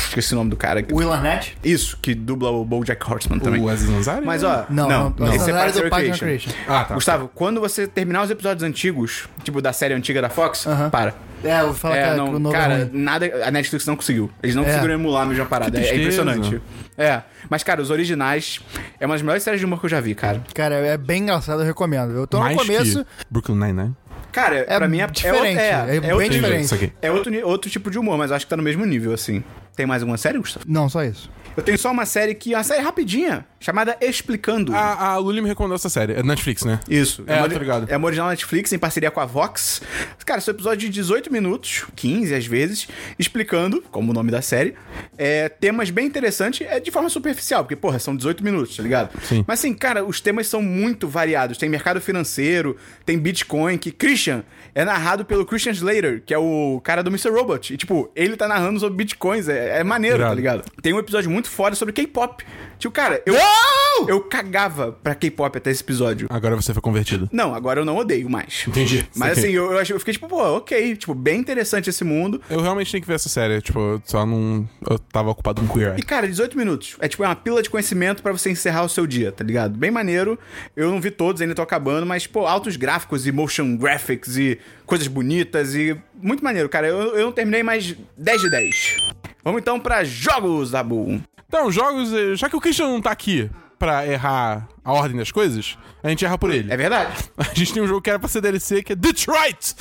Esqueci 0.09 0.33
o 0.33 0.37
nome 0.37 0.51
do 0.51 0.57
cara. 0.57 0.85
Will 0.93 1.13
Arnett? 1.13 1.57
Isso, 1.63 1.97
que 2.03 2.13
dubla 2.13 2.51
o 2.51 2.65
BoJack 2.65 3.09
Horseman 3.09 3.39
também. 3.39 3.63
O 3.63 3.69
Aziz 3.69 3.89
Ansari? 3.89 4.27
Mas 4.27 4.43
ó, 4.43 4.65
Não, 4.69 4.89
não. 4.89 5.15
não, 5.17 5.27
Esse 5.29 5.51
é 5.51 5.53
Essa 5.53 5.53
Parks 5.53 5.75
do 5.77 5.83
Recreation. 5.85 6.13
Recreation. 6.27 6.51
Ah, 6.67 6.85
tá. 6.85 6.95
Gustavo, 6.95 7.31
quando 7.33 7.61
você 7.61 7.87
terminar 7.87 8.25
os 8.25 8.31
episódios 8.31 8.65
antigos, 8.65 9.29
tipo 9.45 9.63
da 9.63 9.73
série 9.73 9.95
antiga 9.95 10.21
da 10.21 10.29
Fox, 10.29 10.67
Aham. 10.67 10.91
para. 10.91 11.15
É, 11.45 11.61
eu 11.61 11.67
vou 11.67 11.75
falar 11.75 11.97
É, 11.97 12.11
que, 12.11 12.17
não, 12.17 12.29
que 12.31 12.35
o 12.37 12.39
novo 12.39 12.55
é 12.57 12.59
cara, 12.59 12.77
ruim. 12.77 12.91
nada. 12.93 13.47
A 13.47 13.51
Netflix 13.51 13.87
não 13.87 13.97
conseguiu. 13.97 14.31
Eles 14.43 14.55
não 14.57 14.63
É. 14.63 14.67
conseguiram 14.67 14.95
emular 14.95 15.23
a 15.23 15.27
mesma 15.27 15.47
parada. 15.47 15.79
É, 15.81 15.89
é 15.91 15.97
impressionante. 15.97 16.61
É. 16.97 17.23
Mas, 17.49 17.63
cara, 17.63 17.83
os 17.83 17.91
originais 17.91 18.61
é 18.99 19.07
uma 19.07 19.15
das 19.15 19.23
melhores 19.23 19.43
séries 19.43 19.61
de 19.61 19.67
humor 19.67 19.79
que 19.81 19.87
eu 19.87 19.91
já 19.91 20.01
vi, 20.01 20.15
cara. 20.15 20.43
Cara, 20.55 20.75
é 20.77 20.97
bem 20.97 21.23
engraçado, 21.23 21.61
eu 21.63 21.67
recomendo. 21.67 22.13
Eu 22.13 22.27
tô 22.27 22.39
Mais 22.39 22.57
no 22.57 22.63
começo. 22.63 23.05
que 23.05 23.11
Brooklyn 23.31 23.57
Nine-Nine? 23.57 23.95
Cara, 24.33 24.65
É 24.69 24.79
pra 24.79 24.89
mim 24.89 25.01
é 25.01 25.07
diferente, 25.07 25.59
É, 25.61 25.87
é 25.91 25.97
é, 25.97 26.01
bem 26.01 26.13
outro, 26.13 26.29
diferente. 26.31 26.93
É 27.01 27.11
outro, 27.11 27.47
outro 27.47 27.71
tipo 27.71 27.89
de 27.91 27.99
humor, 27.99 28.19
mas 28.19 28.31
eu 28.31 28.37
acho 28.37 28.47
que 28.47 28.51
tá 28.51 28.57
no 28.57 28.63
mesmo 28.65 28.85
nível, 28.85 29.13
assim. 29.13 29.45
Tem 29.77 29.87
mais 29.87 30.03
alguma 30.03 30.17
série, 30.17 30.39
Gustavo? 30.39 30.65
Não, 30.69 30.89
só 30.89 31.05
isso. 31.05 31.31
Eu 31.57 31.63
tenho 31.63 31.79
só 31.79 31.91
uma 31.91 32.07
série 32.07 32.35
que 32.35 32.53
é 32.55 32.57
uma 32.57 32.65
série 32.65 32.83
rapidinha, 32.83 33.47
chamada 33.61 33.97
Explicando. 34.01 34.75
A, 34.75 35.13
a 35.13 35.17
Luli 35.17 35.41
me 35.41 35.49
recomendou 35.49 35.77
essa 35.77 35.89
série. 35.89 36.15
É 36.15 36.23
Netflix, 36.23 36.65
né? 36.65 36.81
Isso. 36.89 37.23
É, 37.27 37.39
uma, 37.39 37.49
tô 37.49 37.59
ligado. 37.59 37.87
É 37.89 37.97
uma 37.97 38.07
original 38.07 38.29
Netflix 38.29 38.73
em 38.73 38.79
parceria 38.79 39.11
com 39.11 39.21
a 39.21 39.25
Vox. 39.25 39.81
Cara, 40.27 40.41
são 40.41 40.53
episódios 40.53 40.83
de 40.83 40.89
18 40.91 41.33
minutos, 41.33 41.85
15 41.95 42.35
às 42.35 42.47
vezes, 42.47 42.89
explicando, 43.19 43.83
como 43.91 44.11
o 44.11 44.15
nome 44.15 44.31
da 44.31 44.43
série, 44.43 44.75
é, 45.17 45.49
temas 45.49 45.91
bem 45.91 46.07
interessantes, 46.07 46.67
é 46.67 46.81
de 46.81 46.91
forma 46.91 47.09
superficial, 47.09 47.65
porque, 47.65 47.77
porra, 47.77 47.99
são 47.99 48.17
18 48.17 48.43
minutos, 48.43 48.77
tá 48.77 48.83
ligado? 48.83 49.11
Sim. 49.23 49.45
Mas 49.47 49.61
assim, 49.61 49.73
cara, 49.75 50.05
os 50.05 50.21
temas 50.21 50.47
são 50.47 50.61
muito 50.61 51.07
variados. 51.09 51.59
Tem 51.59 51.69
mercado 51.69 52.01
financeiro, 52.01 52.77
tem 53.05 53.19
Bitcoin, 53.19 53.79
que 53.79 53.91
Christian 53.91 54.43
é 54.75 54.85
narrado 54.85 55.25
pelo 55.25 55.47
Christian 55.47 55.73
Slater, 55.73 56.23
que 56.25 56.35
é 56.35 56.39
o 56.39 56.81
cara 56.83 57.03
do 57.03 57.11
Mr. 57.11 57.31
Robot. 57.31 57.73
E, 57.73 57.77
tipo, 57.77 58.11
ele 58.15 58.37
tá 58.37 58.49
narrando 58.49 58.81
sobre 58.81 58.97
Bitcoins, 58.97 59.49
é, 59.49 59.81
é 59.81 59.85
maneiro, 59.85 60.19
tá 60.19 60.35
ligado? 60.35 60.65
Tem 60.83 60.93
um 60.93 60.99
episódio 60.99 61.31
muito 61.31 61.44
foda 61.49 61.75
sobre 61.77 61.93
K-pop. 61.93 62.45
Tipo, 62.79 62.93
cara, 62.93 63.23
eu, 63.25 63.35
Não! 63.35 64.09
eu 64.09 64.21
cagava 64.21 64.93
pra 64.93 65.15
K-pop 65.15 65.57
até 65.57 65.71
esse 65.71 65.83
episódio. 65.83 66.27
Agora 66.31 66.57
você 66.57 66.73
foi 66.73 66.83
convertido. 66.83 67.29
Não, 67.33 67.55
agora 67.55 67.81
eu 67.81 67.85
não 67.85 67.97
odeio 67.97 68.29
mais. 68.29 68.65
Entendi. 68.67 69.07
Mas 69.17 69.31
Saquei. 69.35 69.45
assim, 69.45 69.53
eu, 69.55 69.73
eu, 69.73 69.79
achei- 69.79 69.95
eu 69.95 69.99
fiquei 70.01 70.13
tipo, 70.15 70.29
pô, 70.29 70.43
ok. 70.57 70.97
Tipo, 70.97 71.15
bem 71.15 71.39
interessante 71.41 71.89
esse 71.89 72.03
mundo. 72.05 72.41
Eu 72.51 72.61
realmente 72.61 72.91
tenho 72.91 73.01
que 73.03 73.07
ver 73.09 73.15
essa 73.15 73.29
série. 73.29 73.61
Tipo, 73.63 73.79
eu 73.79 74.03
só 74.05 74.27
não. 74.27 74.69
Eu 74.91 74.99
tava 74.99 75.31
ocupado 75.31 75.63
com 75.63 75.69
Queer 75.73 75.93
Eye. 75.93 76.01
E, 76.01 76.03
cara, 76.03 76.27
18 76.27 76.57
minutos. 76.59 76.97
É 77.01 77.09
tipo 77.09 77.23
é 77.25 77.29
uma 77.29 77.37
pila 77.37 77.63
de 77.63 77.71
conhecimento 77.71 78.23
pra 78.23 78.33
você 78.33 78.51
encerrar 78.51 78.83
o 78.85 78.89
seu 78.89 79.07
dia, 79.07 79.31
tá 79.33 79.45
ligado? 79.45 79.79
Bem 79.79 79.91
maneiro. 79.91 80.39
Eu 80.77 80.91
não 80.91 81.01
vi 81.01 81.11
todos, 81.11 81.41
ainda 81.41 81.55
tô 81.55 81.63
acabando, 81.63 82.05
mas, 82.05 82.27
pô, 82.27 82.47
altos 82.47 82.77
gráficos 82.77 83.27
e 83.27 83.33
motion 83.33 83.77
graphics 83.77 84.37
e 84.37 84.59
coisas 84.85 85.07
bonitas 85.07 85.75
e. 85.75 85.97
Muito 86.21 86.43
maneiro, 86.43 86.69
cara. 86.69 86.87
Eu, 86.89 87.17
eu 87.17 87.25
não 87.27 87.33
terminei 87.33 87.63
mais 87.63 87.95
10 88.17 88.41
de 88.43 88.51
10. 88.51 88.97
Vamos 89.45 89.61
então 89.61 89.79
pra 89.79 90.03
jogos, 90.05 90.71
Dabu. 90.71 91.21
Então, 91.55 91.71
jogos. 91.71 92.13
eh, 92.13 92.35
Já 92.35 92.51
que 92.51 92.57
o 92.57 92.61
Christian 92.61 92.89
não 92.89 93.01
tá 93.01 93.13
aqui 93.13 93.49
pra 93.79 94.05
errar 94.05 94.67
a 94.85 94.93
ordem 94.93 95.17
das 95.17 95.31
coisas, 95.31 95.79
a 96.03 96.09
gente 96.09 96.25
erra 96.25 96.37
por 96.37 96.51
ele. 96.53 96.73
É 96.73 96.77
verdade. 96.77 97.13
A 97.39 97.45
gente 97.55 97.73
tem 97.73 97.81
um 97.81 97.87
jogo 97.87 98.01
que 98.03 98.11
era 98.11 98.19
pra 98.19 98.29
ser 98.29 98.41
DLC, 98.41 98.83
que 98.83 98.93
é 98.93 98.97
Detroit 98.97 99.75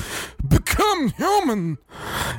Become 0.43 1.13
Human. 1.19 1.77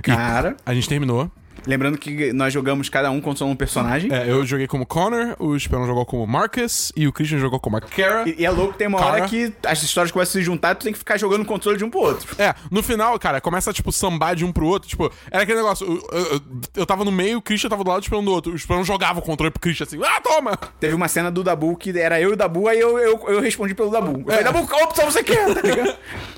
Cara, 0.03 0.57
A 0.64 0.73
gente 0.73 0.88
terminou. 0.88 1.29
Lembrando 1.66 1.98
que 1.98 2.33
nós 2.33 2.53
jogamos 2.53 2.88
cada 2.88 3.11
um 3.11 3.20
contra 3.20 3.44
um 3.44 3.55
personagem. 3.57 4.12
É, 4.12 4.31
eu 4.31 4.44
joguei 4.44 4.66
como 4.66 4.85
Connor, 4.87 5.35
o 5.38 5.57
Esperão 5.57 5.87
jogou 5.87 6.05
como 6.07 6.27
Marcus 6.27 6.92
e 6.96 7.07
o 7.09 7.12
Christian 7.12 7.38
jogou 7.38 7.59
como 7.61 7.77
a 7.77 7.81
Kara. 7.81 8.29
E, 8.29 8.37
e 8.40 8.44
é 8.46 8.50
louco 8.50 8.74
tem 8.74 8.87
uma 8.87 8.98
Cara. 8.98 9.12
hora 9.12 9.29
que 9.29 9.53
as 9.66 9.83
histórias 9.83 10.11
começam 10.12 10.31
a 10.31 10.33
se 10.40 10.42
juntar 10.44 10.72
e 10.72 10.74
tu 10.77 10.85
tem 10.85 10.92
que 10.92 10.98
ficar 10.98 11.16
jogando 11.18 11.42
o 11.42 11.44
controle 11.44 11.77
de 11.79 11.85
um 11.85 11.90
pro 11.90 12.00
outro. 12.00 12.35
É, 12.38 12.55
no 12.70 12.83
final, 12.83 13.18
cara, 13.18 13.40
começa, 13.40 13.72
tipo, 13.72 13.90
sambar 13.92 14.35
de 14.35 14.44
um 14.44 14.53
pro 14.53 14.66
outro. 14.66 14.88
Tipo, 14.88 15.11
era 15.31 15.42
aquele 15.42 15.59
negócio. 15.59 15.87
Eu, 15.87 16.18
eu, 16.33 16.40
eu 16.77 16.87
tava 16.87 17.05
no 17.05 17.12
meio, 17.12 17.38
o 17.38 17.42
Christian 17.42 17.68
tava 17.70 17.83
do 17.85 17.90
lado 17.90 18.00
do 18.00 18.05
Esperão 18.05 18.24
do 18.24 18.31
outro. 18.33 18.53
O 18.53 18.57
Esperão 18.57 18.85
jogava 18.85 19.18
o 19.18 19.22
controle 19.22 19.50
pro 19.50 19.61
Christian 19.61 19.85
assim, 19.87 20.00
ah, 20.05 20.20
toma! 20.20 20.57
Teve 20.81 20.94
uma 20.94 21.09
cena 21.09 21.31
do 21.31 21.42
Dabu 21.42 21.77
que 21.77 21.96
era 21.98 22.20
eu 22.20 22.31
e 22.31 22.33
o 22.33 22.37
Dabu, 22.37 22.68
aí 22.68 22.79
eu, 22.81 22.98
eu, 22.98 23.20
eu 23.29 23.40
respondi 23.40 23.74
pelo 23.74 23.90
Dabu. 23.90 24.20
Eu 24.20 24.24
falei, 24.27 24.44
Dabu, 24.44 24.66
qual 24.66 24.83
opção 24.85 25.05
você 25.11 25.22
quer? 25.22 25.55
Tá 25.55 25.61
ligado? 25.62 25.94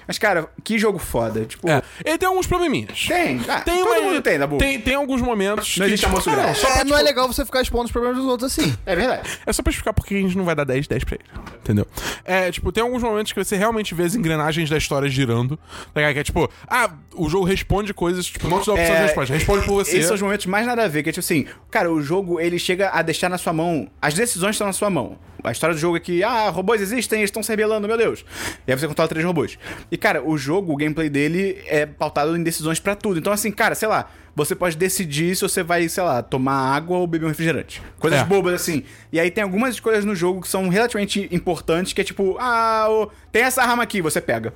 Mas, 0.06 0.18
cara, 0.18 0.48
que 0.62 0.78
jogo 0.78 0.98
foda. 0.98 1.44
Tipo, 1.44 1.68
É, 1.68 1.82
ele 2.04 2.18
tem 2.18 2.28
alguns 2.28 2.46
probleminhas. 2.46 3.06
tem. 3.06 3.40
Ah, 3.48 3.60
Tem, 3.60 3.82
todo 3.82 3.88
uma- 3.92 4.00
mundo 4.02 4.22
tem, 4.22 4.38
Dabu. 4.38 4.58
Tem, 4.58 4.80
tem 4.80 4.94
alguns 4.94 5.15
momentos. 5.22 5.76
Não 5.76 5.86
que, 5.86 5.92
existe 5.92 6.06
almoço 6.06 6.30
grátis. 6.30 6.58
só 6.58 6.70
pra, 6.70 6.80
É, 6.80 6.84
não 6.84 6.94
é 6.94 6.98
tipo, 6.98 7.04
legal 7.04 7.26
você 7.26 7.44
ficar 7.44 7.62
expondo 7.62 7.84
os 7.84 7.92
problemas 7.92 8.18
dos 8.18 8.26
outros 8.26 8.52
assim. 8.52 8.74
É 8.84 8.94
verdade. 8.96 9.28
É 9.44 9.52
só 9.52 9.62
pra 9.62 9.70
explicar 9.70 9.92
porque 9.92 10.14
a 10.14 10.18
gente 10.18 10.36
não 10.36 10.44
vai 10.44 10.54
dar 10.54 10.64
10, 10.64 10.86
10 10.86 11.04
pra 11.04 11.16
ele. 11.16 11.24
Entendeu? 11.60 11.86
É, 12.24 12.50
tipo, 12.50 12.70
tem 12.72 12.82
alguns 12.82 13.02
momentos 13.02 13.32
que 13.32 13.42
você 13.42 13.56
realmente 13.56 13.94
vê 13.94 14.04
as 14.04 14.14
engrenagens 14.14 14.68
da 14.70 14.76
história 14.76 15.08
girando. 15.08 15.56
Tá 15.92 16.00
ligado? 16.00 16.14
Que 16.14 16.20
é 16.20 16.24
tipo, 16.24 16.50
ah, 16.68 16.90
o 17.14 17.28
jogo 17.28 17.44
responde 17.44 17.92
coisas, 17.94 18.26
tipo, 18.26 18.48
não 18.48 18.60
te 18.60 18.66
dá 18.66 18.74
opção 18.74 18.94
de 18.94 19.02
resposta, 19.02 19.34
responde 19.34 19.64
por 19.66 19.74
você. 19.74 19.92
Esses 19.92 20.06
são 20.06 20.14
os 20.14 20.22
momentos 20.22 20.46
mais 20.46 20.66
nada 20.66 20.84
a 20.84 20.88
ver, 20.88 21.02
que 21.02 21.08
é 21.08 21.12
tipo 21.12 21.24
assim, 21.24 21.46
cara, 21.70 21.90
o 21.90 22.00
jogo 22.00 22.40
ele 22.40 22.58
chega 22.58 22.90
a 22.90 23.02
deixar 23.02 23.28
na 23.28 23.38
sua 23.38 23.52
mão, 23.52 23.88
as 24.00 24.14
decisões 24.14 24.54
estão 24.54 24.66
na 24.66 24.72
sua 24.72 24.90
mão. 24.90 25.18
A 25.44 25.52
história 25.52 25.74
do 25.74 25.80
jogo 25.80 25.96
é 25.96 26.00
que, 26.00 26.24
ah, 26.24 26.48
robôs 26.48 26.80
existem, 26.80 27.20
eles 27.20 27.28
estão 27.28 27.40
se 27.42 27.50
rebelando, 27.50 27.86
meu 27.86 27.96
Deus. 27.96 28.24
E 28.66 28.72
aí 28.72 28.78
você 28.78 28.88
controla 28.88 29.08
três 29.08 29.24
robôs. 29.24 29.56
E, 29.92 29.96
cara, 29.96 30.20
o 30.20 30.36
jogo, 30.36 30.72
o 30.72 30.76
gameplay 30.76 31.08
dele 31.08 31.62
é 31.66 31.86
pautado 31.86 32.36
em 32.36 32.42
decisões 32.42 32.80
pra 32.80 32.96
tudo. 32.96 33.18
Então, 33.18 33.32
assim, 33.32 33.52
cara, 33.52 33.76
sei 33.76 33.86
lá, 33.86 34.10
você 34.36 34.54
pode 34.54 34.76
decidir 34.76 35.34
se 35.34 35.40
você 35.42 35.62
vai, 35.62 35.88
sei 35.88 36.02
lá, 36.04 36.22
tomar 36.22 36.74
água 36.76 36.98
ou 36.98 37.06
beber 37.06 37.24
um 37.24 37.28
refrigerante. 37.30 37.82
Coisas 37.98 38.20
É. 38.20 38.24
bobas, 38.24 38.52
assim. 38.52 38.84
E 39.10 39.18
aí 39.18 39.30
tem 39.30 39.42
algumas 39.42 39.74
escolhas 39.74 40.04
no 40.04 40.14
jogo 40.14 40.42
que 40.42 40.48
são 40.48 40.68
relativamente 40.68 41.26
importantes, 41.32 41.94
que 41.94 42.02
é 42.02 42.04
tipo, 42.04 42.36
ah, 42.38 43.08
tem 43.32 43.42
essa 43.42 43.62
arma 43.62 43.82
aqui, 43.82 44.02
você 44.02 44.20
pega. 44.20 44.52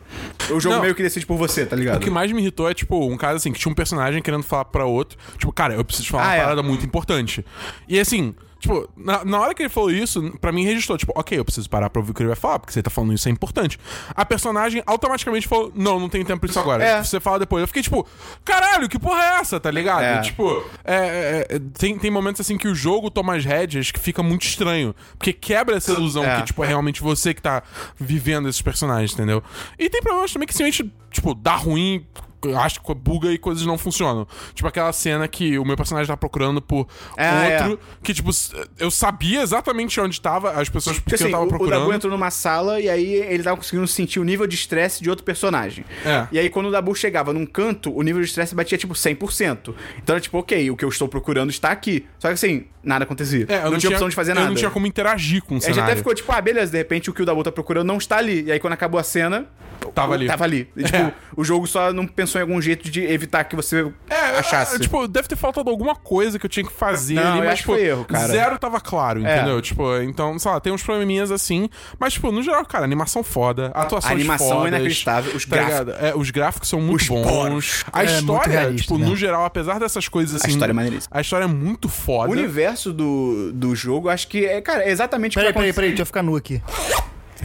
O 0.50 0.60
jogo 0.60 0.74
Não. 0.76 0.82
meio 0.82 0.94
que 0.94 1.02
decide 1.02 1.24
por 1.24 1.38
você, 1.38 1.64
tá 1.64 1.74
ligado? 1.74 1.96
O 1.96 2.00
que 2.00 2.10
mais 2.10 2.30
me 2.30 2.40
irritou 2.42 2.68
é, 2.70 2.74
tipo, 2.74 3.08
um 3.10 3.16
caso 3.16 3.36
assim, 3.38 3.50
que 3.52 3.58
tinha 3.58 3.72
um 3.72 3.74
personagem 3.74 4.20
querendo 4.20 4.42
falar 4.42 4.66
pra 4.66 4.84
outro, 4.84 5.18
tipo, 5.38 5.50
cara, 5.50 5.72
eu 5.74 5.84
preciso 5.84 6.08
falar 6.08 6.24
Ah, 6.24 6.26
uma 6.26 6.34
é. 6.36 6.40
parada 6.42 6.62
muito 6.62 6.84
importante. 6.84 7.42
E 7.88 7.98
assim, 7.98 8.34
tipo, 8.60 8.88
na, 8.96 9.24
na 9.24 9.40
hora 9.40 9.54
que 9.54 9.62
ele 9.62 9.68
falou 9.68 9.90
isso, 9.90 10.32
pra 10.40 10.52
mim 10.52 10.64
registrou, 10.64 10.96
tipo, 10.96 11.12
ok, 11.16 11.38
eu 11.38 11.44
preciso 11.44 11.68
parar 11.68 11.90
pra 11.90 12.00
ouvir 12.00 12.12
o 12.12 12.14
que 12.14 12.22
ele 12.22 12.28
vai 12.28 12.36
falar, 12.36 12.58
porque 12.58 12.72
você 12.72 12.82
tá 12.82 12.90
falando 12.90 13.12
isso 13.14 13.28
é 13.28 13.32
importante. 13.32 13.78
A 14.14 14.24
personagem 14.24 14.82
automaticamente 14.86 15.48
falou, 15.48 15.72
não, 15.74 15.98
não 15.98 16.08
tem 16.08 16.24
tempo 16.24 16.40
pra 16.40 16.50
isso 16.50 16.58
agora. 16.60 16.84
É. 16.84 17.02
Você 17.02 17.18
fala 17.18 17.38
depois. 17.40 17.62
Eu 17.62 17.66
fiquei, 17.66 17.82
tipo, 17.82 18.06
caralho, 18.44 18.88
que 18.88 18.98
porra 18.98 19.22
é 19.22 19.40
essa, 19.40 19.58
tá 19.58 19.70
ligado? 19.70 20.02
É. 20.02 20.20
Tipo, 20.20 20.64
é, 20.84 20.94
é, 20.94 21.46
é, 21.56 21.58
tem, 21.78 21.98
tem 21.98 22.10
momentos 22.10 22.40
assim 22.40 22.56
que 22.56 22.68
o 22.68 22.74
jogo 22.74 23.10
toma 23.10 23.34
as 23.36 23.44
rédeas 23.44 23.90
que 23.90 23.98
fica 23.98 24.22
muito 24.22 24.42
estranho. 24.44 24.94
Porque 25.16 25.32
quebra 25.32 25.76
essa 25.76 25.92
ilusão 25.92 26.24
É. 26.24 26.36
que, 26.40 26.46
tipo, 26.46 26.62
é 26.62 26.66
realmente 26.68 27.00
você 27.02 27.32
que 27.32 27.40
tá 27.42 27.62
vivendo 27.98 28.48
esses 28.48 28.62
personagens, 28.62 29.12
entendeu? 29.12 29.42
E 29.78 29.88
tem 29.88 30.02
problemas 30.02 30.32
também 30.32 30.46
que 30.46 30.54
simplesmente, 30.54 30.92
tipo, 31.10 31.34
dá 31.34 31.54
ruim. 31.56 32.06
Eu 32.48 32.58
Acho 32.58 32.80
que 32.80 32.94
buga 32.94 33.30
e 33.32 33.38
coisas 33.38 33.64
não 33.66 33.76
funcionam. 33.78 34.26
Tipo 34.54 34.68
aquela 34.68 34.92
cena 34.92 35.26
que 35.28 35.58
o 35.58 35.64
meu 35.64 35.76
personagem 35.76 36.06
tá 36.06 36.16
procurando 36.16 36.60
por 36.60 36.86
É, 37.16 37.62
outro. 37.64 37.80
Que, 38.02 38.12
tipo, 38.14 38.30
eu 38.78 38.90
sabia 38.90 39.42
exatamente 39.42 40.00
onde 40.00 40.20
tava 40.20 40.52
as 40.52 40.68
pessoas 40.68 40.96
Porque 40.98 41.10
que 41.10 41.14
assim, 41.14 41.24
eu 41.26 41.30
tava 41.30 41.42
o, 41.44 41.46
o 41.46 41.48
procurando. 41.48 41.80
Dabu 41.80 41.92
entrou 41.92 42.12
numa 42.12 42.30
sala 42.30 42.80
e 42.80 42.88
aí 42.88 43.14
ele 43.14 43.42
tava 43.42 43.56
conseguindo 43.56 43.86
sentir 43.86 44.20
o 44.20 44.24
nível 44.24 44.46
de 44.46 44.54
estresse 44.54 45.02
de 45.02 45.08
outro 45.10 45.24
personagem. 45.24 45.84
É. 46.04 46.26
E 46.32 46.38
aí 46.38 46.50
quando 46.50 46.66
o 46.66 46.70
Dabu 46.70 46.94
chegava 46.94 47.32
num 47.32 47.46
canto, 47.46 47.94
o 47.94 48.02
nível 48.02 48.20
de 48.20 48.28
estresse 48.28 48.54
batia 48.54 48.76
tipo 48.78 48.94
100%. 48.94 49.74
Então 50.02 50.14
era 50.14 50.20
tipo, 50.20 50.38
ok, 50.38 50.70
o 50.70 50.76
que 50.76 50.84
eu 50.84 50.88
estou 50.88 51.08
procurando 51.08 51.50
está 51.50 51.70
aqui. 51.70 52.06
Só 52.18 52.28
que 52.28 52.34
assim, 52.34 52.64
nada 52.82 53.04
acontecia. 53.04 53.46
É, 53.48 53.64
eu 53.66 53.70
não, 53.70 53.78
tinha 53.78 53.90
opção 53.92 54.08
de 54.08 54.14
fazer 54.14 54.32
eu 54.32 54.34
nada. 54.36 54.48
não 54.48 54.54
tinha 54.54 54.70
como 54.70 54.86
interagir 54.86 55.42
com 55.42 55.54
o 55.54 55.58
A 55.58 55.60
gente 55.60 55.74
cenário. 55.74 55.92
até 55.92 55.96
ficou 55.96 56.14
tipo, 56.14 56.30
ah, 56.32 56.40
beleza, 56.40 56.72
de 56.72 56.78
repente 56.78 57.10
o 57.10 57.12
que 57.12 57.22
o 57.22 57.26
Dabu 57.26 57.42
tá 57.42 57.52
procurando 57.52 57.86
não 57.86 57.98
está 57.98 58.16
ali. 58.18 58.44
E 58.44 58.52
aí 58.52 58.58
quando 58.60 58.72
acabou 58.74 58.98
a 58.98 59.02
cena. 59.04 59.46
Tava 59.94 60.14
ali. 60.14 60.26
Tava 60.26 60.44
ali. 60.44 60.68
E, 60.76 60.84
tipo, 60.84 60.96
É. 60.96 61.12
o 61.36 61.42
jogo 61.44 61.66
só 61.66 61.92
não 61.92 62.06
pensou 62.06 62.38
em 62.40 62.42
algum 62.42 62.60
jeito 62.60 62.90
de 62.90 63.02
evitar 63.04 63.44
que 63.44 63.56
você 63.56 63.90
É, 64.08 64.38
achasse. 64.38 64.76
é, 64.76 64.78
tipo, 64.78 65.06
deve 65.08 65.26
ter 65.28 65.36
faltado 65.36 65.68
alguma 65.70 65.94
coisa 65.94 66.38
que 66.38 66.46
eu 66.46 66.50
tinha 66.50 66.64
que 66.64 66.72
fazer 66.72 67.14
Não, 67.14 67.38
ali, 67.38 67.46
mas, 67.46 67.58
tipo, 67.60 67.72
foi 67.72 67.82
erro, 67.84 68.04
cara. 68.04 68.28
zero 68.28 68.58
tava 68.58 68.80
claro, 68.80 69.24
É. 69.26 69.36
entendeu? 69.36 69.60
Tipo, 69.60 69.96
então, 70.02 70.38
sei 70.38 70.50
lá, 70.50 70.60
tem 70.60 70.72
uns 70.72 70.82
probleminhas 70.82 71.30
assim, 71.30 71.68
mas, 71.98 72.12
tipo, 72.14 72.30
no 72.30 72.42
geral, 72.42 72.64
cara, 72.66 72.84
animação 72.84 73.22
foda, 73.22 73.70
atuação 73.74 74.10
A 74.10 74.14
animação 74.14 74.46
é 74.46 74.50
fodas, 74.50 74.68
inacreditável, 74.68 75.34
os 75.36 75.44
tá 75.44 75.56
gráficos-? 75.56 75.94
É, 76.02 76.14
os 76.14 76.30
gráficos 76.30 76.68
são 76.68 76.80
muito 76.80 77.02
Os 77.02 77.08
bons. 77.08 77.26
poros. 77.26 77.84
A 77.92 78.02
É 78.02 78.06
muito 78.06 78.20
história, 78.20 78.52
realista, 78.60 78.82
tipo, 78.82 78.98
né? 78.98 79.06
no 79.06 79.16
geral, 79.16 79.44
apesar 79.44 79.78
dessas 79.80 80.08
coisas 80.08 80.36
assim... 80.36 80.50
história 80.52 80.72
é 80.72 80.74
maneiríssima. 80.74 81.10
A 81.16 81.20
história 81.20 81.44
é 81.44 81.48
muito 81.48 81.88
foda. 81.88 82.28
O 82.28 82.32
universo 82.32 82.92
do, 82.92 83.52
do 83.52 83.74
jogo, 83.74 84.08
acho 84.08 84.28
que 84.28 84.44
é, 84.44 84.60
cara, 84.60 84.84
é 84.84 84.90
exatamente 84.90 85.32
o 85.36 85.40
que 85.40 85.46
Peraí, 85.46 85.52
peraí, 85.54 85.72
peraí, 85.72 85.88
deixa 85.90 86.02
eu 86.02 86.06
ficar 86.06 86.22
nu 86.22 86.36
aqui. 86.36 86.62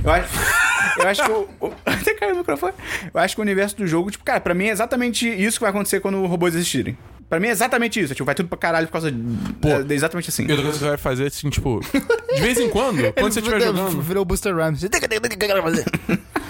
Eu 0.03 0.11
acho, 0.11 0.27
eu 0.99 1.07
acho 1.07 1.23
que 1.23 1.31
o, 1.31 1.47
o- 1.61 1.73
Até 1.85 2.13
caiu 2.13 2.35
o 2.35 2.37
microfone. 2.39 2.73
Eu 3.13 3.19
acho 3.19 3.35
que 3.35 3.41
o 3.41 3.43
universo 3.43 3.75
do 3.77 3.87
jogo, 3.87 4.11
tipo, 4.11 4.23
cara, 4.23 4.39
pra 4.39 4.53
mim 4.53 4.65
é 4.67 4.71
exatamente 4.71 5.27
isso 5.27 5.57
que 5.57 5.61
vai 5.61 5.69
acontecer 5.71 5.99
quando 5.99 6.21
os 6.23 6.29
robôs 6.29 6.55
existirem. 6.55 6.97
Pra 7.27 7.39
mim 7.39 7.47
é 7.47 7.51
exatamente 7.51 7.99
isso. 7.99 8.13
Tipo, 8.13 8.25
vai 8.25 8.35
tudo 8.35 8.47
pra 8.47 8.57
caralho 8.57 8.85
por 8.87 8.93
causa 8.93 9.11
de. 9.11 9.19
é, 9.67 9.81
de 9.81 9.93
exatamente 9.95 10.29
assim. 10.29 10.43
E 10.45 10.51
outra 10.51 10.57
coisa 10.63 10.71
que 10.73 10.83
você 10.83 10.89
vai 10.89 10.97
fazer, 10.97 11.25
assim, 11.27 11.49
tipo... 11.49 11.79
De 12.35 12.41
vez 12.41 12.59
em 12.59 12.69
quando, 12.69 13.11
quando 13.17 13.31
você 13.33 13.39
estiver 13.39 13.59
jogando... 13.61 13.99
Virou 14.01 14.21
o 14.21 14.25
Buster 14.25 14.55
Rhymes. 14.55 14.81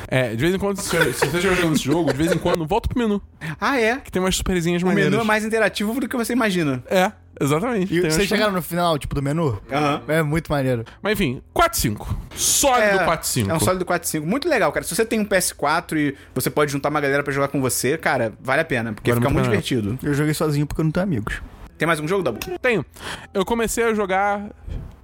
É, 0.07 0.29
de 0.29 0.37
vez 0.37 0.53
em 0.53 0.59
quando, 0.59 0.77
se 0.79 0.87
você 0.89 0.97
você 0.99 1.25
estiver 1.25 1.41
jogando 1.41 1.75
esse 1.75 1.83
jogo, 1.83 2.11
de 2.11 2.17
vez 2.17 2.31
em 2.31 2.37
quando, 2.37 2.65
volta 2.65 2.87
pro 2.87 2.97
menu. 2.99 3.19
Ah, 3.59 3.79
é? 3.81 3.97
Que 3.97 4.11
tem 4.11 4.21
umas 4.21 4.35
superzinhas 4.35 4.83
O 4.83 4.85
maneiras. 4.85 5.09
menu 5.11 5.21
é 5.23 5.25
mais 5.25 5.43
interativo 5.43 5.99
do 5.99 6.07
que 6.07 6.15
você 6.15 6.31
imagina. 6.33 6.83
É, 6.87 7.11
exatamente. 7.39 7.99
Umas- 7.99 8.13
Vocês 8.13 8.27
chegaram 8.27 8.51
no 8.53 8.61
final, 8.61 8.97
tipo, 8.97 9.13
do 9.15 9.21
menu? 9.21 9.61
Aham. 9.71 10.01
É 10.07 10.21
muito 10.23 10.51
maneiro. 10.51 10.83
Mas 11.01 11.13
enfim, 11.13 11.41
4-5. 11.53 12.15
Sólido 12.35 12.99
4-5. 13.05 13.49
É 13.49 13.53
um 13.53 13.59
sólido 13.59 13.85
4.5. 13.85 14.25
Muito 14.25 14.47
legal, 14.49 14.71
cara. 14.71 14.85
Se 14.85 14.95
você 14.95 15.05
tem 15.05 15.19
um 15.19 15.25
PS4 15.25 15.97
e 15.97 16.15
você 16.33 16.49
pode 16.49 16.71
juntar 16.71 16.89
uma 16.89 17.01
galera 17.01 17.23
pra 17.23 17.33
jogar 17.33 17.47
com 17.47 17.61
você, 17.61 17.97
cara, 17.97 18.33
vale 18.41 18.61
a 18.61 18.65
pena, 18.65 18.93
porque 18.93 19.09
Vale 19.11 19.21
fica 19.21 19.29
muito 19.33 19.45
muito 19.49 19.49
divertido. 19.65 19.97
Eu 20.03 20.13
joguei 20.13 20.33
sozinho 20.33 20.65
porque 20.65 20.81
eu 20.81 20.85
não 20.85 20.91
tenho 20.91 21.03
amigos. 21.05 21.41
Tem 21.77 21.85
mais 21.85 21.99
um 21.99 22.07
jogo, 22.07 22.23
Dabu? 22.23 22.39
Tenho. 22.61 22.85
Eu 23.33 23.43
comecei 23.45 23.83
a 23.83 23.93
jogar 23.93 24.49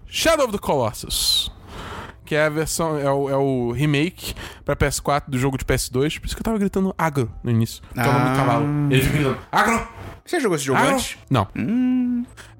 Shadow 0.07 0.45
of 0.45 0.53
the 0.53 0.59
Colossus. 0.59 1.51
Que 2.25 2.35
é 2.35 2.45
a 2.45 2.49
versão, 2.49 2.97
é 2.97 3.11
o, 3.11 3.29
é 3.29 3.35
o 3.35 3.71
remake 3.73 4.33
pra 4.63 4.73
PS4 4.73 5.23
do 5.27 5.37
jogo 5.37 5.57
de 5.57 5.65
PS2. 5.65 6.17
Por 6.17 6.27
isso 6.27 6.33
que 6.35 6.39
eu 6.39 6.45
tava 6.45 6.57
gritando 6.57 6.95
agro 6.97 7.29
no 7.43 7.51
início. 7.51 7.83
Que 7.93 7.99
é 7.99 8.03
o 8.03 8.05
nome 8.13 8.23
do 8.23 8.31
Ah. 8.31 8.35
cavalo. 8.37 8.65
Ele 8.89 9.01
fica 9.01 9.13
gritando 9.17 9.37
agro! 9.51 9.87
Você 10.31 10.39
jogou 10.39 10.55
esse 10.55 10.63
jogo 10.63 10.79
agro! 10.79 10.93
antes? 10.93 11.17
Não. 11.29 11.45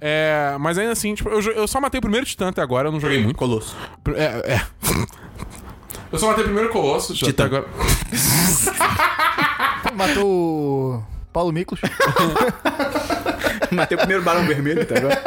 É, 0.02 0.58
mas 0.60 0.78
ainda 0.78 0.92
assim, 0.92 1.16
tipo, 1.16 1.30
eu, 1.30 1.40
eu 1.54 1.66
só 1.70 1.80
matei 1.80 2.00
o 2.00 2.02
primeiro 2.02 2.26
titã 2.26 2.50
até 2.50 2.62
agora, 2.62 2.90
eu 2.90 2.92
não 2.92 3.00
joguei 3.00 3.24
muito. 3.24 3.38
Colosso. 3.38 3.78
É, 4.14 4.56
é. 4.56 4.62
Eu 6.12 6.20
só 6.20 6.28
matei 6.28 6.44
o 6.44 6.48
primeiro 6.48 6.68
Colossus 6.68 7.18
Titã. 7.18 7.32
até 7.32 7.44
agora. 7.44 7.66
Matou 9.96 10.26
o 10.26 11.04
Paulo 11.32 11.54
Miklos. 11.54 11.80
Matei 13.72 13.96
o 13.96 14.00
primeiro 14.00 14.22
Barão 14.22 14.46
Vermelho, 14.46 14.86
tá 14.86 14.98
agora? 14.98 15.24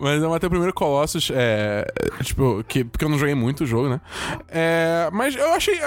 Mas 0.00 0.22
eu 0.22 0.30
matei 0.30 0.46
o 0.46 0.50
primeiro 0.50 0.72
Colossus, 0.74 1.30
é. 1.34 1.86
Tipo, 2.22 2.64
que, 2.66 2.84
porque 2.84 3.04
eu 3.04 3.08
não 3.08 3.18
joguei 3.18 3.34
muito 3.34 3.64
o 3.64 3.66
jogo, 3.66 3.88
né? 3.88 4.00
É, 4.48 5.08
mas 5.12 5.36
eu 5.36 5.52
achei. 5.52 5.78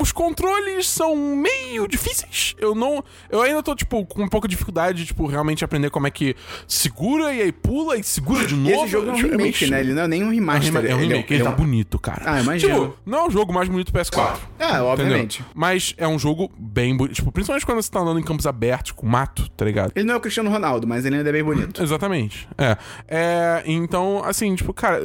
Os 0.00 0.10
controles 0.12 0.88
são 0.88 1.14
meio 1.16 1.86
difíceis. 1.86 2.54
Eu 2.58 2.74
não. 2.74 3.04
Eu 3.30 3.42
ainda 3.42 3.62
tô, 3.62 3.74
tipo, 3.74 4.04
com 4.06 4.22
um 4.22 4.28
pouco 4.28 4.48
de 4.48 4.52
dificuldade 4.52 4.98
de, 4.98 5.06
tipo, 5.06 5.26
realmente 5.26 5.64
aprender 5.64 5.90
como 5.90 6.06
é 6.06 6.10
que 6.10 6.34
segura 6.66 7.32
e 7.34 7.42
aí 7.42 7.52
pula 7.52 7.96
e 7.96 8.02
segura 8.02 8.46
de 8.46 8.54
E 8.54 8.56
novo. 8.56 8.74
esse 8.84 8.88
jogo 8.88 9.10
é 9.10 9.12
um 9.12 9.16
remake, 9.16 9.66
né? 9.70 9.80
Ele 9.80 9.92
não 9.92 10.02
é 10.02 10.08
nem 10.08 10.24
um 10.24 10.30
remaster. 10.30 10.74
É 10.86 10.94
um 10.94 11.00
ele 11.00 11.08
remake, 11.08 11.34
ele 11.34 11.42
é 11.42 11.44
tá 11.44 11.50
um- 11.50 11.56
bonito, 11.56 11.98
cara. 11.98 12.22
Ah, 12.24 12.40
imagino. 12.40 12.74
Tipo, 12.86 12.98
não 13.04 13.18
é 13.18 13.26
o 13.26 13.30
jogo 13.30 13.52
mais 13.52 13.68
bonito 13.68 13.92
do 13.92 13.98
PS4. 13.98 14.38
Ah, 14.58 14.82
obviamente. 14.82 15.40
Entendeu? 15.40 15.52
Mas 15.54 15.94
é 15.98 16.08
um 16.08 16.18
jogo 16.18 16.50
bem 16.58 16.96
bonito. 16.96 17.14
Tipo, 17.16 17.30
principalmente 17.32 17.66
quando 17.66 17.82
você 17.82 17.90
tá 17.90 18.00
andando 18.00 18.18
em 18.18 18.22
campos 18.22 18.46
abertos, 18.46 18.92
com 18.92 19.06
mato, 19.06 19.48
tá 19.50 19.64
ligado? 19.64 19.92
Ele 19.94 20.04
não 20.06 20.14
é 20.14 20.16
o 20.16 20.20
Cristiano 20.20 20.50
Ronaldo, 20.50 20.86
mas 20.86 21.04
ele 21.04 21.16
ainda 21.16 21.28
é 21.28 21.32
bem 21.32 21.44
bonito. 21.44 21.82
Exatamente. 21.82 22.48
É. 22.56 22.76
é. 23.06 23.57
Então, 23.66 24.22
assim, 24.24 24.54
tipo, 24.54 24.72
cara. 24.72 25.00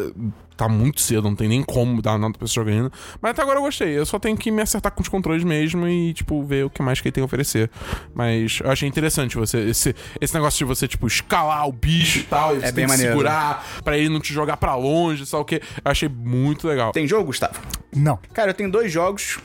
Tá 0.56 0.68
muito 0.70 1.02
cedo, 1.02 1.24
não 1.24 1.36
tem 1.36 1.48
nem 1.48 1.64
como 1.64 2.02
dar 2.02 2.18
nota 2.18 2.38
pra 2.38 2.46
esse 2.46 2.54
jogo 2.56 2.70
ainda. 2.70 2.92
Mas 3.22 3.32
até 3.32 3.42
agora 3.42 3.58
eu 3.60 3.64
gostei. 3.64 3.98
Eu 3.98 4.06
só 4.06 4.20
tenho 4.20 4.38
que 4.38 4.52
me 4.52 4.62
acertar 4.62 4.92
com 4.92 5.02
os 5.02 5.10
controles 5.10 5.44
mesmo 5.44 5.88
e, 5.88 6.14
tipo, 6.14 6.44
ver 6.44 6.66
o 6.66 6.70
que 6.70 6.82
mais 6.82 7.02
que 7.02 7.08
ele 7.08 7.14
tem 7.14 7.22
a 7.22 7.26
oferecer. 7.26 7.70
Mas 8.14 8.60
eu 8.64 8.70
achei 8.72 8.88
interessante 8.88 9.36
você. 9.36 9.60
Esse, 9.70 9.96
esse 10.22 10.34
negócio 10.34 10.58
de 10.60 10.66
você, 10.66 10.88
tipo, 10.88 11.08
escalar 11.08 11.68
o 11.68 11.72
bicho 11.72 12.20
e 12.20 12.24
tal. 12.24 12.56
E 12.56 12.60
você 12.60 12.72
bem 12.72 12.74
tem 12.74 12.86
que 12.86 12.92
maneiro. 12.92 13.12
segurar 13.14 13.66
pra 13.84 13.98
ele 13.98 14.10
não 14.10 14.20
te 14.20 14.34
jogar 14.34 14.58
pra 14.58 14.76
longe, 14.76 15.26
sabe 15.26 15.42
o 15.42 15.46
quê? 15.46 15.62
Eu 15.84 15.92
achei 15.92 16.08
muito 16.10 16.68
legal. 16.68 16.92
Tem 16.92 17.08
jogo, 17.08 17.26
Gustavo? 17.26 17.60
Não. 17.96 18.20
Cara, 18.34 18.52
eu 18.52 18.54
tenho 18.56 18.72
dois 18.72 18.92
jogos. 18.92 19.40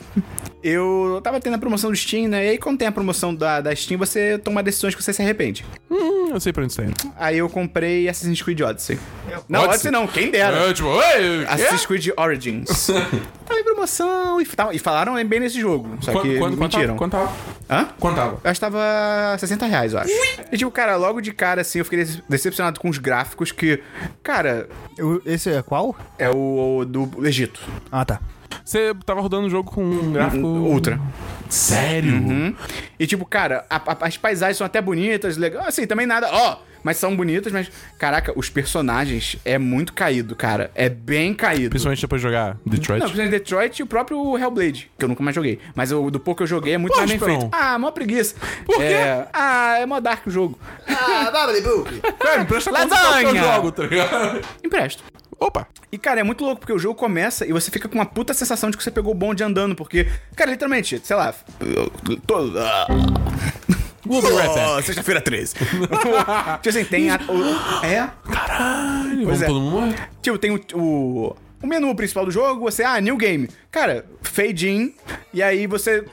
Eu 0.61 1.21
tava 1.23 1.39
tendo 1.39 1.53
a 1.53 1.57
promoção 1.57 1.89
do 1.89 1.95
Steam, 1.95 2.27
né? 2.27 2.45
E 2.45 2.49
aí, 2.49 2.57
quando 2.57 2.77
tem 2.79 2.87
a 2.87 2.91
promoção 2.91 3.33
da, 3.33 3.61
da 3.61 3.73
Steam, 3.75 3.97
você 3.97 4.37
toma 4.37 4.61
decisões 4.61 4.93
que 4.93 5.01
você 5.01 5.13
se 5.13 5.21
arrepende. 5.21 5.63
Hum, 5.89 6.31
eu 6.33 6.39
sei 6.39 6.51
pra 6.51 6.63
onde 6.63 6.73
você 6.73 6.81
tá 6.81 6.87
indo. 6.89 7.13
Aí 7.17 7.37
eu 7.37 7.47
comprei 7.49 8.09
Assassin's 8.09 8.41
Creed 8.41 8.59
Odyssey. 8.61 8.99
Não, 9.47 9.61
Odyssey? 9.61 9.69
Odyssey 9.69 9.91
não, 9.91 10.07
quem 10.07 10.29
dera. 10.31 10.57
É, 10.69 10.73
tipo, 10.73 10.89
oi, 10.99 11.45
Assassin's 11.47 11.85
Creed 11.85 12.07
Origins. 12.17 12.87
tava 13.45 13.59
em 13.59 13.63
promoção 13.63 14.41
e, 14.41 14.45
tava- 14.45 14.73
e 14.75 14.79
falaram 14.79 15.15
bem 15.25 15.39
nesse 15.39 15.59
jogo. 15.59 15.97
Só 16.01 16.11
Quanto, 16.11 16.27
que 16.27 16.39
tava? 16.39 16.49
mentiram. 16.55 16.95
Quanto 16.97 17.11
tava? 17.11 17.31
Hã? 17.69 17.87
Quanto 17.99 18.15
tava? 18.15 18.39
Eu 18.43 18.51
acho 18.51 18.59
que 18.59 18.65
tava 18.65 19.37
60 19.37 19.65
reais, 19.65 19.93
eu 19.93 19.99
acho. 19.99 20.11
E 20.51 20.57
tipo, 20.57 20.71
cara, 20.71 20.95
logo 20.95 21.21
de 21.21 21.31
cara, 21.31 21.61
assim, 21.61 21.79
eu 21.79 21.85
fiquei 21.85 21.99
dece- 21.99 22.23
decepcionado 22.27 22.79
com 22.79 22.89
os 22.89 22.97
gráficos 22.97 23.51
que, 23.51 23.81
cara, 24.23 24.67
Eu- 24.97 25.21
esse 25.25 25.49
é 25.49 25.61
qual? 25.61 25.95
é 26.17 26.29
o, 26.29 26.79
o 26.79 26.85
do 26.85 27.25
Egito. 27.27 27.59
Ah, 27.91 28.03
tá. 28.05 28.19
Você 28.65 28.93
tava 29.05 29.21
rodando 29.21 29.47
o 29.47 29.49
jogo 29.49 29.71
com 29.71 29.83
um 29.83 30.11
gráfico. 30.11 30.45
Ultra. 30.45 30.99
Sério? 31.49 32.13
Uhum. 32.13 32.55
E 32.99 33.07
tipo, 33.07 33.25
cara, 33.25 33.65
a- 33.69 33.77
a- 33.77 33.97
as 34.01 34.17
paisagens 34.17 34.57
são 34.57 34.65
até 34.65 34.81
bonitas, 34.81 35.37
legal. 35.37 35.63
Assim, 35.65 35.87
também 35.87 36.05
nada, 36.05 36.29
ó, 36.31 36.57
mas 36.83 36.97
são 36.97 37.15
bonitas, 37.15 37.51
mas 37.51 37.69
caraca, 37.97 38.31
os 38.35 38.49
personagens 38.49 39.37
é 39.45 39.57
muito 39.57 39.93
caído, 39.93 40.35
cara. 40.35 40.71
É 40.75 40.89
bem 40.89 41.33
caído. 41.33 41.69
Principalmente 41.69 42.01
depois 42.01 42.21
de 42.21 42.27
jogar 42.27 42.57
Detroit. 42.65 42.99
Não, 42.99 43.07
principalmente 43.07 43.31
Detroit 43.39 43.79
e 43.79 43.83
o 43.83 43.87
próprio 43.87 44.37
Hellblade, 44.37 44.91
que 44.97 45.05
eu 45.05 45.09
nunca 45.09 45.23
mais 45.23 45.35
joguei. 45.35 45.59
Mas 45.75 45.91
o 45.91 46.09
do 46.09 46.19
pouco 46.19 46.37
que 46.39 46.43
eu 46.43 46.47
joguei 46.47 46.73
é 46.73 46.77
muito 46.77 46.93
Pô, 46.93 46.99
mais 46.99 47.09
bem 47.09 47.19
feito. 47.19 47.49
Ah, 47.51 47.77
mó 47.79 47.91
preguiça. 47.91 48.35
Por 48.65 48.77
quê? 48.77 48.83
É... 48.83 49.27
Ah, 49.33 49.77
é 49.79 49.85
mó 49.85 49.99
dark 49.99 50.25
o 50.27 50.31
jogo. 50.31 50.57
Ah, 50.87 51.29
Babali 51.31 51.61
Book. 51.61 52.01
Cara, 52.19 52.41
empresta 52.41 52.71
Lasanha! 52.71 53.27
eu 53.27 53.35
jogo, 53.35 53.71
tá 53.71 53.83
ligado? 53.83 54.41
Empresto. 54.63 55.03
Opa! 55.39 55.67
E, 55.91 55.97
cara, 55.97 56.19
é 56.19 56.23
muito 56.23 56.43
louco, 56.43 56.59
porque 56.59 56.73
o 56.73 56.77
jogo 56.77 56.95
começa 56.95 57.45
e 57.45 57.53
você 57.53 57.71
fica 57.71 57.87
com 57.87 57.95
uma 57.95 58.05
puta 58.05 58.33
sensação 58.33 58.69
de 58.69 58.75
que 58.77 58.83
você 58.83 58.91
pegou 58.91 59.11
o 59.13 59.15
bonde 59.15 59.41
andando, 59.43 59.73
porque, 59.73 60.05
cara, 60.35 60.51
literalmente, 60.51 60.99
sei 61.03 61.15
lá. 61.15 61.33
eu 61.61 61.89
tô- 62.27 62.51
We'll 64.09 64.21
be 64.21 64.27
right 64.29 64.47
back. 64.53 64.71
Oh, 64.77 64.81
Sexta-feira 64.81 65.21
13. 65.21 65.53
tipo 65.55 66.69
assim, 66.69 66.83
tem 66.85 67.09
a. 67.11 67.19
o- 67.29 67.85
é? 67.85 68.09
Caralho, 68.31 69.25
Pois 69.25 69.39
vamos 69.39 69.41
é. 69.41 69.45
todo 69.45 69.59
mundo 69.61 69.71
morrer? 69.81 70.09
Tipo, 70.21 70.37
tem 70.37 70.51
o, 70.51 70.59
o, 70.73 71.35
o 71.61 71.67
menu 71.67 71.93
principal 71.95 72.25
do 72.25 72.31
jogo, 72.31 72.61
você, 72.61 72.83
ah, 72.83 72.99
new 72.99 73.15
game. 73.17 73.49
Cara, 73.71 74.05
fade 74.21 74.69
in, 74.69 74.93
e 75.33 75.41
aí 75.43 75.67
você. 75.67 76.03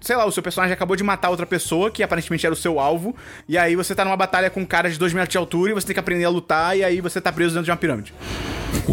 Sei 0.00 0.16
lá, 0.16 0.24
o 0.26 0.32
seu 0.32 0.42
personagem 0.42 0.74
acabou 0.74 0.96
de 0.96 1.04
matar 1.04 1.30
outra 1.30 1.46
pessoa, 1.46 1.88
que 1.88 2.02
aparentemente 2.02 2.44
era 2.44 2.52
o 2.52 2.56
seu 2.56 2.80
alvo, 2.80 3.14
e 3.48 3.56
aí 3.56 3.76
você 3.76 3.94
tá 3.94 4.04
numa 4.04 4.16
batalha 4.16 4.50
com 4.50 4.58
um 4.60 4.64
cara 4.66 4.90
de 4.90 4.98
2 4.98 5.12
metros 5.12 5.30
de 5.30 5.38
altura 5.38 5.70
e 5.70 5.74
você 5.74 5.86
tem 5.86 5.94
que 5.94 6.00
aprender 6.00 6.24
a 6.24 6.28
lutar, 6.28 6.76
e 6.76 6.82
aí 6.82 7.00
você 7.00 7.20
tá 7.20 7.30
preso 7.32 7.50
dentro 7.54 7.66
de 7.66 7.70
uma 7.70 7.76
pirâmide. 7.76 8.12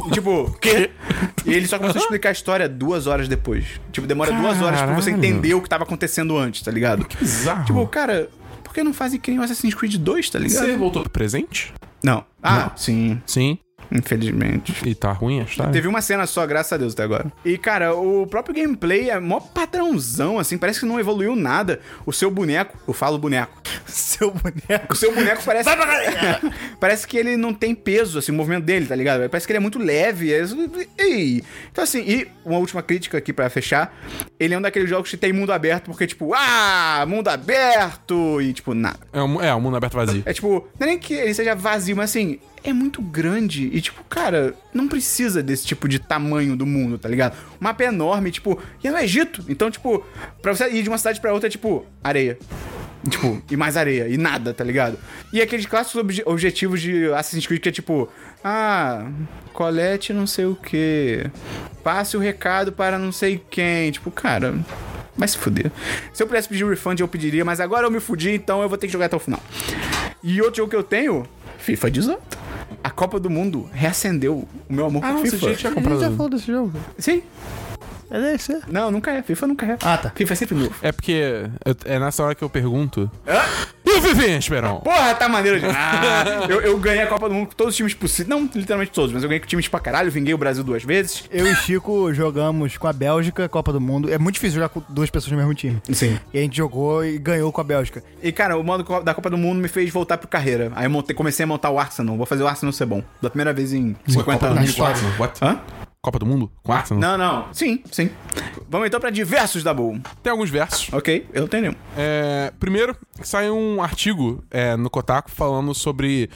E, 0.08 0.12
tipo, 0.12 0.56
quê? 0.62 0.91
E 1.47 1.52
ele 1.52 1.68
só 1.68 1.80
começa 1.80 1.97
a 1.97 2.02
explicar 2.02 2.30
a 2.30 2.32
história 2.32 2.70
duas 2.70 3.08
horas 3.08 3.28
depois. 3.28 3.66
Tipo, 3.91 4.06
demora 4.06 4.32
duas 4.34 4.62
horas 4.62 4.82
pra 4.84 4.93
você 4.93 5.10
Caralho. 5.10 5.26
entender 5.28 5.56
o 5.56 5.62
que 5.64 5.68
tava 5.70 5.84
acontecendo 5.84 6.38
antes, 6.38 6.62
tá 6.62 6.70
ligado? 6.70 7.08
bizarro. 7.20 7.66
Tipo, 7.66 7.88
cara, 7.88 8.30
que 8.80 8.84
não 8.84 8.93
fazem 8.93 9.19
que 9.19 9.30
nem 9.32 9.39
o 9.39 9.43
Assassin's 9.43 9.73
Creed 9.73 9.95
2, 9.97 10.30
tá 10.30 10.39
ligado? 10.39 10.65
Você 10.65 10.77
voltou 10.77 11.01
pro 11.03 11.11
presente? 11.11 11.73
Não. 12.03 12.23
Ah, 12.41 12.71
sim. 12.75 13.21
Sim. 13.25 13.57
Infelizmente. 13.91 14.73
E 14.86 14.93
tá 14.95 15.11
ruim 15.11 15.39
a 15.39 15.43
história? 15.43 15.71
Teve 15.71 15.88
uma 15.88 16.01
cena 16.01 16.25
só, 16.25 16.45
graças 16.45 16.73
a 16.73 16.77
Deus, 16.77 16.93
até 16.93 17.03
agora. 17.03 17.32
E, 17.43 17.57
cara, 17.57 17.93
o 17.95 18.25
próprio 18.27 18.53
gameplay 18.55 19.09
é 19.09 19.19
mó 19.19 19.39
padrãozão, 19.39 20.38
assim, 20.39 20.57
parece 20.57 20.80
que 20.80 20.86
não 20.86 20.99
evoluiu 20.99 21.36
nada. 21.36 21.80
O 22.05 22.11
seu 22.13 22.30
boneco, 22.30 22.77
eu 22.88 22.93
falo 22.93 23.17
boneco, 23.17 23.51
Seu 23.88 24.32
boneco. 24.32 24.93
o 24.93 24.95
seu 24.95 25.13
boneco 25.13 25.41
parece. 25.43 25.69
parece 26.80 27.07
que 27.07 27.17
ele 27.17 27.36
não 27.38 27.53
tem 27.53 27.73
peso, 27.73 28.19
assim, 28.19 28.32
o 28.32 28.36
movimento 28.36 28.63
dele, 28.65 28.86
tá 28.86 28.95
ligado? 28.95 29.27
Parece 29.30 29.45
que 29.47 29.51
ele 29.53 29.57
é 29.57 29.61
muito 29.61 29.80
leve. 29.80 30.32
é- 30.34 30.43
Ei. 30.97 31.43
Então, 31.71 31.84
assim, 31.84 31.99
e 32.01 32.27
uma 32.45 32.57
última 32.59 32.82
crítica 32.84 33.17
aqui 33.17 33.34
pra 33.34 33.49
fechar: 33.49 33.93
ele 34.39 34.53
é 34.53 34.57
um 34.57 34.61
daqueles 34.61 34.89
jogos 34.89 35.09
que 35.09 35.17
tem 35.17 35.34
mundo 35.34 35.51
aberto, 35.51 35.86
porque, 35.86 36.05
tipo, 36.05 36.34
ah, 36.36 37.05
mundo 37.07 37.27
aberto! 37.30 38.41
E, 38.41 38.53
tipo, 38.53 38.73
nada. 38.73 38.99
É 39.11 39.21
um, 39.21 39.41
é, 39.41 39.53
um 39.55 39.61
mundo 39.61 39.77
aberto 39.77 39.93
vazio. 39.93 40.23
É 40.25 40.34
tipo, 40.34 40.67
não 40.80 40.86
é 40.88 40.89
nem 40.91 40.99
que 40.99 41.13
ele 41.13 41.34
seja 41.34 41.55
vazio, 41.55 41.95
mas 41.95 42.09
assim, 42.11 42.39
é 42.64 42.74
muito 42.74 43.01
grande 43.01 43.70
e, 43.74 43.82
tipo, 43.82 44.03
cara, 44.05 44.53
não 44.74 44.88
precisa 44.88 45.41
desse 45.41 45.66
tipo 45.66 45.88
de 45.88 45.99
tamanho 45.99 46.55
do 46.55 46.66
mundo, 46.66 46.97
tá 46.97 47.07
ligado? 47.10 47.36
O 47.60 47.64
mapa 47.64 47.84
é 47.84 47.88
enorme, 47.88 48.32
tipo, 48.32 48.60
e 48.84 48.88
é 48.88 48.91
no 48.91 48.97
Egito. 48.97 49.43
Então, 49.47 49.70
tipo, 49.72 50.05
pra 50.41 50.53
você 50.55 50.70
ir 50.70 50.84
de 50.84 50.89
uma 50.89 50.97
cidade 50.97 51.20
pra 51.22 51.34
outra 51.34 51.47
é 51.47 51.49
tipo, 51.49 51.86
areia. 52.03 52.38
Tipo, 53.10 53.41
e 53.49 53.55
mais 53.55 53.78
areia, 53.78 54.10
e 54.10 54.18
nada, 54.18 54.53
tá 54.53 54.62
ligado? 54.62 54.97
E 55.32 55.41
aqueles 55.41 55.66
clássicos 55.66 56.01
obje- 56.01 56.24
objetivos 56.26 56.82
de 56.82 57.05
Assassin's 57.14 57.47
Creed 57.47 57.62
que 57.62 57.70
é 57.70 57.72
tipo, 57.72 58.10
ah, 58.43 59.10
colete 59.53 60.12
não 60.12 60.28
sei 60.28 60.43
o 60.45 60.53
que, 60.55 61.26
passe 61.82 62.18
o 62.18 62.20
recado 62.20 62.74
para 62.74 62.99
não 62.99 63.14
sei 63.14 63.41
quem. 63.49 63.89
Tipo, 63.91 64.12
cara, 64.12 64.53
vai 65.16 65.28
se 65.30 65.38
fuder. 65.38 65.72
Se 66.14 66.22
eu 66.22 66.28
pudesse 66.28 66.49
pedir 66.49 66.66
refund, 66.68 66.99
eu 66.99 67.07
pediria, 67.07 67.45
mas 67.45 67.62
agora 67.62 67.88
eu 67.88 67.91
me 67.91 68.01
fudi, 68.01 68.32
então 68.32 68.62
eu 68.62 68.68
vou 68.68 68.78
ter 68.78 68.88
que 68.88 68.93
jogar 68.93 69.05
até 69.05 69.16
o 69.16 69.20
final. 69.20 69.41
E 70.22 70.41
outro 70.41 70.57
jogo 70.57 70.70
que 70.70 70.76
eu 70.76 70.84
tenho, 70.84 71.26
FIFA 71.57 71.89
18. 71.91 72.38
A 72.84 72.89
Copa 72.89 73.19
do 73.19 73.30
Mundo 73.30 73.69
reacendeu 73.73 74.47
o 74.69 74.73
meu 74.73 74.86
amor 74.86 75.03
Ah, 75.03 75.13
por 75.13 75.21
FIFA. 75.23 75.38
já 75.38 75.39
tinha 75.39 75.71
A 75.71 75.75
gente 75.75 75.99
já 75.99 76.11
falou 76.11 76.30
desse 76.30 76.47
jogo. 76.47 76.71
Sim. 76.97 77.21
É 78.12 78.20
deve 78.20 78.38
ser. 78.41 78.62
Não, 78.68 78.89
nunca 78.91 79.12
é. 79.12 79.22
FIFA 79.22 79.47
nunca 79.47 79.66
é. 79.66 79.78
Ah, 79.82 79.97
tá. 79.97 80.12
FIFA 80.16 80.34
é 80.34 80.36
sempre 80.36 80.55
novo. 80.55 80.74
É 80.82 80.91
porque 80.91 81.12
eu- 81.66 81.76
é 81.86 81.99
nessa 81.99 82.24
hora 82.24 82.34
que 82.36 82.43
eu 82.43 82.49
pergunto. 82.49 83.10
Hã? 83.28 83.39
E 83.86 83.91
o 83.97 84.01
Vivi, 84.01 84.32
Esperão? 84.38 84.82
Porra, 84.82 85.14
tá 85.16 85.28
maneiro 85.30 85.60
de. 85.60 85.66
Ah, 85.66 86.45
eu, 86.49 86.62
eu 86.62 86.78
ganhei 86.80 87.01
a 87.03 87.07
Copa 87.07 87.28
do 87.30 87.36
Mundo 87.36 87.47
com 87.47 87.55
todos 87.55 87.72
os 87.74 87.78
times 87.78 87.93
possíveis. 87.93 88.28
Não 88.28 88.49
literalmente 88.53 88.91
todos, 88.91 89.12
mas 89.14 89.24
eu 89.24 89.30
ganhei 89.30 89.39
com 89.39 89.47
times 89.47 89.68
pra 89.68 89.80
caralho. 89.80 90.12
Vinguei 90.12 90.34
o 90.34 90.38
Brasil 90.38 90.64
duas 90.64 90.84
vezes. 90.84 91.24
Eu 91.32 91.45
e 91.47 91.55
Chico 91.55 92.14
jogamos 92.14 92.78
com 92.78 92.88
a 92.88 92.93
Bélgica, 92.93 93.47
Copa 93.49 93.72
do 93.74 93.82
Mundo. 93.82 94.12
É 94.12 94.18
muito 94.18 94.36
difícil 94.36 94.55
jogar 94.55 94.70
com 94.70 94.82
duas 94.89 95.10
pessoas 95.10 95.32
no 95.32 95.38
mesmo 95.38 95.53
time. 95.53 95.82
Sim. 95.91 96.20
E 96.34 96.38
a 96.39 96.41
gente 96.41 96.57
jogou 96.57 97.03
e 97.05 97.18
ganhou 97.18 97.51
com 97.51 97.62
a 97.62 97.64
Bélgica. 97.64 98.03
E, 98.22 98.32
cara, 98.32 98.57
o 98.57 98.64
modo 98.64 98.84
da 99.03 99.14
Copa 99.14 99.30
do 99.30 99.38
Mundo 99.38 99.60
me 99.60 99.68
fez 99.68 99.89
voltar 99.91 100.18
pro 100.18 100.28
carreira. 100.28 100.72
Aí 100.76 100.86
eu 100.86 100.89
montei- 100.89 101.16
comecei 101.16 101.43
a 101.43 101.47
montar 101.47 101.70
o 101.70 101.80
Arsenal. 101.80 102.16
Vou 102.18 102.26
fazer 102.26 102.43
o 102.43 102.47
Arsenal 102.47 102.74
ser 102.74 102.86
bom. 102.86 103.03
Da 103.22 103.30
primeira 103.30 103.53
vez 103.53 103.74
em 103.74 103.95
50 104.07 104.24
Copa 104.24 104.47
do 104.53 104.57
anos. 104.60 104.80
Arsenal? 104.80 105.14
What? 105.20 105.43
Hã? 105.43 105.60
Copa 106.02 106.18
do 106.18 106.26
Mundo? 106.26 106.50
Com 106.64 106.72
Arsenal? 106.72 107.02
Não, 107.02 107.18
não. 107.18 107.54
Sim, 107.54 107.84
sim. 107.91 108.10
Vamos 108.70 108.88
então 108.88 109.02
pra 109.02 109.10
diversos 109.10 109.64
da 109.64 109.74
Bull. 109.74 110.00
Tem 110.24 110.32
alguns 110.32 110.50
versos. 110.50 110.88
Ok, 110.93 111.28
eu 111.34 111.41
não 111.41 111.47
tenho 111.50 111.64
nenhum. 111.64 111.76
É, 111.97 112.54
primeiro, 112.58 112.95
saiu 113.22 113.54
um 113.54 113.84
artigo 113.84 114.41
é, 114.50 114.78
no 114.78 114.89
Kotaku 114.89 115.30
falando 115.30 115.74
sobre. 115.74 116.30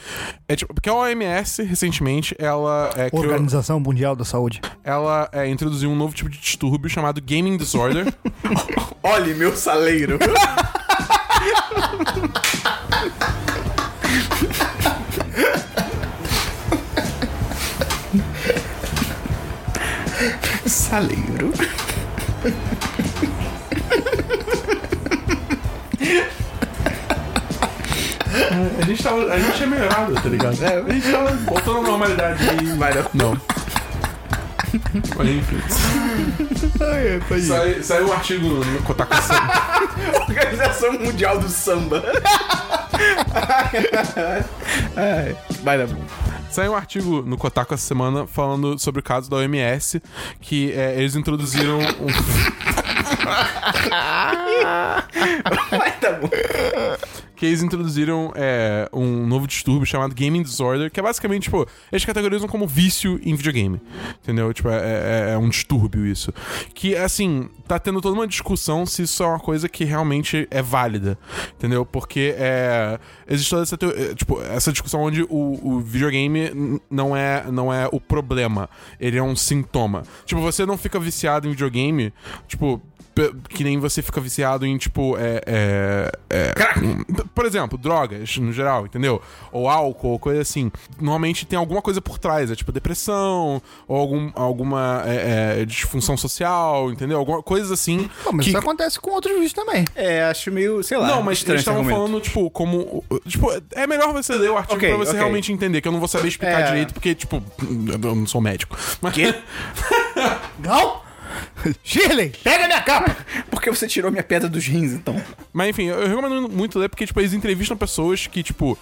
É, 0.46 0.54
tipo, 0.54 0.74
porque 0.74 0.90
a 0.90 0.94
OMS, 0.94 1.62
recentemente, 1.62 2.36
ela, 2.38 2.90
é, 2.94 3.08
criou, 3.08 3.24
Organização 3.24 3.80
Mundial 3.80 4.14
da 4.14 4.24
Saúde. 4.24 4.60
ela 4.84 5.30
é, 5.32 5.48
introduziu 5.48 5.88
um 5.88 5.96
novo 5.96 6.14
tipo 6.14 6.28
de 6.28 6.38
distúrbio 6.38 6.90
chamado 6.90 7.22
Gaming 7.22 7.56
Disorder. 7.56 8.12
Olhe 9.02 9.32
meu 9.32 9.56
saleiro. 9.56 10.18
saleiro. 20.68 21.52
a, 28.80 28.84
gente 28.84 29.02
tava, 29.02 29.32
a 29.32 29.38
gente 29.38 29.56
tinha 29.56 29.68
melhorado, 29.68 30.14
tá 30.14 30.28
ligado? 30.28 30.62
É, 30.62 30.78
a 30.80 30.92
gente 30.92 31.10
tava 31.10 31.30
voltando 31.32 31.78
à 31.78 31.82
normalidade 31.82 32.44
e. 32.62 32.66
Vai 32.76 32.92
não. 32.94 33.04
Não. 33.14 33.40
Mas 35.16 35.28
enfim. 35.28 35.62
Sai- 37.46 37.82
Saiu 37.82 38.08
um 38.08 38.12
artigo 38.12 38.48
no 38.48 38.82
Kotaku. 38.82 39.14
Organização 40.28 40.92
Mundial 40.94 41.38
do 41.38 41.48
Samba. 41.48 42.02
Ai, 44.96 45.36
vai 45.62 45.78
dar 45.78 45.86
bom. 45.86 46.02
Saiu 46.54 46.70
um 46.70 46.76
artigo 46.76 47.20
no 47.22 47.36
Kotaku 47.36 47.74
essa 47.74 47.84
semana 47.84 48.28
falando 48.28 48.78
sobre 48.78 49.00
o 49.00 49.02
caso 49.02 49.28
da 49.28 49.38
OMS, 49.38 50.00
que 50.40 50.70
é, 50.70 50.96
eles 50.96 51.16
introduziram 51.16 51.80
um. 51.80 52.06
Vai, 55.76 55.98
tá 55.98 56.12
bom. 56.12 56.30
Que 57.44 57.48
eles 57.48 57.62
introduziram 57.62 58.32
é, 58.34 58.88
um 58.90 59.26
novo 59.26 59.46
distúrbio 59.46 59.84
chamado 59.84 60.14
Gaming 60.14 60.42
Disorder, 60.42 60.90
que 60.90 60.98
é 60.98 61.02
basicamente, 61.02 61.42
tipo, 61.44 61.66
eles 61.92 62.02
categorizam 62.02 62.48
como 62.48 62.66
vício 62.66 63.20
em 63.22 63.34
videogame. 63.34 63.78
Entendeu? 64.22 64.52
Tipo, 64.54 64.70
é, 64.70 64.76
é- 64.76 65.32
é 65.34 65.38
um 65.38 65.48
distúrbio 65.50 66.06
isso. 66.06 66.32
Que, 66.72 66.96
assim, 66.96 67.48
tá 67.68 67.78
tendo 67.78 68.00
toda 68.00 68.14
uma 68.14 68.26
discussão 68.26 68.86
se 68.86 69.02
isso 69.02 69.22
é 69.22 69.26
uma 69.26 69.38
coisa 69.38 69.68
que 69.68 69.84
realmente 69.84 70.48
é 70.50 70.62
válida. 70.62 71.18
Entendeu? 71.58 71.84
Porque 71.84 72.34
é, 72.38 72.98
existe 73.28 73.50
toda 73.50 73.62
essa, 73.62 73.74
é, 73.74 74.14
tipo, 74.14 74.40
essa 74.42 74.72
discussão 74.72 75.02
onde 75.02 75.22
o, 75.24 75.60
o 75.62 75.80
videogame 75.80 76.80
não 76.90 77.14
é, 77.14 77.44
não 77.52 77.72
é 77.72 77.86
o 77.92 78.00
problema, 78.00 78.70
ele 78.98 79.18
é 79.18 79.22
um 79.22 79.36
sintoma. 79.36 80.02
Tipo, 80.24 80.40
você 80.40 80.64
não 80.64 80.78
fica 80.78 80.98
viciado 80.98 81.46
em 81.46 81.50
videogame, 81.50 82.10
tipo, 82.48 82.80
que 83.48 83.62
nem 83.64 83.78
você 83.78 84.02
fica 84.02 84.20
viciado 84.20 84.66
em, 84.66 84.76
tipo, 84.76 85.16
é. 85.18 85.40
é, 85.46 86.12
é 86.30 86.54
por 87.34 87.46
exemplo, 87.46 87.76
drogas, 87.78 88.36
no 88.38 88.52
geral, 88.52 88.86
entendeu? 88.86 89.20
Ou 89.52 89.68
álcool, 89.68 90.08
ou 90.10 90.18
coisa 90.18 90.40
assim. 90.42 90.70
Normalmente 90.98 91.44
tem 91.46 91.58
alguma 91.58 91.80
coisa 91.82 92.00
por 92.00 92.18
trás, 92.18 92.50
é 92.50 92.54
tipo 92.56 92.72
depressão, 92.72 93.60
ou 93.88 93.96
algum, 93.96 94.30
alguma 94.34 95.02
é, 95.06 95.60
é, 95.60 95.64
disfunção 95.64 96.16
social, 96.16 96.90
entendeu? 96.92 97.18
Alguma 97.18 97.42
coisa 97.42 97.74
assim. 97.74 98.08
Pô, 98.22 98.32
mas 98.32 98.44
que- 98.44 98.50
isso 98.50 98.58
acontece 98.58 98.98
com 99.00 99.10
outros 99.10 99.34
vídeos 99.34 99.52
também. 99.52 99.84
É, 99.94 100.24
acho 100.24 100.50
meio, 100.52 100.82
sei 100.82 100.96
lá. 100.98 101.06
não, 101.08 101.22
mas 101.22 101.42
eles 101.46 101.60
estavam 101.60 101.84
falando, 101.84 102.20
tipo, 102.20 102.50
como. 102.50 103.04
Tipo, 103.26 103.48
é 103.72 103.86
melhor 103.86 104.12
você 104.12 104.34
ler 104.34 104.50
o 104.50 104.56
artigo 104.56 104.76
Ok, 104.76 104.88
pra 104.88 104.98
você 104.98 105.10
ok. 105.10 105.20
realmente 105.20 105.52
entender, 105.52 105.80
que 105.80 105.88
eu 105.88 105.92
não 105.92 105.98
vou 105.98 106.08
saber 106.08 106.28
explicar 106.28 106.60
É. 106.60 106.66
direito, 106.66 106.94
porque, 106.94 107.14
tipo, 107.14 107.42
eu 108.02 108.14
não 108.14 108.26
sou 108.26 108.40
médico. 108.40 108.76
Mas, 109.00 109.14
Quê? 109.14 109.34
Não? 110.58 111.03
Shirley, 111.82 112.30
pega 112.42 112.66
minha 112.66 112.80
capa! 112.82 113.16
Por 113.50 113.60
que 113.62 113.70
você 113.70 113.86
tirou 113.86 114.10
minha 114.10 114.22
pedra 114.22 114.48
dos 114.48 114.66
rins, 114.66 114.92
então? 114.92 115.20
Mas 115.52 115.68
enfim, 115.70 115.84
eu 115.84 116.06
recomendo 116.08 116.48
muito 116.48 116.78
ler 116.78 116.88
porque, 116.88 117.06
tipo, 117.06 117.20
eles 117.20 117.32
entrevistam 117.32 117.76
pessoas 117.76 118.26
que, 118.26 118.42
tipo, 118.42 118.78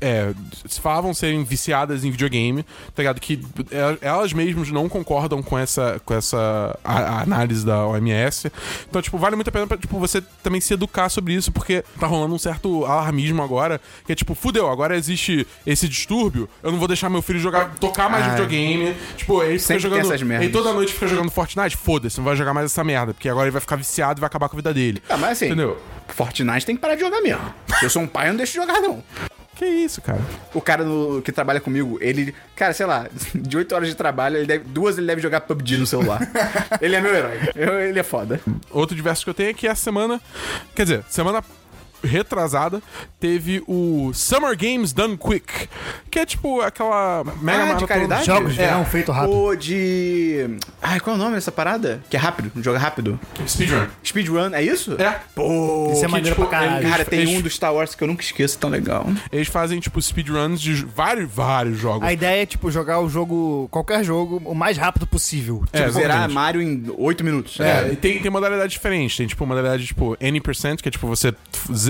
é, 0.00 0.32
falavam 0.80 1.12
serem 1.14 1.42
viciadas 1.44 2.04
em 2.04 2.10
videogame, 2.10 2.62
tá 2.94 3.02
ligado? 3.02 3.20
Que 3.20 3.40
é, 3.70 3.98
elas 4.06 4.32
mesmas 4.32 4.70
não 4.70 4.88
concordam 4.88 5.42
com 5.42 5.58
essa, 5.58 6.00
com 6.04 6.14
essa 6.14 6.78
a- 6.84 6.98
a 7.00 7.20
análise 7.22 7.64
da 7.64 7.86
OMS. 7.86 8.50
Então, 8.88 9.00
tipo, 9.02 9.16
vale 9.18 9.36
muito 9.36 9.48
a 9.48 9.52
pena 9.52 9.66
pra, 9.66 9.76
tipo, 9.76 9.98
você 9.98 10.20
também 10.42 10.60
se 10.60 10.72
educar 10.74 11.08
sobre 11.08 11.34
isso, 11.34 11.52
porque 11.52 11.84
tá 11.98 12.06
rolando 12.06 12.34
um 12.34 12.38
certo 12.38 12.84
alarmismo 12.84 13.42
agora, 13.42 13.80
que 14.06 14.12
é 14.12 14.14
tipo, 14.14 14.34
fudeu, 14.34 14.68
agora 14.70 14.96
existe 14.96 15.46
esse 15.66 15.88
distúrbio, 15.88 16.48
eu 16.62 16.72
não 16.72 16.78
vou 16.78 16.88
deixar 16.88 17.08
meu 17.10 17.22
filho 17.22 17.38
jogar, 17.38 17.74
tocar 17.76 18.08
mais 18.10 18.24
Ah. 18.24 18.30
videogame. 18.30 18.94
Tipo, 19.16 19.42
ele 19.42 19.58
fica 19.58 19.78
jogando. 19.78 20.00
essas 20.00 20.22
merdas. 20.22 20.44
Ele 20.46 20.52
toda 20.52 20.72
noite 20.72 20.92
fica 20.92 21.06
jogando 21.06 21.30
Fortnite, 21.30 21.76
foda-se, 21.76 22.09
não 22.18 22.24
vai 22.24 22.36
jogar 22.36 22.52
mais 22.54 22.66
essa 22.66 22.82
merda, 22.84 23.12
porque 23.14 23.28
agora 23.28 23.46
ele 23.46 23.52
vai 23.52 23.60
ficar 23.60 23.76
viciado 23.76 24.18
e 24.18 24.20
vai 24.20 24.26
acabar 24.28 24.48
com 24.48 24.56
a 24.56 24.58
vida 24.58 24.72
dele. 24.74 25.02
Ah, 25.08 25.16
mas 25.16 25.32
assim, 25.32 25.46
Entendeu? 25.46 25.80
Fortnite 26.08 26.66
tem 26.66 26.74
que 26.74 26.80
parar 26.80 26.94
de 26.94 27.00
jogar 27.00 27.20
mesmo. 27.20 27.54
Se 27.78 27.84
eu 27.86 27.90
sou 27.90 28.02
um 28.02 28.06
pai, 28.06 28.26
eu 28.28 28.30
não 28.30 28.36
deixo 28.38 28.52
de 28.52 28.58
jogar, 28.58 28.80
não. 28.80 29.02
Que 29.56 29.66
isso, 29.66 30.00
cara? 30.00 30.20
O 30.54 30.60
cara 30.60 30.82
no- 30.84 31.20
que 31.20 31.30
trabalha 31.30 31.60
comigo, 31.60 31.98
ele, 32.00 32.34
cara, 32.56 32.72
sei 32.72 32.86
lá, 32.86 33.06
de 33.34 33.56
8 33.58 33.74
horas 33.74 33.88
de 33.88 33.94
trabalho, 33.94 34.38
ele 34.38 34.46
deve- 34.46 34.64
duas 34.64 34.96
ele 34.96 35.06
deve 35.06 35.20
jogar 35.20 35.42
PUBG 35.42 35.76
no 35.76 35.86
celular. 35.86 36.20
ele 36.80 36.96
é 36.96 37.00
meu 37.00 37.14
herói. 37.14 37.38
Eu- 37.54 37.80
ele 37.80 37.98
é 37.98 38.02
foda. 38.02 38.40
Outro 38.70 38.96
diverso 38.96 39.22
que 39.24 39.30
eu 39.30 39.34
tenho 39.34 39.50
é 39.50 39.54
que 39.54 39.66
essa 39.68 39.82
semana, 39.82 40.18
quer 40.74 40.84
dizer, 40.84 41.04
semana 41.10 41.42
retrasada, 42.02 42.82
teve 43.18 43.62
o 43.66 44.10
Summer 44.14 44.56
Games 44.56 44.92
Done 44.92 45.16
Quick, 45.16 45.68
que 46.10 46.18
é 46.18 46.26
tipo 46.26 46.60
aquela 46.60 47.24
mega 47.40 47.72
Ah, 47.72 47.74
de 47.74 47.86
caridade? 47.86 48.26
Jogos 48.26 48.54
de 48.54 48.60
É. 48.62 48.66
verão 48.66 48.84
feito 48.84 49.12
rápido. 49.12 49.36
O 49.36 49.54
de. 49.56 50.46
Ai, 50.82 51.00
qual 51.00 51.16
é 51.16 51.18
o 51.18 51.22
nome 51.22 51.34
dessa 51.36 51.52
parada? 51.52 52.02
Que 52.10 52.16
é 52.16 52.20
rápido, 52.20 52.50
joga 52.62 52.78
rápido. 52.78 53.18
Speedrun. 53.46 53.86
Speedrun, 54.04 54.54
é 54.54 54.62
isso? 54.62 54.94
É. 55.00 55.20
Pô, 55.34 55.90
Isso 55.92 56.02
é 56.02 56.06
que, 56.06 56.12
maneiro 56.12 56.36
tipo, 56.36 56.48
pra 56.48 56.58
caralho. 56.60 56.88
Cara, 56.88 57.04
tem 57.04 57.20
eles- 57.20 57.34
um 57.36 57.40
do 57.40 57.50
Star 57.50 57.74
Wars 57.74 57.94
que 57.94 58.02
eu 58.02 58.08
nunca 58.08 58.22
esqueço, 58.22 58.58
tão 58.58 58.70
legal. 58.70 59.06
Eles 59.32 59.48
fazem, 59.48 59.78
tipo, 59.80 60.00
speedruns 60.00 60.60
de 60.60 60.74
vários, 60.84 61.30
vários 61.30 61.78
jogos. 61.78 62.06
A 62.06 62.12
ideia 62.12 62.42
é, 62.42 62.46
tipo, 62.46 62.70
jogar 62.70 63.00
o 63.00 63.08
jogo, 63.08 63.68
qualquer 63.70 64.02
jogo, 64.04 64.40
o 64.44 64.54
mais 64.54 64.76
rápido 64.76 65.06
possível. 65.06 65.64
É, 65.72 65.80
Tipo, 65.80 65.92
zerar. 65.92 66.30
Mario 66.30 66.60
em 66.62 66.84
8 66.96 67.24
minutos. 67.24 67.58
É, 67.60 67.90
e 67.92 67.96
tem, 67.96 68.20
tem 68.20 68.30
modalidade 68.30 68.72
diferente. 68.72 69.16
Tem, 69.16 69.26
tipo, 69.26 69.46
modalidade, 69.46 69.86
tipo, 69.86 70.16
N%, 70.20 70.82
que 70.82 70.88
é, 70.88 70.92
tipo, 70.92 71.06
você 71.06 71.32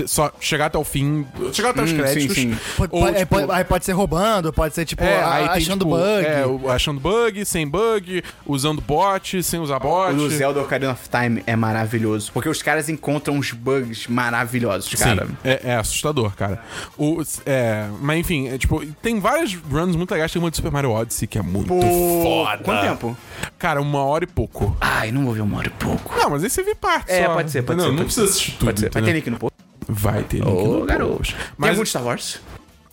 só 0.07 0.31
chegar 0.39 0.67
até 0.67 0.77
o 0.77 0.83
fim, 0.83 1.25
chegar 1.53 1.69
até 1.71 1.81
os 1.83 1.91
Hum, 1.91 1.97
créditos. 1.97 2.35
sim, 2.35 2.51
sim. 2.53 2.57
Pode, 2.77 2.93
ou, 2.93 3.01
pode- 3.01 3.15
é, 3.15 3.19
tipo, 3.19 3.35
pode- 3.35 3.51
aí 3.51 3.63
pode 3.63 3.85
ser 3.85 3.91
roubando, 3.93 4.51
pode 4.53 4.73
ser, 4.75 4.85
tipo, 4.85 5.03
É, 5.03 5.21
a- 5.23 5.31
tem, 5.31 5.47
achando 5.49 5.85
tipo, 5.85 5.91
bug. 5.97 6.25
É, 6.67 6.71
achando 6.73 6.99
bug, 6.99 7.45
sem 7.45 7.67
bug, 7.67 8.23
usando 8.45 8.81
bot, 8.81 9.41
sem 9.43 9.59
usar 9.59 9.79
bot. 9.79 10.11
O 10.13 10.15
do 10.15 10.29
Zelda 10.29 10.61
Ocarina 10.61 10.91
of 10.91 11.09
Time 11.09 11.43
é 11.45 11.55
maravilhoso. 11.55 12.31
Porque 12.33 12.49
os 12.49 12.61
caras 12.61 12.89
encontram 12.89 13.35
uns 13.35 13.51
bugs 13.51 14.07
maravilhosos, 14.07 14.93
cara. 14.95 15.25
Sim, 15.25 15.37
é, 15.43 15.61
é 15.63 15.75
assustador, 15.75 16.31
cara. 16.35 16.59
O, 16.97 17.21
é, 17.45 17.87
mas 17.99 18.19
enfim, 18.19 18.47
é, 18.47 18.57
tipo, 18.57 18.85
tem 19.01 19.19
várias 19.19 19.53
runs 19.53 19.95
muito 19.95 20.11
legais. 20.11 20.31
Tem 20.31 20.41
uma 20.41 20.49
de 20.49 20.57
Super 20.57 20.71
Mario 20.71 20.91
Odyssey 20.91 21.27
que 21.27 21.37
é 21.37 21.41
muito 21.41 21.67
Pô, 21.67 21.81
foda. 22.23 22.63
Quanto 22.63 22.81
tempo? 22.81 23.17
Cara, 23.57 23.81
uma 23.81 24.03
hora 24.03 24.23
e 24.23 24.27
pouco. 24.27 24.75
Ai, 24.79 25.11
não 25.11 25.25
vou 25.25 25.33
ver 25.33 25.41
uma 25.41 25.57
hora 25.57 25.67
e 25.67 25.71
pouco. 25.71 26.15
Não, 26.17 26.29
mas 26.29 26.43
aí 26.43 26.49
você 26.49 26.63
vê 26.63 26.75
parte 26.75 27.11
É, 27.11 27.25
só, 27.25 27.33
pode 27.33 27.51
ser, 27.51 27.61
pode 27.63 27.79
entendeu? 27.79 27.85
ser. 27.85 27.89
Não 27.89 27.95
pode 27.97 28.05
precisa 28.05 28.25
assistir 28.25 28.51
tudo. 28.53 28.65
Pode 28.65 28.79
ser. 28.79 28.85
Vai 28.85 28.91
ter 28.93 28.99
entendeu? 28.99 29.15
link 29.15 29.29
no 29.29 29.37
post. 29.37 29.50
Vai 29.93 30.23
ter 30.23 30.37
link 30.37 30.47
Ô, 30.47 30.79
no 30.79 30.85
garoto. 30.85 31.17
post. 31.17 31.33
Tem 31.35 31.43
Mas 31.57 31.69
algum 31.71 31.83
de 31.83 31.89
Star 31.89 32.03
Wars? 32.03 32.39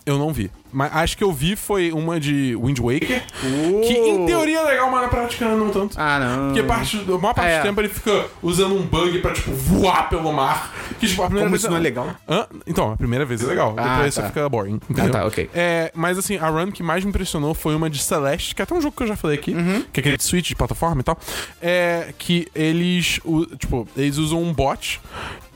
eu 0.05 0.17
não 0.17 0.33
vi. 0.33 0.49
Mas 0.71 0.95
acho 0.95 1.17
que 1.17 1.23
eu 1.23 1.31
vi 1.31 1.55
foi 1.55 1.91
uma 1.91 2.19
de 2.19 2.55
Wind 2.55 2.79
Waker. 2.79 3.23
Uh. 3.43 3.81
Que 3.81 3.93
em 3.93 4.25
teoria 4.25 4.59
é 4.59 4.63
legal, 4.63 4.89
mas 4.89 5.01
na 5.03 5.07
prática 5.07 5.45
não 5.55 5.69
tanto. 5.69 5.95
Ah, 5.99 6.19
não. 6.19 6.45
Porque 6.47 6.63
parte, 6.63 6.97
a 6.97 7.05
maior 7.17 7.33
parte 7.33 7.51
É. 7.51 7.59
do 7.59 7.63
tempo 7.63 7.81
ele 7.81 7.89
fica 7.89 8.25
usando 8.41 8.75
um 8.75 8.81
bug 8.83 9.19
pra, 9.19 9.33
tipo, 9.33 9.51
voar 9.51 10.09
pelo 10.09 10.31
mar. 10.33 10.73
Que, 10.99 11.07
tipo, 11.07 11.21
a 11.21 11.25
primeira 11.25 11.45
Como 11.47 11.51
vez 11.51 11.61
isso 11.61 11.69
não 11.71 11.77
é 11.77 11.79
legal? 11.79 12.15
Hã? 12.27 12.47
Então, 12.65 12.91
a 12.91 12.97
primeira 12.97 13.23
vez 13.25 13.43
é 13.43 13.45
legal. 13.47 13.73
Ah, 13.77 13.95
Depois 13.97 14.15
tá. 14.15 14.21
você 14.21 14.27
fica 14.29 14.49
boring. 14.49 14.79
Entendeu? 14.89 15.11
tá, 15.11 15.25
ok. 15.25 15.49
É, 15.53 15.91
mas 15.95 16.17
assim, 16.17 16.37
a 16.37 16.47
run 16.49 16.71
que 16.71 16.81
mais 16.81 17.03
me 17.03 17.09
impressionou 17.09 17.53
foi 17.53 17.75
uma 17.75 17.89
de 17.89 17.99
Celeste, 18.01 18.55
que 18.55 18.61
é 18.61 18.63
até 18.63 18.73
um 18.73 18.81
jogo 18.81 18.95
que 18.95 19.03
eu 19.03 19.07
já 19.07 19.15
falei 19.15 19.37
aqui, 19.37 19.53
Uhum. 19.53 19.83
que 19.93 19.99
é 19.99 20.01
aquele 20.01 20.17
de 20.17 20.23
Switch 20.23 20.47
de 20.49 20.55
plataforma 20.55 21.01
e 21.01 21.03
tal. 21.03 21.17
É 21.61 22.13
que 22.17 22.47
eles, 22.55 23.19
tipo, 23.59 23.87
eles 23.95 24.17
usam 24.17 24.41
um 24.41 24.53
bot 24.53 24.99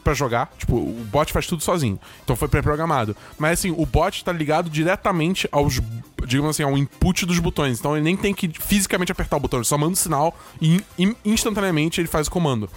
pra 0.04 0.14
jogar. 0.14 0.51
Tipo, 0.58 0.76
o 0.76 1.06
bot 1.12 1.32
faz 1.32 1.47
tudo 1.47 1.64
sozinho. 1.64 1.99
Então 2.24 2.36
foi 2.36 2.47
pré-programado. 2.47 3.16
Mas 3.38 3.60
assim, 3.60 3.72
o 3.72 3.86
bot 3.86 4.24
tá 4.24 4.32
ligado 4.32 4.70
diretamente 4.70 5.47
aos, 5.51 5.80
digamos 6.26 6.51
assim, 6.51 6.63
ao 6.63 6.78
input 6.78 7.26
dos 7.26 7.39
botões. 7.39 7.80
Então 7.80 7.95
ele 7.95 8.03
nem 8.03 8.15
tem 8.17 8.34
que 8.34 8.49
fisicamente 8.59 9.11
apertar 9.11 9.38
o 9.38 9.39
botão, 9.39 9.59
ele 9.59 9.65
só 9.65 9.78
manda 9.78 9.93
um 9.93 9.95
sinal 9.95 10.38
e 10.61 10.82
in- 10.97 11.15
instantaneamente 11.26 11.99
ele 12.01 12.07
faz 12.07 12.28
o 12.28 12.32
comando. 12.32 12.69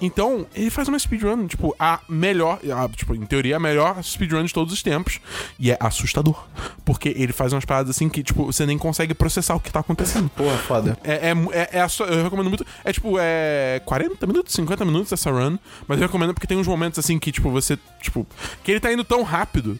Então, 0.00 0.46
ele 0.54 0.70
faz 0.70 0.88
uma 0.88 0.98
speedrun, 0.98 1.46
tipo, 1.46 1.74
a 1.78 2.00
melhor, 2.08 2.58
a, 2.76 2.88
tipo, 2.88 3.14
em 3.14 3.24
teoria, 3.24 3.56
a 3.56 3.60
melhor 3.60 4.02
speedrun 4.02 4.44
de 4.44 4.52
todos 4.52 4.72
os 4.72 4.82
tempos. 4.82 5.20
E 5.58 5.70
é 5.70 5.76
assustador. 5.80 6.44
Porque 6.84 7.10
ele 7.16 7.32
faz 7.32 7.52
umas 7.52 7.64
paradas 7.64 7.94
assim 7.94 8.08
que, 8.08 8.22
tipo, 8.22 8.46
você 8.46 8.66
nem 8.66 8.76
consegue 8.78 9.14
processar 9.14 9.54
o 9.54 9.60
que 9.60 9.70
tá 9.70 9.80
acontecendo. 9.80 10.28
Porra, 10.30 10.56
foda. 10.58 10.98
É, 11.04 11.30
é, 11.30 11.32
é, 11.52 11.78
é 11.78 11.86
eu 12.16 12.24
recomendo 12.24 12.48
muito. 12.48 12.66
É 12.84 12.92
tipo, 12.92 13.16
é 13.18 13.80
40 13.84 14.26
minutos, 14.26 14.54
50 14.54 14.84
minutos 14.84 15.12
essa 15.12 15.30
run. 15.30 15.56
Mas 15.86 15.98
eu 15.98 16.06
recomendo 16.06 16.34
porque 16.34 16.46
tem 16.46 16.58
uns 16.58 16.66
momentos 16.66 16.98
assim 16.98 17.18
que, 17.18 17.30
tipo, 17.30 17.50
você. 17.50 17.78
Tipo. 18.00 18.26
Que 18.64 18.72
ele 18.72 18.80
tá 18.80 18.92
indo 18.92 19.04
tão 19.04 19.22
rápido 19.22 19.78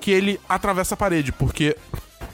que 0.00 0.10
ele 0.10 0.38
atravessa 0.48 0.94
a 0.94 0.96
parede. 0.96 1.32
Porque. 1.32 1.76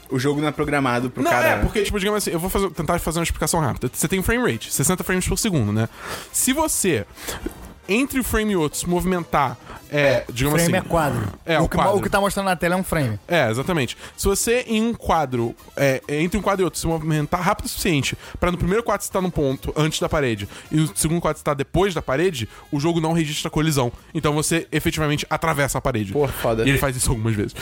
O 0.09 0.17
jogo 0.19 0.41
não 0.41 0.47
é 0.47 0.51
programado 0.51 1.09
pro 1.09 1.21
Não, 1.23 1.29
cara. 1.29 1.47
é, 1.47 1.57
porque, 1.59 1.83
tipo, 1.83 1.99
digamos 1.99 2.17
assim, 2.23 2.31
eu 2.31 2.39
vou 2.39 2.49
fazer- 2.49 2.69
tentar 2.71 2.97
fazer 2.99 3.19
uma 3.19 3.23
explicação 3.23 3.59
rápida. 3.59 3.89
Você 3.93 4.07
tem 4.07 4.21
frame 4.23 4.51
rate, 4.51 4.73
60 4.73 5.03
frames 5.03 5.27
por 5.27 5.37
segundo, 5.37 5.71
né? 5.71 5.87
Se 6.31 6.51
você. 6.53 7.05
Entre 7.87 8.19
o 8.19 8.23
frame 8.23 8.53
e 8.53 8.55
outro 8.55 8.77
se 8.79 8.87
movimentar, 8.87 9.57
é, 9.89 10.23
digamos 10.31 10.61
frame 10.61 10.77
assim. 10.77 10.85
é 10.85 10.89
quadro. 10.89 11.27
É, 11.45 11.59
o, 11.59 11.63
o 11.63 11.69
que, 11.69 11.75
quadro. 11.75 11.97
o 11.97 12.01
que 12.01 12.09
tá 12.09 12.19
mostrando 12.19 12.45
na 12.45 12.55
tela 12.55 12.75
é 12.75 12.77
um 12.77 12.83
frame. 12.83 13.19
É, 13.27 13.49
exatamente. 13.49 13.97
Se 14.15 14.27
você 14.27 14.63
em 14.67 14.81
um 14.81 14.93
quadro, 14.93 15.55
é, 15.75 16.01
entre 16.07 16.37
um 16.37 16.41
quadro 16.41 16.63
e 16.63 16.65
outro, 16.65 16.79
se 16.79 16.87
movimentar 16.87 17.41
rápido 17.41 17.65
o 17.65 17.69
suficiente 17.69 18.17
pra 18.39 18.51
no 18.51 18.57
primeiro 18.57 18.83
quadro 18.83 19.03
você 19.03 19.09
estar 19.09 19.21
num 19.21 19.29
ponto 19.29 19.73
antes 19.75 19.99
da 19.99 20.09
parede 20.09 20.47
e 20.71 20.77
no 20.77 20.95
segundo 20.95 21.21
quadro 21.21 21.37
você 21.37 21.41
estar 21.41 21.53
depois 21.53 21.93
da 21.93 22.01
parede, 22.01 22.47
o 22.71 22.79
jogo 22.79 22.99
não 22.99 23.13
registra 23.13 23.49
colisão. 23.49 23.91
Então 24.13 24.33
você 24.33 24.67
efetivamente 24.71 25.25
atravessa 25.29 25.77
a 25.77 25.81
parede. 25.81 26.13
Pô, 26.13 26.27
foda. 26.27 26.65
E 26.65 26.69
ele 26.69 26.77
faz 26.77 26.95
isso 26.95 27.09
algumas 27.09 27.35
vezes. 27.35 27.55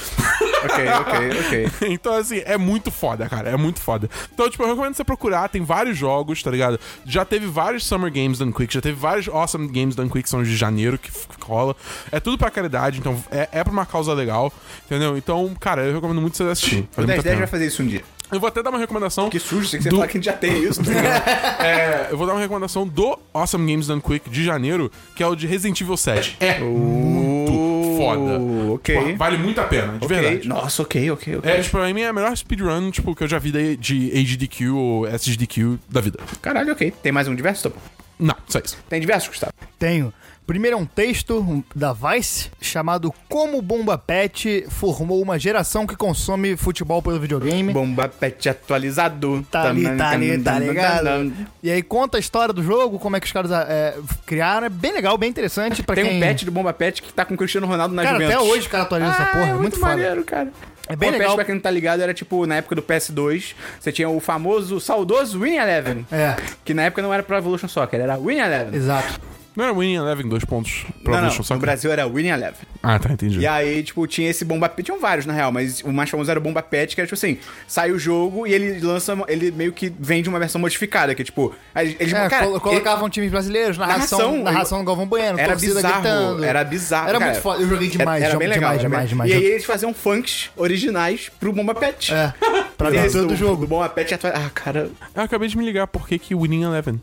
ok, 0.63 0.87
ok, 0.87 1.39
ok. 1.67 1.89
então, 1.89 2.13
assim, 2.13 2.41
é 2.45 2.57
muito 2.57 2.91
foda, 2.91 3.27
cara. 3.29 3.49
É 3.49 3.57
muito 3.57 3.79
foda. 3.79 4.09
Então, 4.33 4.49
tipo, 4.49 4.63
eu 4.63 4.69
recomendo 4.69 4.95
você 4.95 5.03
procurar. 5.03 5.49
Tem 5.49 5.63
vários 5.63 5.97
jogos, 5.97 6.41
tá 6.41 6.51
ligado? 6.51 6.79
Já 7.05 7.23
teve 7.25 7.47
vários 7.47 7.85
Summer 7.85 8.11
Games 8.11 8.37
Done 8.37 8.53
Quick, 8.53 8.73
já 8.73 8.81
teve 8.81 8.97
vários 8.97 9.27
Awesome 9.27 9.67
Games 9.67 9.95
Done 9.95 10.09
Quick, 10.09 10.23
que 10.23 10.29
são 10.29 10.43
de 10.43 10.55
janeiro, 10.55 10.97
que 10.97 11.11
rola. 11.41 11.75
É 12.11 12.16
tudo 12.19 12.37
pra 12.37 12.49
caridade, 12.51 12.99
então 12.99 13.21
é, 13.31 13.47
é 13.51 13.63
pra 13.63 13.71
uma 13.73 13.85
causa 13.85 14.13
legal, 14.13 14.51
entendeu? 14.85 15.17
Então, 15.17 15.53
cara, 15.59 15.83
eu 15.83 15.93
recomendo 15.95 16.21
muito 16.21 16.37
você 16.37 16.43
assistir. 16.43 16.87
O 16.93 16.95
Vale 16.95 17.07
1010 17.07 17.07
muito 17.07 17.19
a 17.19 17.23
vai 17.29 17.35
pena. 17.35 17.47
fazer 17.47 17.65
isso 17.67 17.83
um 17.83 17.87
dia. 17.87 18.01
Eu 18.29 18.41
vou 18.41 18.47
até 18.49 18.61
dar 18.61 18.71
uma 18.71 18.79
recomendação. 18.79 19.29
Que 19.29 19.39
sujo, 19.39 19.65
sei 19.67 19.79
que 19.79 19.83
você 19.83 19.89
Do- 19.89 19.95
fala 19.97 20.07
que 20.07 20.17
a 20.17 20.19
gente 20.19 20.25
já 20.25 20.33
tem 20.33 20.61
isso. 20.63 20.83
tá 20.83 20.91
ligado? 20.91 21.23
É, 21.63 22.07
eu 22.11 22.17
vou 22.17 22.27
dar 22.27 22.33
uma 22.33 22.41
recomendação 22.41 22.85
do 22.87 23.17
Awesome 23.33 23.71
Games 23.71 23.87
Done 23.87 24.01
Quick 24.01 24.29
de 24.29 24.43
janeiro, 24.43 24.91
que 25.15 25.23
é 25.23 25.27
o 25.27 25.35
de 25.35 25.47
Resident 25.47 25.79
Evil 25.79 25.95
7. 25.97 26.35
É 26.41 26.59
muito 26.59 27.97
foda. 27.97 28.39
ok. 28.73 28.95
Porra, 28.95 29.15
vale 29.15 29.37
muito 29.37 29.59
a 29.61 29.63
pena, 29.63 29.97
de 29.97 30.05
Ok. 30.05 30.07
verdade. 30.19 30.47
Nossa, 30.47 30.81
ok, 30.81 31.11
ok, 31.11 31.37
ok. 31.37 31.51
É, 31.51 31.61
tipo, 31.61 31.77
pra 31.77 31.93
mim 31.93 32.01
é 32.01 32.07
a 32.07 32.13
melhor 32.13 32.35
speedrun, 32.35 32.91
tipo, 32.91 33.15
que 33.15 33.23
eu 33.23 33.27
já 33.27 33.39
vi 33.39 33.51
de, 33.51 33.77
de 33.77 34.11
HDQ 34.35 34.69
ou 34.69 35.07
SDQ 35.07 35.77
da 35.89 36.01
vida. 36.01 36.19
Caralho, 36.41 36.73
ok. 36.73 36.91
Tem 37.01 37.11
mais 37.11 37.27
um 37.27 37.35
diverso, 37.35 37.63
Topo? 37.63 37.77
Não, 38.19 38.35
só 38.47 38.59
isso. 38.59 38.77
Tem 38.89 38.99
diversos, 38.99 39.29
Gustavo? 39.29 39.53
Tenho. 39.79 40.13
Primeiro 40.47 40.77
é 40.77 40.79
um 40.79 40.85
texto 40.85 41.61
da 41.75 41.91
Vice 41.91 42.49
chamado 42.61 43.13
Como 43.27 43.61
Bomba 43.61 43.97
Pet 43.97 44.65
formou 44.69 45.21
uma 45.21 45.37
geração 45.37 45.85
que 45.85 45.93
consome 45.93 46.55
futebol 46.55 47.01
pelo 47.01 47.19
videogame. 47.19 47.73
Bomba 47.73 48.07
Pet 48.07 48.47
atualizado. 48.47 49.45
Tá 49.51 49.63
ali, 49.67 49.83
tá 49.97 50.09
ali, 50.11 50.37
tá 50.41 50.57
ligado? 50.57 51.33
E 51.61 51.69
aí 51.69 51.83
conta 51.83 52.15
a 52.15 52.19
história 52.21 52.53
do 52.53 52.63
jogo, 52.63 52.97
como 52.97 53.17
é 53.17 53.19
que 53.19 53.25
os 53.25 53.31
caras 53.33 53.51
é, 53.51 53.97
criaram. 54.25 54.67
É 54.67 54.69
bem 54.69 54.93
legal, 54.93 55.17
bem 55.17 55.29
interessante 55.29 55.83
Tem 55.83 56.05
quem... 56.05 56.17
um 56.17 56.19
pet 56.21 56.45
do 56.45 56.51
Bomba 56.51 56.71
Pet 56.71 57.01
que 57.01 57.11
tá 57.11 57.25
com 57.25 57.33
o 57.33 57.37
Cristiano 57.37 57.67
Ronaldo 57.67 57.93
na 57.93 58.03
Cara, 58.03 58.15
Juventus. 58.15 58.35
até 58.37 58.49
hoje 58.49 58.59
os 58.61 58.67
caras 58.67 58.85
atualizam 58.85 59.13
essa 59.13 59.25
porra, 59.25 59.49
é 59.49 59.53
muito, 59.53 59.77
foda. 59.77 59.91
maneiro, 59.91 60.23
cara. 60.23 60.49
É 60.87 60.95
bem 60.95 61.09
Bomba 61.09 61.19
legal. 61.23 61.35
Pra 61.35 61.43
quem 61.43 61.55
não 61.55 61.61
tá 61.61 61.69
ligado, 61.69 61.99
era 62.01 62.13
tipo, 62.13 62.45
na 62.45 62.55
época 62.55 62.73
do 62.73 62.81
PS2, 62.81 63.53
você 63.77 63.91
tinha 63.91 64.07
o 64.07 64.21
famoso, 64.21 64.79
saudoso 64.79 65.41
Winning 65.41 65.57
Eleven. 65.57 66.07
É, 66.09 66.37
Que 66.63 66.73
na 66.73 66.83
época 66.83 67.01
não 67.01 67.13
era 67.13 67.21
Pro 67.21 67.35
Evolution 67.35 67.67
Soccer, 67.67 67.99
era 67.99 68.17
Winning 68.17 68.39
Eleven. 68.39 68.73
exato. 68.79 69.19
Não 69.57 69.63
era 69.63 69.73
Winning 69.73 69.95
Eleven, 69.95 70.29
dois 70.29 70.45
pontos 70.45 70.85
pra 71.03 71.19
Não, 71.19 71.29
não, 71.29 71.35
no? 71.49 71.57
Brasil 71.57 71.91
era 71.91 72.05
Winning 72.07 72.29
Eleven. 72.29 72.59
Ah, 72.83 72.99
tá, 72.99 73.11
entendi. 73.11 73.39
E 73.39 73.47
aí, 73.47 73.81
tipo, 73.81 74.05
tinha 74.05 74.29
esse 74.29 74.45
Bomba 74.45 74.69
Pet. 74.69 74.85
Tinham 74.85 74.99
vários, 74.99 75.25
na 75.25 75.33
real, 75.33 75.51
mas 75.51 75.81
o 75.81 75.91
mais 75.91 76.11
famoso 76.11 76.29
era 76.29 76.39
o 76.39 76.43
Bomba 76.43 76.61
Pet, 76.61 76.93
que 76.93 77.01
era, 77.01 77.07
tipo 77.07 77.15
assim, 77.15 77.39
sai 77.67 77.91
o 77.91 77.97
jogo 77.97 78.45
e 78.45 78.53
ele 78.53 78.79
lança. 78.79 79.17
Ele 79.27 79.49
meio 79.49 79.73
que 79.73 79.91
vende 79.99 80.29
uma 80.29 80.37
versão 80.37 80.61
modificada, 80.61 81.15
que, 81.15 81.23
tipo. 81.23 81.55
Eles, 81.75 82.13
É, 82.13 82.29
cara, 82.29 82.45
colo- 82.45 82.61
colocavam 82.61 83.09
times 83.09 83.31
brasileiros, 83.31 83.79
narração, 83.79 84.19
Narração, 84.19 84.43
narração, 84.43 84.77
do 84.79 84.85
Galvão 84.85 85.07
Bueno, 85.07 85.39
Era 85.39 85.53
torcida 85.53 85.73
bizarro, 85.73 85.93
gritando. 86.03 86.43
era 86.43 86.63
bizarro, 86.63 87.09
Era 87.09 87.17
cara. 87.17 87.31
muito 87.31 87.41
foda. 87.41 87.63
Eu 87.63 87.67
joguei 87.67 87.87
demais, 87.89 88.21
era, 88.21 88.29
era 88.33 88.39
bem 88.39 88.47
legal. 88.49 88.59
demais, 88.59 88.79
era 88.79 88.89
demais, 88.89 89.09
demais. 89.09 89.31
E 89.31 89.33
aí 89.33 89.43
eles 89.43 89.65
faziam 89.65 89.91
funks 89.91 90.51
originais 90.55 91.31
pro 91.39 91.51
Bomba 91.51 91.73
Pet. 91.73 92.13
É, 92.13 92.31
pra 92.77 92.91
Tem 92.91 92.99
esse 93.03 93.15
dentro 93.15 93.29
do 93.29 93.35
jogo. 93.35 93.61
Do 93.61 93.67
Bomba 93.67 93.89
Pet 93.89 94.13
atua- 94.13 94.29
Ah, 94.35 94.51
cara. 94.53 94.91
Eu 95.15 95.23
acabei 95.23 95.49
de 95.49 95.57
me 95.57 95.65
ligar 95.65 95.87
por 95.87 96.07
que 96.07 96.19
que 96.19 96.35
Winning 96.35 96.61
Eleven. 96.61 97.01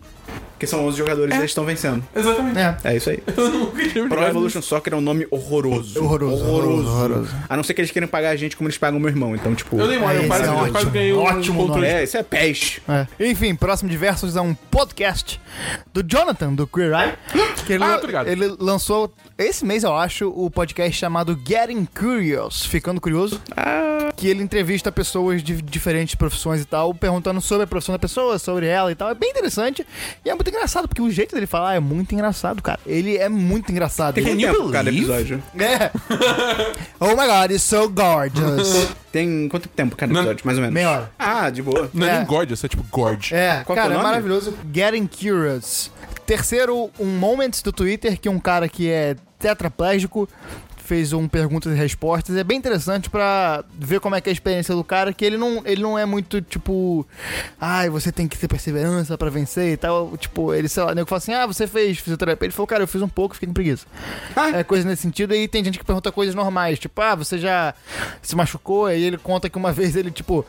Que 0.59 0.67
são 0.67 0.87
11 0.87 0.97
jogadores 0.99 1.35
e 1.35 1.39
eles 1.39 1.51
estão 1.51 1.65
vencendo. 1.65 2.03
Exatamente. 2.15 2.59
É. 2.59 2.77
É 2.85 2.97
isso 2.97 3.11
aí. 3.11 3.23
Eu 3.95 4.05
me 4.05 4.09
Pro 4.09 4.23
Evolution 4.23 4.63
Soccer 4.63 4.93
é 4.95 4.97
um 4.97 5.01
nome 5.01 5.27
horroroso. 5.31 6.03
Horroroso, 6.03 6.45
horroroso, 6.45 6.89
horroroso. 6.89 7.35
A 7.49 7.57
não 7.57 7.63
ser 7.65 7.75
que 7.75 7.81
eles 7.81 7.91
queiram 7.91 8.07
pagar 8.09 8.31
a 8.31 8.37
gente 8.37 8.57
como 8.57 8.69
eles 8.69 8.79
pagam 8.79 8.99
o 8.99 9.01
meu 9.01 9.11
irmão. 9.11 9.35
Então, 9.35 9.55
tipo. 9.55 9.77
Eu 9.79 9.89
dei 9.89 9.99
mole, 9.99 10.15
eu 10.15 10.21
Esse 10.21 10.29
quase, 10.29 10.45
é 10.45 10.47
eu 10.49 10.53
ótimo. 10.55 10.73
quase 10.73 10.91
ganhei 10.91 11.13
um 11.13 11.19
Ótimo 11.23 11.61
controle. 11.61 11.81
nome. 11.83 11.87
É, 12.01 12.05
isso 12.05 12.17
é 12.17 12.23
PES. 12.23 12.81
É. 12.89 13.07
Enfim, 13.29 13.55
próximo 13.55 13.91
de 13.91 13.97
versos 13.97 14.37
é 14.37 14.41
um 14.41 14.55
podcast 14.55 15.41
do 15.93 16.03
Jonathan, 16.03 16.53
do 16.55 16.67
Queer 16.67 16.93
Eye. 16.93 17.15
Que 17.67 17.73
ele, 17.75 17.85
Ah, 17.85 17.97
obrigado. 17.97 18.29
ele 18.29 18.55
lançou 18.59 19.13
esse 19.37 19.65
mês, 19.65 19.83
eu 19.83 19.95
acho, 19.95 20.29
o 20.29 20.51
podcast 20.51 20.97
chamado 20.97 21.39
Getting 21.47 21.87
Curious, 21.87 22.65
Ficando 22.65 23.01
Curioso. 23.01 23.41
Que 24.17 24.29
ele 24.29 24.43
entrevista 24.43 24.93
pessoas 24.93 25.43
de 25.43 25.61
diferentes 25.61 26.15
profissões 26.15 26.61
e 26.61 26.65
tal, 26.65 26.95
perguntando 26.95 27.41
sobre 27.41 27.65
a 27.65 27.67
profissão 27.67 27.93
da 27.93 27.99
pessoa, 27.99 28.39
sobre 28.39 28.67
ela 28.67 28.93
e 28.93 28.95
tal. 28.95 29.11
É 29.11 29.15
bem 29.15 29.31
interessante 29.31 29.85
e 30.25 30.31
é 30.31 30.35
muito 30.35 30.44
engraçado, 30.51 30.89
porque 30.89 31.03
o 31.03 31.11
jeito 31.11 31.35
dele 31.35 31.47
falar 31.47 31.75
é 31.75 31.81
muito 31.81 32.13
engraçado, 32.15 32.63
cara. 32.63 32.79
Ele 32.87 33.17
é 33.17 33.29
muito 33.29 33.71
engraçado. 33.71 34.15
Tem 34.15 34.41
you 34.41 34.53
tempo 34.53 34.71
cada 34.71 34.91
episódio? 34.91 35.43
É. 35.59 35.91
oh 37.01 37.09
my 37.11 37.27
god, 37.27 37.51
it's 37.51 37.63
so 37.63 37.89
gorgeous. 37.89 38.89
Tem 39.13 39.49
quanto 39.49 39.69
tempo 39.69 39.95
cada 39.97 40.13
Não- 40.13 40.21
episódio, 40.23 40.47
mais 40.47 40.59
ou 40.59 40.63
menos? 40.63 40.75
Meia 40.75 40.91
hora. 40.91 41.11
Ah, 41.19 41.51
de 41.51 41.63
boa. 41.63 41.91
Não 41.95 42.07
é, 42.07 42.11
É. 42.11 42.17
nem 42.19 42.27
Gorgeous, 42.27 42.65
é 42.65 42.69
tipo 42.69 42.85
Gorge. 42.91 43.35
É, 43.35 43.63
Qual 43.65 43.77
é 43.77 43.81
cara, 43.81 43.93
é 43.95 43.97
nome? 43.97 44.07
maravilhoso. 44.09 44.55
Getting 44.73 45.07
Curious. 45.07 45.91
Terceiro, 46.27 46.91
um 46.99 47.07
Moments 47.19 47.61
do 47.63 47.71
Twitter, 47.73 48.19
que 48.19 48.29
um 48.29 48.39
cara 48.39 48.69
que 48.69 48.91
é 48.91 49.15
tetraplégico 49.39 50.29
fez 50.85 51.13
um 51.13 51.27
perguntas 51.27 51.73
e 51.73 51.77
respostas. 51.77 52.37
É 52.37 52.45
bem 52.45 52.59
interessante 52.59 53.09
pra 53.09 53.65
ver 53.77 54.01
como 54.01 54.15
é 54.15 54.21
que 54.21 54.29
é 54.29 54.31
a 54.31 54.33
experiência 54.33 54.75
do 54.75 54.85
cara, 54.85 55.13
que 55.13 55.25
ele 55.25 55.39
não, 55.39 55.63
ele 55.65 55.83
não 55.83 55.99
é 55.99 56.05
muito, 56.05 56.43
tipo... 56.43 57.07
Ai, 57.59 57.89
você 57.89 58.13
tem 58.13 58.29
que 58.29 58.39
ter 58.39 58.47
perseverança 58.47 59.17
pra 59.17 59.31
vencer 59.31 59.73
e 59.73 59.77
tal. 59.77 60.17
Tipo, 60.19 60.53
ele, 60.53 60.69
sei 60.69 60.83
lá, 60.83 60.93
o 60.93 60.95
nego 60.95 61.09
fala 61.09 61.19
assim, 61.19 61.33
ah, 61.33 61.47
você 61.47 61.67
fez 61.67 61.99
fisioterapia. 61.99 62.47
Ele 62.47 62.53
falou, 62.53 62.67
cara, 62.67 62.83
eu 62.83 62.87
fiz 62.87 63.01
um 63.01 63.09
pouco, 63.09 63.35
fiquei 63.35 63.47
com 63.47 63.55
preguiça. 63.55 63.87
Ah. 64.37 64.51
É 64.51 64.63
coisa 64.65 64.87
nesse 64.87 65.03
sentido. 65.03 65.35
E 65.35 65.49
tem 65.49 65.65
gente 65.65 65.79
que 65.79 65.85
pergunta 65.85 66.13
coisas 66.13 66.35
normais, 66.35 66.79
tipo, 66.79 67.01
ah, 67.01 67.15
você 67.15 67.39
já 67.39 67.75
se 68.21 68.37
machucou? 68.37 68.91
E 68.91 69.03
ele 69.03 69.17
conta 69.17 69.49
que 69.49 69.57
uma 69.57 69.73
vez 69.73 69.97
ele, 69.97 70.11
tipo, 70.11 70.45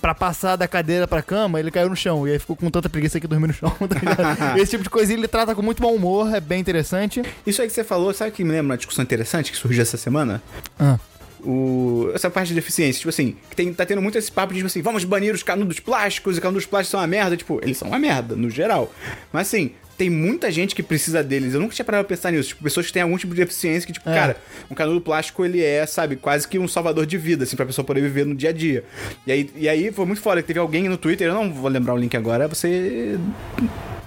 pra 0.00 0.14
passar 0.14 0.56
da 0.56 0.68
cadeira 0.68 1.08
pra 1.08 1.22
cama, 1.22 1.58
ele 1.58 1.70
caiu 1.70 1.88
no 1.88 1.96
chão. 1.96 2.28
E 2.28 2.32
aí 2.32 2.38
ficou 2.38 2.54
com 2.54 2.70
tanta 2.70 2.90
preguiça 2.90 3.18
que 3.18 3.26
dormiu 3.26 3.48
no 3.48 3.54
chão. 3.54 3.70
tá 3.88 3.98
ligado? 3.98 4.58
Esse 4.60 4.72
tipo 4.72 4.82
de 4.82 4.90
coisa 4.90 5.12
ele 5.12 5.26
trata 5.26 5.54
com 5.54 5.62
muito 5.62 5.80
bom 5.80 5.94
humor, 5.94 6.34
é 6.34 6.40
bem 6.40 6.60
interessante. 6.60 7.22
Isso 7.46 7.62
aí 7.62 7.68
que 7.68 7.74
você 7.74 7.84
falou, 7.84 8.12
sabe 8.12 8.30
o 8.30 8.34
que 8.34 8.44
me 8.44 8.50
lembra 8.50 8.64
uma 8.64 8.76
discussão 8.76 9.02
interessante 9.02 9.53
que 9.54 9.60
surgiu 9.60 9.82
essa 9.82 9.96
semana? 9.96 10.42
Ah. 10.78 10.98
O, 11.46 12.10
essa 12.14 12.30
parte 12.30 12.48
de 12.48 12.54
deficiência, 12.54 12.98
tipo 13.00 13.10
assim, 13.10 13.36
que 13.50 13.56
tem, 13.56 13.72
tá 13.74 13.84
tendo 13.84 14.00
muito 14.00 14.16
esse 14.16 14.32
papo 14.32 14.52
de, 14.54 14.60
tipo 14.60 14.66
assim, 14.66 14.80
vamos 14.80 15.04
banir 15.04 15.34
os 15.34 15.42
canudos 15.42 15.78
plásticos, 15.78 16.38
e 16.38 16.40
canudos 16.40 16.64
plásticos 16.64 16.90
são 16.92 17.00
uma 17.00 17.06
merda. 17.06 17.36
Tipo, 17.36 17.60
eles 17.62 17.76
são 17.76 17.88
uma 17.88 17.98
merda, 17.98 18.34
no 18.34 18.48
geral. 18.48 18.90
Mas 19.30 19.48
assim, 19.48 19.72
tem 19.98 20.08
muita 20.08 20.50
gente 20.50 20.74
que 20.74 20.82
precisa 20.82 21.22
deles. 21.22 21.52
Eu 21.52 21.60
nunca 21.60 21.74
tinha 21.74 21.84
parado 21.84 22.04
pra 22.06 22.16
pensar 22.16 22.30
nisso. 22.32 22.48
Tipo, 22.48 22.62
pessoas 22.64 22.86
que 22.86 22.92
têm 22.94 23.02
algum 23.02 23.18
tipo 23.18 23.34
de 23.34 23.42
deficiência 23.42 23.86
que, 23.86 23.92
tipo, 23.92 24.08
É. 24.08 24.14
cara, 24.14 24.36
um 24.70 24.74
canudo 24.74 25.02
plástico, 25.02 25.44
ele 25.44 25.62
é, 25.62 25.84
sabe, 25.84 26.16
quase 26.16 26.48
que 26.48 26.58
um 26.58 26.66
salvador 26.66 27.04
de 27.04 27.18
vida, 27.18 27.44
assim, 27.44 27.56
pra 27.56 27.66
pessoa 27.66 27.84
poder 27.84 28.00
viver 28.00 28.24
no 28.24 28.34
dia 28.34 28.48
a 28.48 28.52
dia. 28.52 28.82
E 29.26 29.30
aí, 29.32 29.50
e 29.54 29.68
aí 29.68 29.92
foi 29.92 30.06
muito 30.06 30.22
foda 30.22 30.40
que 30.40 30.46
teve 30.48 30.58
alguém 30.58 30.88
no 30.88 30.96
Twitter, 30.96 31.28
eu 31.28 31.34
não 31.34 31.52
vou 31.52 31.68
lembrar 31.68 31.92
o 31.92 31.98
link 31.98 32.16
agora, 32.16 32.48
você 32.48 33.18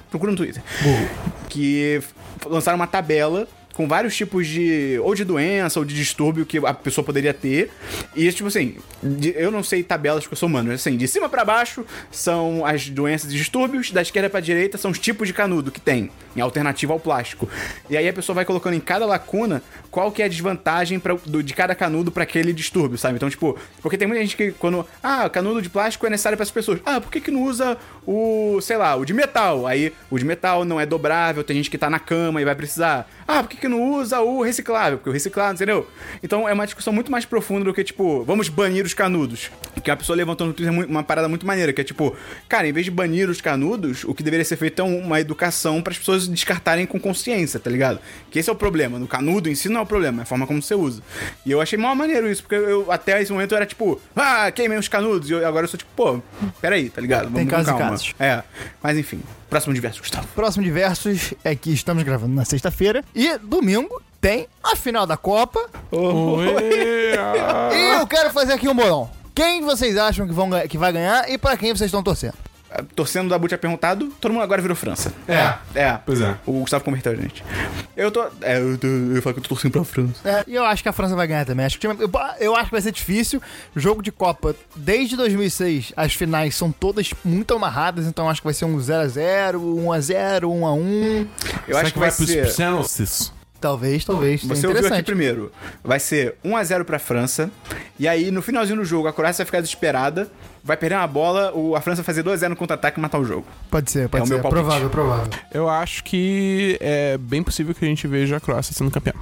procura 0.09 0.31
no 0.31 0.37
Twitter. 0.37 0.63
Que 1.49 1.97
f- 2.01 2.13
lançaram 2.49 2.77
uma 2.77 2.87
tabela 2.87 3.47
com 3.77 3.87
vários 3.87 4.15
tipos 4.15 4.47
de. 4.47 4.99
ou 5.03 5.13
de 5.13 5.23
doença 5.23 5.79
ou 5.79 5.85
de 5.85 5.93
distúrbio 5.95 6.45
que 6.47 6.57
a 6.57 6.73
pessoa 6.73 7.05
poderia 7.05 7.31
ter. 7.33 7.69
E, 8.15 8.29
tipo 8.33 8.47
assim, 8.47 8.75
de- 9.03 9.33
eu 9.37 9.51
não 9.51 9.61
sei 9.61 9.83
tabelas 9.83 10.23
porque 10.23 10.33
eu 10.33 10.37
sou 10.37 10.49
humano, 10.49 10.69
mas 10.71 10.81
assim, 10.81 10.97
de 10.97 11.07
cima 11.07 11.29
pra 11.29 11.45
baixo 11.45 11.85
são 12.11 12.65
as 12.65 12.89
doenças 12.89 13.31
e 13.31 13.37
distúrbios, 13.37 13.91
da 13.91 14.01
esquerda 14.01 14.29
pra 14.29 14.39
direita 14.39 14.77
são 14.79 14.89
os 14.89 14.97
tipos 14.97 15.27
de 15.27 15.33
canudo 15.33 15.71
que 15.71 15.79
tem, 15.79 16.09
em 16.35 16.41
alternativa 16.41 16.91
ao 16.91 16.99
plástico. 16.99 17.47
E 17.87 17.95
aí 17.95 18.09
a 18.09 18.13
pessoa 18.13 18.33
vai 18.33 18.45
colocando 18.45 18.73
em 18.73 18.79
cada 18.79 19.05
lacuna 19.05 19.61
qual 19.91 20.11
que 20.11 20.21
é 20.23 20.25
a 20.25 20.27
desvantagem 20.27 20.99
pra, 20.99 21.13
do- 21.25 21.43
de 21.43 21.53
cada 21.53 21.75
canudo 21.75 22.11
pra 22.11 22.23
aquele 22.23 22.51
distúrbio, 22.51 22.97
sabe? 22.97 23.17
Então, 23.17 23.29
tipo, 23.29 23.55
porque 23.81 23.95
tem 23.97 24.07
muita 24.07 24.23
gente 24.23 24.35
que 24.35 24.51
quando. 24.53 24.83
Ah, 25.03 25.29
canudo 25.29 25.61
de 25.61 25.69
plástico 25.69 26.07
é 26.07 26.09
necessário 26.09 26.35
para 26.35 26.43
as 26.43 26.51
pessoas. 26.51 26.79
Ah, 26.83 26.99
por 26.99 27.11
que, 27.11 27.21
que 27.21 27.29
não 27.29 27.43
usa 27.43 27.77
o, 28.07 28.59
sei 28.61 28.77
lá, 28.77 28.95
o 28.95 29.03
de 29.03 29.13
metal? 29.13 29.67
Aí 29.67 29.91
o 30.09 30.17
de 30.17 30.23
metal 30.23 30.63
não 30.63 30.79
é 30.79 30.85
dobrável, 30.85 31.43
tem 31.43 31.57
gente 31.57 31.69
que 31.69 31.77
tá 31.77 31.89
na 31.89 31.99
cama 31.99 32.41
e 32.41 32.45
vai 32.45 32.55
precisar. 32.55 33.07
Ah, 33.27 33.43
por 33.43 33.49
que, 33.49 33.57
que 33.57 33.67
não 33.67 33.83
usa 33.91 34.21
o 34.21 34.41
reciclável? 34.41 34.97
Porque 34.97 35.09
o 35.09 35.13
reciclável, 35.13 35.53
entendeu? 35.53 35.87
Então 36.23 36.47
é 36.47 36.53
uma 36.53 36.63
discussão 36.65 36.93
muito 36.93 37.11
mais 37.11 37.25
profunda 37.25 37.65
do 37.65 37.73
que, 37.73 37.83
tipo, 37.83 38.23
vamos 38.23 38.47
banir 38.47 38.85
os 38.85 38.93
canudos. 38.93 39.51
Que 39.83 39.91
a 39.91 39.97
pessoa 39.97 40.15
levantou 40.15 40.47
no 40.47 40.53
Twitter 40.53 40.73
uma 40.89 41.03
parada 41.03 41.27
muito 41.27 41.45
maneira, 41.45 41.73
que 41.73 41.81
é 41.81 41.83
tipo, 41.83 42.15
cara, 42.47 42.65
em 42.67 42.71
vez 42.71 42.85
de 42.85 42.91
banir 42.91 43.29
os 43.29 43.41
canudos, 43.41 44.05
o 44.05 44.13
que 44.13 44.23
deveria 44.23 44.45
ser 44.45 44.55
feito 44.55 44.81
é 44.81 44.85
um- 44.85 44.99
uma 44.99 45.19
educação 45.19 45.81
para 45.81 45.91
as 45.91 45.97
pessoas 45.99 46.27
descartarem 46.27 46.85
com 46.85 46.97
consciência, 46.99 47.59
tá 47.59 47.69
ligado? 47.69 47.99
Que 48.31 48.39
esse 48.39 48.49
é 48.49 48.53
o 48.53 48.55
problema. 48.55 48.97
No 48.97 49.07
canudo 49.07 49.49
em 49.49 49.55
si 49.55 49.67
não 49.67 49.81
é 49.81 49.83
o 49.83 49.85
problema, 49.85 50.21
é 50.21 50.23
a 50.23 50.25
forma 50.25 50.47
como 50.47 50.61
você 50.61 50.73
usa. 50.75 51.01
E 51.45 51.51
eu 51.51 51.59
achei 51.59 51.77
mó 51.77 51.93
maneiro 51.93 52.31
isso, 52.31 52.41
porque 52.43 52.55
eu 52.55 52.89
até 52.91 53.21
esse 53.21 53.31
momento 53.33 53.51
eu 53.51 53.57
era 53.57 53.65
tipo, 53.65 53.99
ah, 54.15 54.49
queimei 54.51 54.77
os 54.77 54.87
canudos. 54.87 55.29
E 55.29 55.33
eu- 55.33 55.45
agora 55.45 55.65
eu 55.65 55.69
sou 55.69 55.77
tipo, 55.77 55.91
pô, 55.95 56.21
peraí, 56.61 56.89
tá 56.89 57.01
ligado? 57.01 57.25
Vamos 57.25 57.41
e 57.41 57.71
calma. 57.79 57.96
É. 58.19 58.43
Mas 58.81 58.97
enfim, 58.97 59.21
próximo 59.49 59.73
diverso, 59.73 59.99
Gustavo. 59.99 60.27
Próximo 60.35 60.63
de 60.63 60.71
versos 60.71 61.33
é 61.43 61.55
que 61.55 61.71
estamos 61.71 62.03
gravando 62.03 62.33
na 62.33 62.45
sexta-feira. 62.45 63.03
E 63.15 63.37
domingo 63.37 64.01
tem 64.19 64.47
a 64.63 64.75
final 64.75 65.05
da 65.05 65.17
Copa. 65.17 65.59
Oi, 65.91 67.17
ah. 67.17 67.69
E 67.73 67.99
eu 67.99 68.07
quero 68.07 68.31
fazer 68.31 68.53
aqui 68.53 68.67
um 68.67 68.75
bolão. 68.75 69.09
Quem 69.33 69.61
vocês 69.61 69.97
acham 69.97 70.25
que, 70.25 70.33
vão, 70.33 70.49
que 70.67 70.77
vai 70.77 70.91
ganhar 70.91 71.29
e 71.29 71.37
pra 71.37 71.55
quem 71.55 71.69
vocês 71.69 71.89
estão 71.89 72.01
torcendo? 72.01 72.46
Torcendo 72.95 73.29
da 73.29 73.35
Dabu 73.35 73.47
tinha 73.47 73.57
perguntado, 73.57 74.07
todo 74.21 74.31
mundo 74.31 74.43
agora 74.43 74.61
virou 74.61 74.75
França. 74.75 75.13
É. 75.27 75.53
É. 75.73 75.99
Pois 76.05 76.21
é. 76.21 76.35
O 76.45 76.59
Gustavo 76.61 76.83
converteu 76.83 77.11
a 77.11 77.15
gente. 77.15 77.43
Eu 77.95 78.11
tô. 78.11 78.23
É, 78.41 78.59
eu, 78.59 78.77
tô, 78.77 78.87
eu 78.87 79.21
falo 79.21 79.33
que 79.33 79.39
eu 79.39 79.43
tô 79.43 79.49
torcendo 79.49 79.71
pra 79.71 79.83
França. 79.83 80.27
É, 80.27 80.43
e 80.47 80.55
eu 80.55 80.63
acho 80.65 80.83
que 80.83 80.89
a 80.89 80.93
França 80.93 81.15
vai 81.15 81.27
ganhar 81.27 81.45
também. 81.45 81.65
Acho 81.65 81.79
que, 81.79 81.87
o 81.87 81.91
eu, 81.91 82.11
eu 82.39 82.55
acho 82.55 82.65
que 82.65 82.71
vai 82.71 82.81
ser 82.81 82.91
difícil. 82.91 83.41
Jogo 83.75 84.01
de 84.01 84.11
Copa, 84.11 84.55
desde 84.75 85.15
2006, 85.15 85.93
as 85.95 86.13
finais 86.13 86.55
são 86.55 86.71
todas 86.71 87.11
muito 87.23 87.53
amarradas, 87.53 88.05
então 88.05 88.29
acho 88.29 88.41
que 88.41 88.47
vai 88.47 88.53
ser 88.53 88.65
um 88.65 88.77
0x0, 88.77 89.55
1x0, 89.55 90.41
1x1. 90.41 91.27
Eu 91.67 91.75
Será 91.75 91.81
acho 91.81 91.93
que 91.93 91.99
vai, 91.99 92.11
pros 92.11 92.27
ser. 92.27 92.55
penalties? 92.55 93.37
Talvez, 93.59 94.05
talvez. 94.05 94.43
Você 94.43 94.67
ouviu 94.67 94.87
aqui 94.87 95.03
primeiro. 95.03 95.51
Vai 95.83 95.99
ser 95.99 96.35
1x0 96.45 96.83
pra 96.83 96.99
França. 96.99 97.49
E 97.97 98.07
aí, 98.07 98.29
no 98.29 98.41
finalzinho 98.41 98.77
do 98.77 98.85
jogo, 98.85 99.07
a 99.07 99.13
Croácia 99.13 99.43
vai 99.43 99.45
ficar 99.47 99.61
desesperada. 99.61 100.29
Vai 100.67 100.75
perder 100.77 100.95
uma 100.95 101.07
bola, 101.07 101.51
o- 101.55 101.75
a 101.77 101.81
França 101.81 102.01
vai 102.01 102.05
fazer 102.05 102.21
2x0 102.23 102.49
no 102.49 102.55
contra-ataque 102.57 102.99
e 102.99 103.01
matar 103.01 103.17
o 103.19 103.23
jogo. 103.23 103.45
Pode 103.71 103.89
ser, 103.89 104.09
pode 104.09 104.21
É 104.21 104.23
o 104.25 104.27
ser. 104.27 104.33
meu 104.33 104.41
palpite. 104.43 104.61
provável, 104.61 104.89
provável. 104.89 105.27
Eu 105.53 105.69
acho 105.69 106.03
que 106.03 106.77
é 106.81 107.17
bem 107.17 107.41
possível 107.41 107.73
que 107.73 107.85
a 107.85 107.87
gente 107.87 108.05
veja 108.05 108.35
a 108.35 108.39
Croácia 108.41 108.73
sendo 108.75 108.91
campeã. 108.91 109.13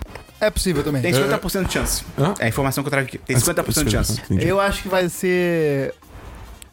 É 0.42 0.50
possível 0.50 0.84
também. 0.84 1.02
Tem 1.04 1.14
50% 1.14 1.68
de 1.68 1.74
chance. 1.74 2.04
Hã? 2.18 2.34
É 2.40 2.46
a 2.46 2.48
informação 2.50 2.84
que 2.84 2.88
eu 2.88 2.92
trago 2.92 3.08
aqui. 3.08 3.20
Tem 3.20 3.38
50% 3.38 3.86
de 3.86 3.92
chance. 3.92 4.20
Entendi. 4.20 4.48
Eu 4.48 4.60
acho 4.60 4.82
que 4.82 4.90
vai 4.90 5.08
ser 5.08 5.94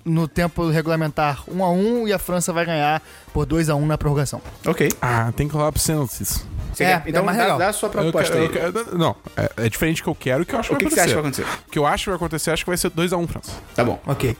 no 0.04 0.26
tempo 0.26 0.68
regulamentar 0.70 1.44
1x1 1.48 2.08
e 2.08 2.12
a 2.12 2.18
França 2.18 2.52
vai 2.52 2.64
ganhar 2.66 3.00
por 3.32 3.46
2x1 3.46 3.86
na 3.86 3.96
prorrogação. 3.98 4.40
Ok. 4.66 4.90
Ah, 5.00 5.32
tem 5.36 5.46
que 5.46 5.54
rolar 5.54 5.70
pros 5.70 5.86
penalties. 5.86 6.44
Você 6.72 6.84
É, 6.84 6.86
quer- 6.86 7.02
é 7.06 7.10
então 7.10 7.24
mais 7.24 7.36
dá, 7.36 7.42
legal. 7.44 7.58
dá 7.58 7.68
a 7.68 7.72
sua 7.72 7.86
Eu 7.88 7.90
proposta 7.92 8.32
quero- 8.32 8.38
aí. 8.40 8.44
eu 8.46 8.72
quero- 8.84 8.98
não, 8.98 9.16
é, 9.36 9.50
é 9.64 9.68
diferente 9.68 9.98
do 10.00 10.04
que 10.04 10.08
eu 10.10 10.14
quero 10.14 10.40
e 10.40 10.42
o 10.42 10.46
que 10.46 10.54
eu 10.54 10.58
acho 10.58 10.68
que 10.70 10.74
O 10.74 10.78
que, 10.78 10.84
vai 10.84 10.88
que 10.90 10.94
você 10.94 11.00
acha 11.00 11.18
acontecer. 11.18 11.42
que 11.42 11.42
vai 11.42 11.50
acontecer? 11.52 11.68
O 11.68 11.72
que 11.72 11.78
eu 11.78 11.86
acho 11.86 12.04
que 12.04 12.10
vai 12.10 12.16
acontecer, 12.16 12.50
acho 12.50 12.64
que 12.64 12.70
vai 12.70 12.76
ser 12.76 12.90
2x1 12.90 13.26
França. 13.28 13.52
Tá 13.74 13.84
bom. 13.84 14.00
Ok. 14.06 14.36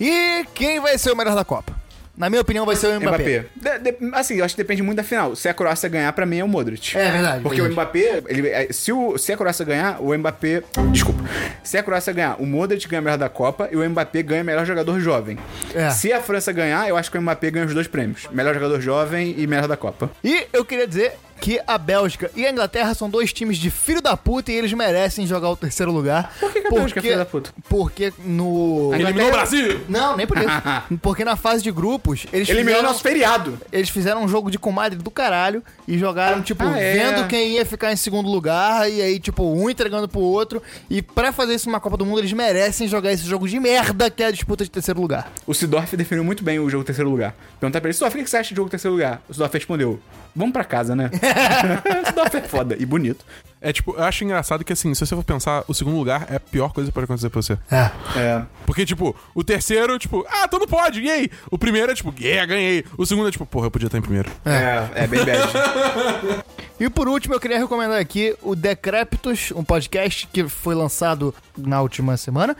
E 0.00 0.44
quem 0.54 0.80
vai 0.80 0.96
ser 0.98 1.12
o 1.12 1.16
melhor 1.16 1.34
da 1.34 1.44
Copa? 1.44 1.84
Na 2.16 2.30
minha 2.30 2.40
opinião, 2.42 2.64
vai 2.64 2.76
ser 2.76 2.86
o 2.96 3.00
Mbappé. 3.00 3.40
Mbappé. 3.58 3.78
De- 3.80 3.90
de- 3.90 4.14
assim, 4.14 4.34
eu 4.36 4.44
acho 4.44 4.54
que 4.54 4.62
depende 4.62 4.80
muito 4.84 4.98
da 4.98 5.02
final. 5.02 5.34
Se 5.34 5.48
a 5.48 5.54
Croácia 5.54 5.88
ganhar, 5.88 6.12
pra 6.12 6.24
mim 6.24 6.38
é 6.38 6.44
o 6.44 6.48
Modric. 6.48 6.96
É 6.96 7.10
verdade. 7.10 7.42
Porque 7.42 7.60
verdade. 7.60 7.70
o 7.70 7.72
Mbappé, 7.72 8.22
ele, 8.28 8.48
é, 8.50 8.68
se, 8.72 8.92
o, 8.92 9.18
se 9.18 9.32
a 9.32 9.36
Croácia 9.36 9.64
ganhar, 9.64 10.00
o 10.00 10.16
Mbappé. 10.16 10.62
Desculpa. 10.92 11.24
Se 11.64 11.76
a 11.76 11.82
Croácia 11.82 12.12
ganhar, 12.12 12.36
o 12.40 12.46
Modric 12.46 12.86
ganha 12.86 13.02
melhor 13.02 13.18
da 13.18 13.28
Copa 13.28 13.68
e 13.72 13.76
o 13.76 13.90
Mbappé 13.90 14.22
ganha 14.22 14.44
melhor 14.44 14.64
jogador 14.64 15.00
jovem. 15.00 15.36
É. 15.74 15.90
Se 15.90 16.12
a 16.12 16.20
França 16.22 16.52
ganhar, 16.52 16.88
eu 16.88 16.96
acho 16.96 17.10
que 17.10 17.18
o 17.18 17.20
Mbappé 17.20 17.50
ganha 17.50 17.66
os 17.66 17.74
dois 17.74 17.88
prêmios: 17.88 18.28
melhor 18.30 18.54
jogador 18.54 18.80
jovem 18.80 19.34
e 19.36 19.44
melhor 19.48 19.66
da 19.66 19.76
Copa. 19.76 20.08
E 20.22 20.46
eu 20.52 20.64
queria 20.64 20.86
dizer 20.86 21.14
que 21.40 21.60
a 21.66 21.76
Bélgica 21.76 22.30
e 22.34 22.46
a 22.46 22.50
Inglaterra 22.50 22.94
são 22.94 23.08
dois 23.08 23.32
times 23.32 23.58
de 23.58 23.70
filho 23.70 24.00
da 24.00 24.16
puta 24.16 24.50
e 24.50 24.54
eles 24.54 24.72
merecem 24.72 25.26
jogar 25.26 25.50
o 25.50 25.56
terceiro 25.56 25.92
lugar. 25.92 26.32
Por 26.40 26.52
que 26.52 26.62
que 26.62 26.66
a 26.68 26.70
Bélgica 26.70 27.00
é 27.00 27.02
filho 27.02 27.16
da 27.16 27.26
puta? 27.26 27.50
Porque 27.68 28.12
no. 28.24 28.90
A 28.92 28.98
Eliminou 28.98 29.28
o 29.28 29.32
Brasil! 29.32 29.80
Não, 29.88 30.16
nem 30.16 30.26
por 30.26 30.38
isso. 30.38 30.48
porque 31.02 31.24
na 31.24 31.36
fase 31.36 31.62
de 31.62 31.70
grupos, 31.70 32.26
eles 32.32 32.48
Eliminou 32.48 32.74
fizeram, 32.74 32.88
nosso 32.88 33.02
feriado. 33.02 33.58
eles 33.72 33.88
fizeram 33.90 34.24
um 34.24 34.28
jogo 34.28 34.50
de 34.50 34.58
comadre 34.58 34.98
do 34.98 35.10
caralho 35.10 35.62
e 35.86 35.98
jogaram, 35.98 36.42
tipo, 36.42 36.64
ah, 36.64 36.78
é. 36.78 36.94
vendo 36.94 37.28
quem 37.28 37.52
ia 37.52 37.66
ficar 37.66 37.92
em 37.92 37.96
segundo 37.96 38.28
lugar 38.28 38.90
e 38.90 39.02
aí, 39.02 39.18
tipo, 39.18 39.44
um 39.44 39.68
entregando 39.68 40.08
pro 40.08 40.20
outro. 40.20 40.62
E 40.88 41.02
pra 41.02 41.32
fazer 41.32 41.54
isso 41.54 41.68
numa 41.68 41.80
Copa 41.80 41.96
do 41.96 42.06
Mundo, 42.06 42.20
eles 42.20 42.32
merecem 42.32 42.88
jogar 42.88 43.12
esse 43.12 43.24
jogo 43.26 43.48
de 43.48 43.58
merda 43.60 44.10
que 44.10 44.22
é 44.22 44.26
a 44.26 44.30
disputa 44.30 44.64
de 44.64 44.70
terceiro 44.70 45.00
lugar. 45.00 45.30
O 45.46 45.54
Sidorf 45.54 45.96
definiu 45.96 46.24
muito 46.24 46.42
bem 46.42 46.58
o 46.58 46.68
jogo 46.70 46.84
terceiro 46.84 47.10
lugar. 47.10 47.34
Perguntar 47.60 47.80
pra 47.80 47.88
ele, 47.88 47.94
Sidorf, 47.94 48.18
o 48.18 48.24
que 48.24 48.30
você 48.30 48.36
acha 48.36 48.50
de 48.50 48.56
jogo 48.56 48.70
terceiro 48.70 48.94
lugar? 48.94 49.22
O 49.28 49.32
Sidorf 49.32 49.52
respondeu, 49.54 50.00
vamos 50.34 50.52
pra 50.52 50.64
casa, 50.64 50.94
né? 50.94 51.10
Sidorf 52.06 52.36
é 52.36 52.40
foda 52.42 52.76
e 52.78 52.84
bonito. 52.84 53.24
É 53.60 53.72
tipo, 53.72 53.94
eu 53.96 54.04
acho 54.04 54.24
engraçado 54.24 54.62
que 54.62 54.74
assim, 54.74 54.92
se 54.92 55.06
você 55.06 55.16
for 55.16 55.24
pensar, 55.24 55.64
o 55.66 55.72
segundo 55.72 55.96
lugar 55.96 56.26
é 56.28 56.36
a 56.36 56.40
pior 56.40 56.72
coisa 56.72 56.90
que 56.90 56.94
pode 56.94 57.04
acontecer 57.04 57.30
pra 57.30 57.40
você. 57.40 57.58
É. 57.70 57.90
É. 58.14 58.42
Porque, 58.66 58.84
tipo, 58.84 59.16
o 59.34 59.42
terceiro, 59.42 59.98
tipo, 59.98 60.22
ah, 60.28 60.46
tu 60.46 60.58
não 60.58 60.66
pode, 60.66 61.00
e 61.00 61.10
aí? 61.10 61.30
O 61.50 61.56
primeiro 61.56 61.90
é 61.90 61.94
tipo, 61.94 62.14
yeah, 62.20 62.44
ganhei. 62.44 62.84
O 62.98 63.06
segundo 63.06 63.28
é 63.28 63.30
tipo, 63.30 63.46
porra, 63.46 63.66
eu 63.66 63.70
podia 63.70 63.86
estar 63.86 63.96
em 63.96 64.02
primeiro. 64.02 64.30
É, 64.44 65.04
é 65.04 65.06
bem 65.06 65.24
bad. 65.24 65.40
E 66.78 66.90
por 66.90 67.08
último, 67.08 67.34
eu 67.34 67.40
queria 67.40 67.56
recomendar 67.56 68.00
aqui 68.00 68.34
o 68.42 68.56
Decrépitos, 68.56 69.52
um 69.54 69.62
podcast 69.62 70.26
que 70.32 70.48
foi 70.48 70.74
lançado 70.74 71.32
na 71.56 71.80
última 71.80 72.16
semana, 72.16 72.56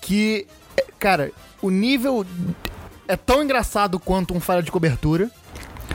que, 0.00 0.46
é, 0.74 0.86
cara, 0.98 1.30
o 1.60 1.68
nível 1.68 2.24
é 3.06 3.14
tão 3.14 3.42
engraçado 3.42 4.00
quanto 4.00 4.34
um 4.34 4.40
falha 4.40 4.62
de 4.62 4.72
cobertura, 4.72 5.30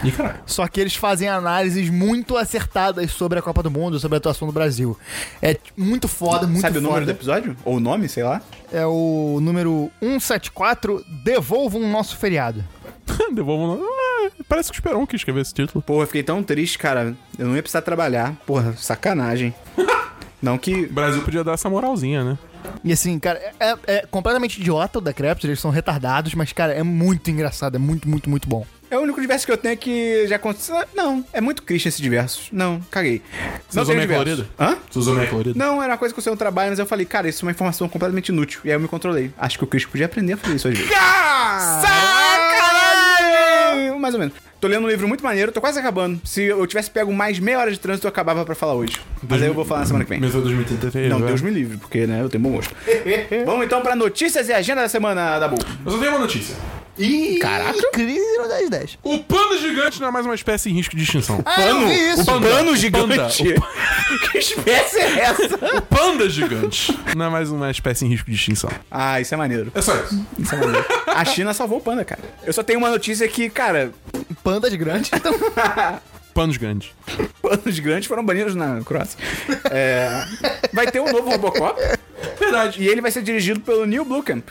E 0.04 0.12
caralho. 0.12 0.40
só 0.46 0.68
que 0.68 0.80
eles 0.82 0.96
fazem 0.96 1.28
análises 1.30 1.90
muito 1.90 2.36
acertadas 2.38 3.12
sobre 3.12 3.40
a 3.40 3.42
Copa 3.42 3.62
do 3.62 3.70
Mundo, 3.72 4.00
sobre 4.00 4.16
a 4.16 4.20
atuação 4.20 4.48
do 4.48 4.54
Brasil. 4.54 4.98
É 5.42 5.58
muito 5.78 6.08
foda, 6.08 6.48
muito 6.48 6.62
Sabe 6.62 6.78
o 6.78 6.82
número 6.82 7.02
do 7.02 7.08
foda. 7.08 7.18
episódio? 7.18 7.58
Ou 7.64 7.78
o 7.78 7.80
nome, 7.80 8.10
sei 8.10 8.24
lá? 8.24 8.42
É 8.72 8.86
o 8.86 9.40
número 9.42 9.92
174, 10.02 11.04
Devolvam 11.24 11.82
o 11.82 11.88
Nosso 11.88 12.18
Feriado. 12.18 12.64
Devolvam. 13.34 13.80
Ah, 13.84 14.32
parece 14.48 14.72
que 14.72 14.78
o 14.78 14.80
Esperon 14.80 15.06
que 15.06 15.16
escreveu 15.16 15.42
esse 15.42 15.54
título. 15.54 15.82
Porra, 15.84 16.04
eu 16.04 16.08
fiquei 16.08 16.24
tão 16.24 16.42
triste, 16.42 16.78
cara. 16.78 17.16
Eu 17.38 17.48
não 17.48 17.56
ia 17.56 17.62
precisar 17.62 17.82
trabalhar. 17.82 18.34
Porra, 18.46 18.74
sacanagem. 18.78 19.54
Não 20.42 20.58
que. 20.58 20.74
O 20.84 20.92
Brasil 20.94 21.22
podia 21.22 21.42
dar 21.42 21.54
essa 21.54 21.70
moralzinha, 21.70 22.22
né? 22.22 22.38
E 22.84 22.92
assim, 22.92 23.18
cara, 23.18 23.40
é, 23.58 23.76
é 23.88 24.06
completamente 24.12 24.60
idiota 24.60 25.00
o 25.00 25.02
Decrépitos, 25.02 25.46
eles 25.50 25.60
são 25.60 25.72
retardados, 25.72 26.34
mas, 26.34 26.52
cara, 26.52 26.74
é 26.74 26.84
muito 26.84 27.32
engraçado, 27.32 27.76
é 27.76 27.80
muito, 27.80 28.10
muito, 28.10 28.30
muito 28.30 28.48
bom. 28.50 28.66
É 28.94 28.98
o 28.98 29.02
único 29.02 29.20
diverso 29.20 29.44
que 29.44 29.52
eu 29.52 29.58
tenho 29.58 29.76
que 29.76 30.28
já 30.28 30.36
aconteceu. 30.36 30.76
Não, 30.94 31.26
é 31.34 31.42
muito 31.42 31.64
Christian 31.64 31.90
esse 31.90 32.00
diverso. 32.00 32.44
Não, 32.52 32.80
caguei. 32.92 33.24
Você 33.68 33.76
não 33.78 33.82
usou 33.82 33.96
meia 33.96 34.08
colorida? 34.08 34.48
Hã? 34.60 34.78
Você 34.88 35.00
usou 35.00 35.16
meia 35.16 35.28
colorida? 35.28 35.58
Não, 35.58 35.82
era 35.82 35.94
uma 35.94 35.98
coisa 35.98 36.14
que 36.14 36.20
eu 36.20 36.24
sei 36.24 36.30
no 36.30 36.38
trabalho, 36.38 36.70
mas 36.70 36.78
eu 36.78 36.86
falei, 36.86 37.04
cara, 37.04 37.28
isso 37.28 37.44
é 37.44 37.48
uma 37.48 37.52
informação 37.52 37.90
completamente 37.90 38.30
inútil. 38.30 38.62
E 38.64 38.70
aí 38.70 38.76
eu 38.76 38.80
me 38.80 38.88
controlei. 38.88 39.32
Acho 39.36 39.58
que 39.58 39.64
o 39.64 39.68
Christian 39.68 39.90
podia 39.90 40.06
aprender 40.06 40.34
a 40.34 40.38
fazer 40.38 40.56
isso 40.58 40.68
às 40.68 40.78
vezes. 40.78 40.94
Sacanagem! 42.62 44.00
Mais 44.00 44.14
ou 44.14 44.20
menos. 44.20 44.36
Tô 44.62 44.68
lendo 44.68 44.86
um 44.86 44.90
livro 44.90 45.08
muito 45.08 45.24
maneiro, 45.24 45.52
tô 45.52 45.60
quase 45.60 45.80
acabando. 45.80 46.22
Se 46.24 46.44
eu 46.44 46.68
tivesse 46.68 46.92
pego 46.92 47.12
mais 47.12 47.40
meia 47.40 47.58
hora 47.58 47.72
de 47.72 47.80
trânsito, 47.80 48.06
eu 48.06 48.10
acabava 48.10 48.46
pra 48.46 48.54
falar 48.54 48.76
hoje. 48.76 49.02
Mas 49.28 49.42
aí 49.42 49.48
eu 49.48 49.56
vou 49.56 49.66
falar 49.66 49.80
na 49.80 49.88
semana 49.88 50.06
que 50.06 50.12
vem. 50.12 50.20
Mesmo 50.20 50.40
2033. 50.40 51.10
Não, 51.10 51.18
né? 51.18 51.26
Deus 51.26 51.42
me 51.42 51.50
livre, 51.50 51.78
porque, 51.78 52.06
né, 52.06 52.22
eu 52.22 52.30
tenho 52.30 52.44
bom 52.44 52.52
gosto. 52.52 52.76
Vamos 53.44 53.66
então 53.66 53.82
pra 53.82 53.96
notícias 53.96 54.50
e 54.50 54.54
agenda 54.54 54.84
da 54.84 54.88
semana 54.88 55.40
da 55.40 55.48
Bull. 55.48 55.58
Eu 55.84 55.92
só 55.92 55.98
tenho 55.98 56.12
uma 56.12 56.20
notícia. 56.20 56.56
Ih, 56.98 57.40
Caraca. 57.40 57.80
Crise 57.92 58.38
no 58.38 58.48
10 58.48 58.70
10. 58.70 58.98
O 59.04 59.20
panda 59.20 59.58
gigante 59.58 60.00
não 60.00 60.08
é 60.10 60.12
mais 60.12 60.26
uma 60.26 60.36
espécie 60.36 60.70
em 60.70 60.74
risco 60.74 60.96
de 60.96 61.04
extinção. 61.04 61.42
Ah, 61.46 61.62
eu 61.62 61.76
Pano? 61.76 61.88
vi 61.88 61.94
isso. 62.12 62.22
O 62.22 62.26
pano 62.42 62.76
gigante. 62.76 63.44
panda, 63.54 63.68
que 64.32 64.38
espécie 64.38 65.00
é 65.00 65.20
essa? 65.22 65.56
O 65.78 65.82
panda 65.82 66.30
gigante 66.30 66.98
não 67.16 67.26
é 67.26 67.30
mais 67.30 67.50
uma 67.50 67.72
espécie 67.72 68.06
em 68.06 68.10
risco 68.10 68.30
de 68.30 68.36
extinção. 68.36 68.70
Ah, 68.92 69.20
isso 69.20 69.34
é 69.34 69.38
maneiro. 69.38 69.72
É 69.74 69.82
só 69.82 69.96
isso. 69.96 70.26
Isso 70.38 70.54
é 70.54 70.58
maneiro. 70.58 70.86
A 71.08 71.26
China 71.26 71.54
salvou 71.54 71.80
o 71.80 71.82
panda, 71.82 72.06
cara. 72.06 72.22
Eu 72.46 72.54
só 72.54 72.62
tenho 72.62 72.78
uma 72.80 72.90
notícia 72.92 73.28
que, 73.28 73.50
cara, 73.50 73.92
Pandas 74.44 74.74
grandes. 74.76 75.12
Então, 75.14 75.34
Panos 76.34 76.58
grandes. 76.58 76.90
panos 77.42 77.78
grandes 77.80 78.08
foram 78.08 78.26
banidos 78.26 78.56
na 78.56 78.82
Croácia. 78.84 79.20
É, 79.70 80.26
vai 80.74 80.88
ter 80.90 81.00
um 81.00 81.12
novo 81.12 81.30
Robocop 81.30 81.80
Verdade. 82.40 82.82
e 82.82 82.88
ele 82.88 83.02
vai 83.02 83.12
ser 83.12 83.22
dirigido 83.22 83.60
pelo 83.60 83.86
Neil 83.86 84.04
Blomkamp. 84.04 84.44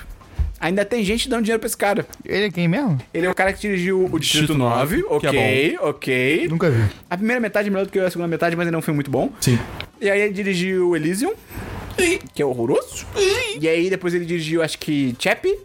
Ainda 0.63 0.85
tem 0.85 1.03
gente 1.03 1.29
dando 1.29 1.43
dinheiro 1.43 1.59
pra 1.59 1.67
esse 1.67 1.77
cara. 1.77 2.07
ele 2.25 2.45
é 2.45 2.51
quem 2.51 2.69
mesmo? 2.69 2.97
Ele 3.13 3.27
é 3.27 3.31
o 3.31 3.35
cara 3.35 3.53
que 3.53 3.61
dirigiu 3.61 4.05
o 4.05 4.19
Distrito 4.21 4.47
Distrito 4.47 4.55
9, 4.55 5.03
9, 5.03 5.21
que 5.21 5.27
ok, 5.27 5.79
ok. 5.81 6.49
Nunca 6.49 6.71
vi. 6.71 6.85
A 7.11 7.17
primeira 7.17 7.41
metade 7.41 7.67
é 7.67 7.71
melhor 7.73 7.85
do 7.85 7.91
que 7.91 7.99
a 7.99 8.09
segunda 8.09 8.29
metade, 8.29 8.55
mas 8.55 8.69
é 8.73 8.77
um 8.77 8.81
filme 8.81 8.95
muito 8.95 9.11
bom. 9.11 9.33
Sim. 9.41 9.59
E 10.01 10.09
aí 10.09 10.21
ele 10.21 10.33
dirigiu 10.33 10.95
Elysium, 10.95 11.33
que 12.33 12.41
é 12.41 12.47
horroroso. 12.47 13.05
E 13.61 13.69
aí 13.69 13.91
depois 13.91 14.15
ele 14.15 14.25
dirigiu, 14.25 14.63
acho 14.63 14.79
que 14.79 15.17
Chappie, 15.19 15.59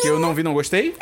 que 0.00 0.08
eu 0.08 0.18
não 0.18 0.32
vi, 0.32 0.42
não 0.42 0.54
gostei. 0.54 0.94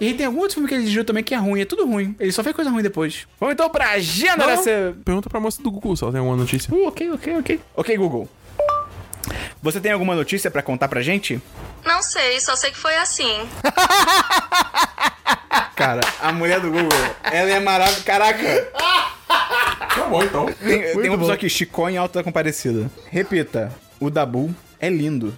E 0.00 0.06
aí 0.06 0.14
tem 0.14 0.26
algum 0.26 0.38
outro 0.38 0.54
filme 0.54 0.68
que 0.68 0.74
ele 0.74 0.84
dirigiu 0.84 1.04
também 1.04 1.24
que 1.24 1.34
é 1.34 1.38
ruim, 1.38 1.60
é 1.60 1.64
tudo 1.64 1.84
ruim. 1.84 2.14
Ele 2.20 2.30
só 2.30 2.44
fez 2.44 2.54
coisa 2.54 2.70
ruim 2.70 2.84
depois. 2.84 3.26
Vamos 3.40 3.52
então 3.52 3.68
pra 3.68 3.90
agenda 3.90 4.38
Não, 4.38 4.46
dessa... 4.46 4.96
Pergunta 5.04 5.28
pra 5.28 5.40
moça 5.40 5.60
do 5.60 5.70
Google 5.72 5.96
se 5.96 6.04
ela 6.04 6.12
tem 6.12 6.20
alguma 6.20 6.36
notícia. 6.36 6.72
Uh, 6.72 6.86
ok, 6.86 7.10
ok, 7.10 7.36
ok. 7.36 7.60
Ok, 7.76 7.96
Google. 7.96 8.28
Você 9.62 9.80
tem 9.80 9.92
alguma 9.92 10.14
notícia 10.14 10.50
pra 10.50 10.62
contar 10.62 10.88
pra 10.88 11.02
gente? 11.02 11.40
Não 11.84 12.02
sei, 12.02 12.40
só 12.40 12.56
sei 12.56 12.70
que 12.70 12.78
foi 12.78 12.96
assim. 12.96 13.48
Cara, 15.76 16.00
a 16.20 16.32
mulher 16.32 16.60
do 16.60 16.70
Google, 16.70 16.88
ela 17.24 17.50
é 17.50 17.60
maravilhosa. 17.60 18.04
Caraca! 18.04 18.68
Tá 19.94 20.04
bom, 20.08 20.22
então. 20.22 20.46
Tem, 20.46 20.80
tem 20.80 21.08
uma 21.08 21.16
bom. 21.16 21.18
pessoa 21.18 21.34
aqui, 21.34 21.48
Chicó 21.48 21.88
em 21.88 21.96
Alta 21.96 22.22
Comparecida. 22.22 22.90
Repita, 23.10 23.72
o 23.98 24.10
Dabu 24.10 24.54
é 24.80 24.88
lindo. 24.88 25.36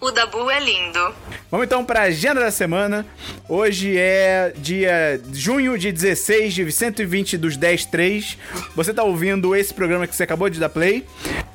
O 0.00 0.10
Dabu 0.10 0.50
é 0.50 0.60
lindo. 0.60 1.14
Vamos 1.50 1.66
então 1.66 1.84
pra 1.84 2.02
agenda 2.02 2.40
da 2.40 2.50
semana. 2.50 3.06
Hoje 3.48 3.96
é 3.96 4.52
dia 4.56 5.20
junho 5.32 5.78
de 5.78 5.90
16 5.90 6.54
de 6.54 6.70
120 6.70 7.38
dos 7.38 7.56
10 7.56 7.86
3. 7.86 8.38
Você 8.76 8.92
tá 8.92 9.02
ouvindo 9.02 9.56
esse 9.56 9.72
programa 9.72 10.06
que 10.06 10.14
você 10.14 10.22
acabou 10.22 10.48
de 10.48 10.60
dar 10.60 10.68
play. 10.68 11.06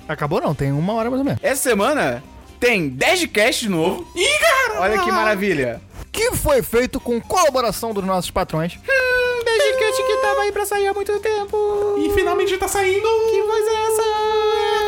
Acabou 0.07 0.41
não, 0.41 0.55
tem 0.55 0.71
uma 0.71 0.93
hora 0.93 1.09
mais 1.09 1.19
ou 1.19 1.25
menos. 1.25 1.39
Essa 1.43 1.69
semana 1.69 2.23
tem 2.59 2.89
10 2.89 3.19
de 3.19 3.27
cast 3.27 3.61
de 3.63 3.69
novo. 3.69 4.05
Ih, 4.15 4.39
cara! 4.39 4.81
Olha 4.81 5.03
que 5.03 5.11
maravilha. 5.11 5.81
Que 6.11 6.31
foi 6.31 6.61
feito 6.63 6.99
com 6.99 7.21
colaboração 7.21 7.93
dos 7.93 8.03
nossos 8.03 8.31
patrões. 8.31 8.77
Hum, 8.77 9.43
10 9.45 9.63
de 9.63 9.79
cast 9.79 10.03
que 10.03 10.17
tava 10.17 10.41
aí 10.41 10.51
pra 10.51 10.65
sair 10.65 10.87
há 10.87 10.93
muito 10.93 11.17
tempo. 11.19 11.95
E 11.99 12.09
finalmente 12.15 12.57
tá 12.57 12.67
saindo. 12.67 13.07
Que 13.29 13.41
voz 13.43 13.67
é 13.67 13.85
essa? 13.85 14.78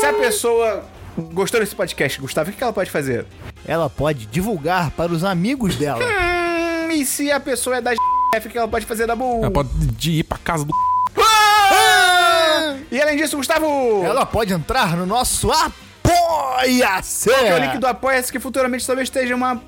Se 0.00 0.06
a 0.06 0.12
pessoa 0.12 0.84
gostou 1.32 1.60
desse 1.60 1.74
podcast, 1.74 2.20
Gustavo, 2.20 2.50
o 2.50 2.52
que 2.52 2.62
ela 2.62 2.72
pode 2.72 2.90
fazer? 2.90 3.26
Ela 3.66 3.88
pode 3.88 4.26
divulgar 4.26 4.90
para 4.90 5.10
os 5.12 5.24
amigos 5.24 5.76
dela. 5.76 6.04
Hum, 6.04 6.90
e 6.90 7.04
se 7.04 7.30
a 7.32 7.40
pessoa 7.40 7.76
é 7.76 7.80
da 7.80 7.92
F, 8.34 8.48
o 8.48 8.50
que 8.50 8.58
ela 8.58 8.68
pode 8.68 8.84
fazer 8.86 9.06
da 9.06 9.16
Bull? 9.16 9.42
Ela 9.42 9.50
pode 9.50 9.70
ir 10.10 10.24
pra 10.24 10.38
casa 10.38 10.64
do. 10.64 10.72
Ah! 11.18 12.76
E 12.90 13.00
além 13.00 13.16
disso, 13.16 13.36
Gustavo! 13.36 14.02
Ela 14.04 14.26
pode 14.26 14.52
entrar 14.52 14.96
no 14.96 15.06
nosso 15.06 15.50
Apoia-se! 15.50 17.28
que 17.30 17.34
é 17.34 17.54
o 17.54 17.58
link 17.58 17.78
do 17.78 17.86
Apoia-se 17.86 18.30
que 18.30 18.38
futuramente 18.38 18.86
talvez 18.86 19.08
esteja 19.08 19.34
uma. 19.34 19.60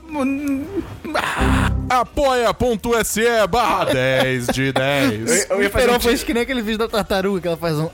Apoia.se 1.89 3.23
barra 3.49 3.87
10 3.87 4.47
de 4.49 4.73
10. 4.73 5.51
Eu 5.51 5.57
O 5.57 5.63
ia, 5.63 5.71
fazer 5.71 5.89
um 5.89 5.97
Esperão 5.97 6.01
fez 6.01 6.23
que 6.23 6.35
nem 6.35 6.43
aquele 6.43 6.61
vídeo 6.63 6.79
da 6.79 6.89
tartaruga 6.89 7.41
que 7.41 7.49
ela 7.49 7.57
faz 7.57 7.77
um. 7.79 7.89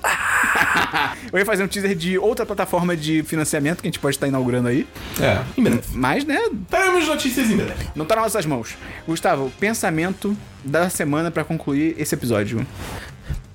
eu 1.33 1.39
ia 1.39 1.47
fazer 1.47 1.63
um 1.65 1.69
teaser 1.69 1.95
de 1.95 2.19
outra 2.19 2.45
plataforma 2.47 2.97
de 2.97 3.23
financiamento 3.23 3.81
que 3.83 3.89
a 3.89 3.91
gente 3.91 3.99
pode 3.99 4.17
estar 4.17 4.27
inaugurando 4.29 4.69
aí. 4.69 4.87
É, 5.21 5.41
em 5.59 5.63
breve. 5.63 5.83
Mas, 5.93 6.25
né, 6.25 6.39
Teremos 6.71 7.07
notícias 7.07 7.51
em 7.51 7.57
breve. 7.57 7.89
não 7.95 8.05
tá 8.05 8.15
nas 8.17 8.25
nossas 8.25 8.47
mãos. 8.47 8.77
Gustavo, 9.07 9.51
pensamento 9.59 10.37
da 10.65 10.89
semana 10.91 11.31
pra 11.31 11.45
concluir 11.45 11.95
esse 11.99 12.15
episódio. 12.15 12.67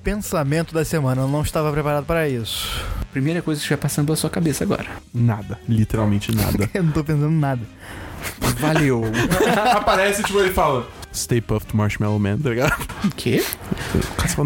Pensamento 0.03 0.73
da 0.73 0.85
semana, 0.85 1.21
eu 1.23 1.27
não 1.27 1.41
estava 1.41 1.71
preparado 1.71 2.05
para 2.05 2.27
isso. 2.27 2.83
Primeira 3.11 3.41
coisa 3.41 3.59
que 3.59 3.63
estiver 3.63 3.77
passando 3.81 4.05
pela 4.05 4.15
sua 4.15 4.29
cabeça 4.29 4.63
agora. 4.63 4.85
Nada. 5.13 5.59
Literalmente 5.67 6.33
nada. 6.33 6.69
Eu 6.73 6.83
não 6.83 6.91
tô 6.91 7.03
pensando 7.03 7.27
em 7.31 7.37
nada. 7.39 7.61
Valeu. 8.59 9.03
Aparece, 9.75 10.23
tipo, 10.23 10.39
ele 10.39 10.51
fala: 10.51 10.87
Stay 11.13 11.41
Puft 11.41 11.73
Marshmallow 11.75 12.19
Man, 12.19 12.37
tá 12.37 12.49
ligado? 12.49 12.81
O 13.05 13.09
quê? 13.11 13.43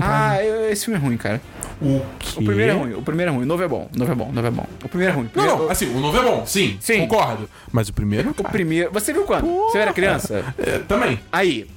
Ah, 0.01 0.29
Ah, 0.31 0.43
eu- 0.43 0.69
esse 0.71 0.85
filme 0.85 0.99
é 0.99 1.03
ruim, 1.03 1.17
cara. 1.17 1.41
O 1.83 2.05
O 2.39 2.43
primeiro 2.45 2.71
é 2.71 2.75
ruim, 2.75 2.93
o 2.93 3.01
primeiro 3.01 3.31
é 3.31 3.35
ruim. 3.35 3.43
O 3.43 3.47
novo 3.47 3.63
é 3.63 3.67
bom, 3.67 3.89
o 3.93 3.99
novo 3.99 4.11
é 4.11 4.15
bom, 4.15 4.29
o 4.29 4.33
novo 4.33 4.47
é 4.47 4.51
bom. 4.51 4.65
O 4.83 4.89
primeiro 4.89 5.13
é 5.13 5.15
ruim. 5.15 5.25
o 5.25 5.37
Não, 5.37 5.43
primeiro- 5.43 5.63
não, 5.63 5.71
assim, 5.71 5.95
o 5.95 5.99
novo 5.99 6.17
é 6.17 6.23
bom, 6.23 6.45
sim, 6.45 6.77
Sim. 6.79 6.99
concordo. 7.07 7.49
Mas 7.71 7.89
o 7.89 7.93
primeiro, 7.93 8.29
O 8.31 8.33
cara, 8.33 8.49
primeiro. 8.49 8.91
Você 8.93 9.11
viu 9.13 9.23
quando? 9.23 9.45
Você 9.45 9.77
era 9.77 9.93
criança? 9.93 10.43
é, 10.57 10.79
também. 10.79 11.19
Aí. 11.31 11.67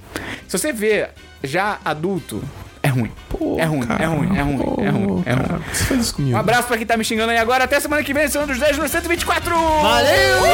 Se 0.49 0.57
você 0.59 0.73
vê 0.73 1.09
já 1.43 1.79
adulto, 1.85 2.43
é 2.83 2.89
ruim. 2.89 3.11
Pô, 3.29 3.57
é 3.59 3.65
ruim, 3.65 3.83
cara, 3.83 4.03
é 4.03 4.07
ruim, 4.07 4.37
é 4.37 4.43
ruim, 4.43 4.59
pô, 4.59 4.83
é 4.83 4.89
ruim, 4.89 5.23
é 5.27 5.35
cara, 5.35 5.49
ruim. 5.55 5.63
Você 5.73 5.85
faz 5.85 6.01
isso 6.01 6.15
comigo. 6.15 6.37
Um 6.37 6.41
abraço 6.41 6.69
pra 6.69 6.77
quem 6.79 6.87
tá 6.87 6.97
me 6.97 7.05
xingando 7.05 7.31
aí 7.33 7.39
agora. 7.39 7.65
Até 7.65 7.79
semana 7.81 8.03
que 8.03 8.15
vem, 8.15 8.27
Senhor 8.29 8.47
dos 8.47 8.59
10 8.59 8.79
no 8.79 8.89
124! 8.89 9.55
Valeu! 9.55 10.47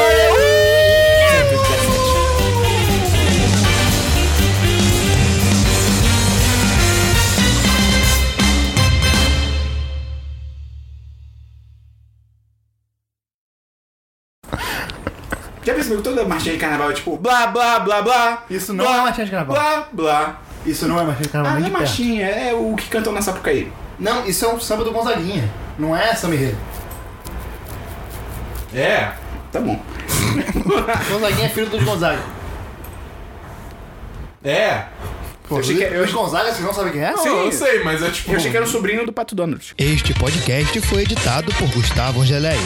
Já 15.65 15.73
percebeu 15.73 15.97
que 15.99 16.03
toda 16.03 16.25
marchinha 16.25 16.53
de 16.55 16.59
carnaval 16.59 16.91
é 16.91 16.93
tipo 16.93 17.17
blá 17.17 17.47
blá 17.47 17.79
blá 17.79 18.01
blá? 18.01 18.43
Isso 18.49 18.73
não 18.73 18.83
blá, 18.85 18.97
é 18.97 19.01
marchinha 19.01 19.25
de 19.25 19.31
carnaval. 19.31 19.55
Blá 19.55 19.87
blá. 19.93 20.41
Isso 20.65 20.87
não 20.87 20.99
é 20.99 21.03
marchinha 21.03 21.23
de 21.23 21.29
Ah, 21.29 21.31
carnaval 21.31 21.53
não 21.59 21.67
nem 21.67 21.69
é 21.69 21.79
marchinha, 21.79 22.25
é 22.27 22.53
o 22.53 22.75
que 22.75 22.87
cantam 22.89 23.13
na 23.13 23.21
Sapucaí. 23.21 23.71
Não, 23.99 24.25
isso 24.25 24.43
é 24.45 24.49
um 24.53 24.59
samba 24.59 24.83
do 24.83 24.91
Gonzaguinha. 24.91 25.49
Não 25.79 25.95
é 25.95 26.13
samba 26.15 26.35
enredo. 26.35 26.57
É. 28.73 29.11
Tá 29.51 29.59
bom. 29.59 29.79
Gonzaguinha 31.11 31.45
é 31.45 31.49
filho 31.49 31.69
dos 31.69 31.83
Gonzaga. 31.83 32.19
É. 34.43 34.83
Pô, 35.47 35.55
Eu 35.55 35.59
achei 35.61 35.75
que- 35.77 35.83
achei- 35.85 36.13
Gonzaga, 36.13 36.51
vocês 36.51 36.65
não 36.65 36.73
sabem 36.73 36.91
quem 36.93 37.01
é? 37.03 37.11
Não, 37.11 37.25
eu 37.45 37.51
sei, 37.51 37.83
mas 37.83 38.01
é 38.01 38.09
tipo. 38.09 38.31
Eu 38.31 38.37
achei 38.37 38.49
que 38.51 38.57
era 38.57 38.65
o 38.65 38.69
sobrinho 38.69 39.05
do 39.05 39.13
Pato 39.13 39.35
Donald. 39.35 39.73
Este 39.77 40.13
podcast 40.13 40.81
foi 40.81 41.03
editado 41.03 41.53
por 41.55 41.69
Gustavo 41.69 42.21
Angeléia. 42.21 42.59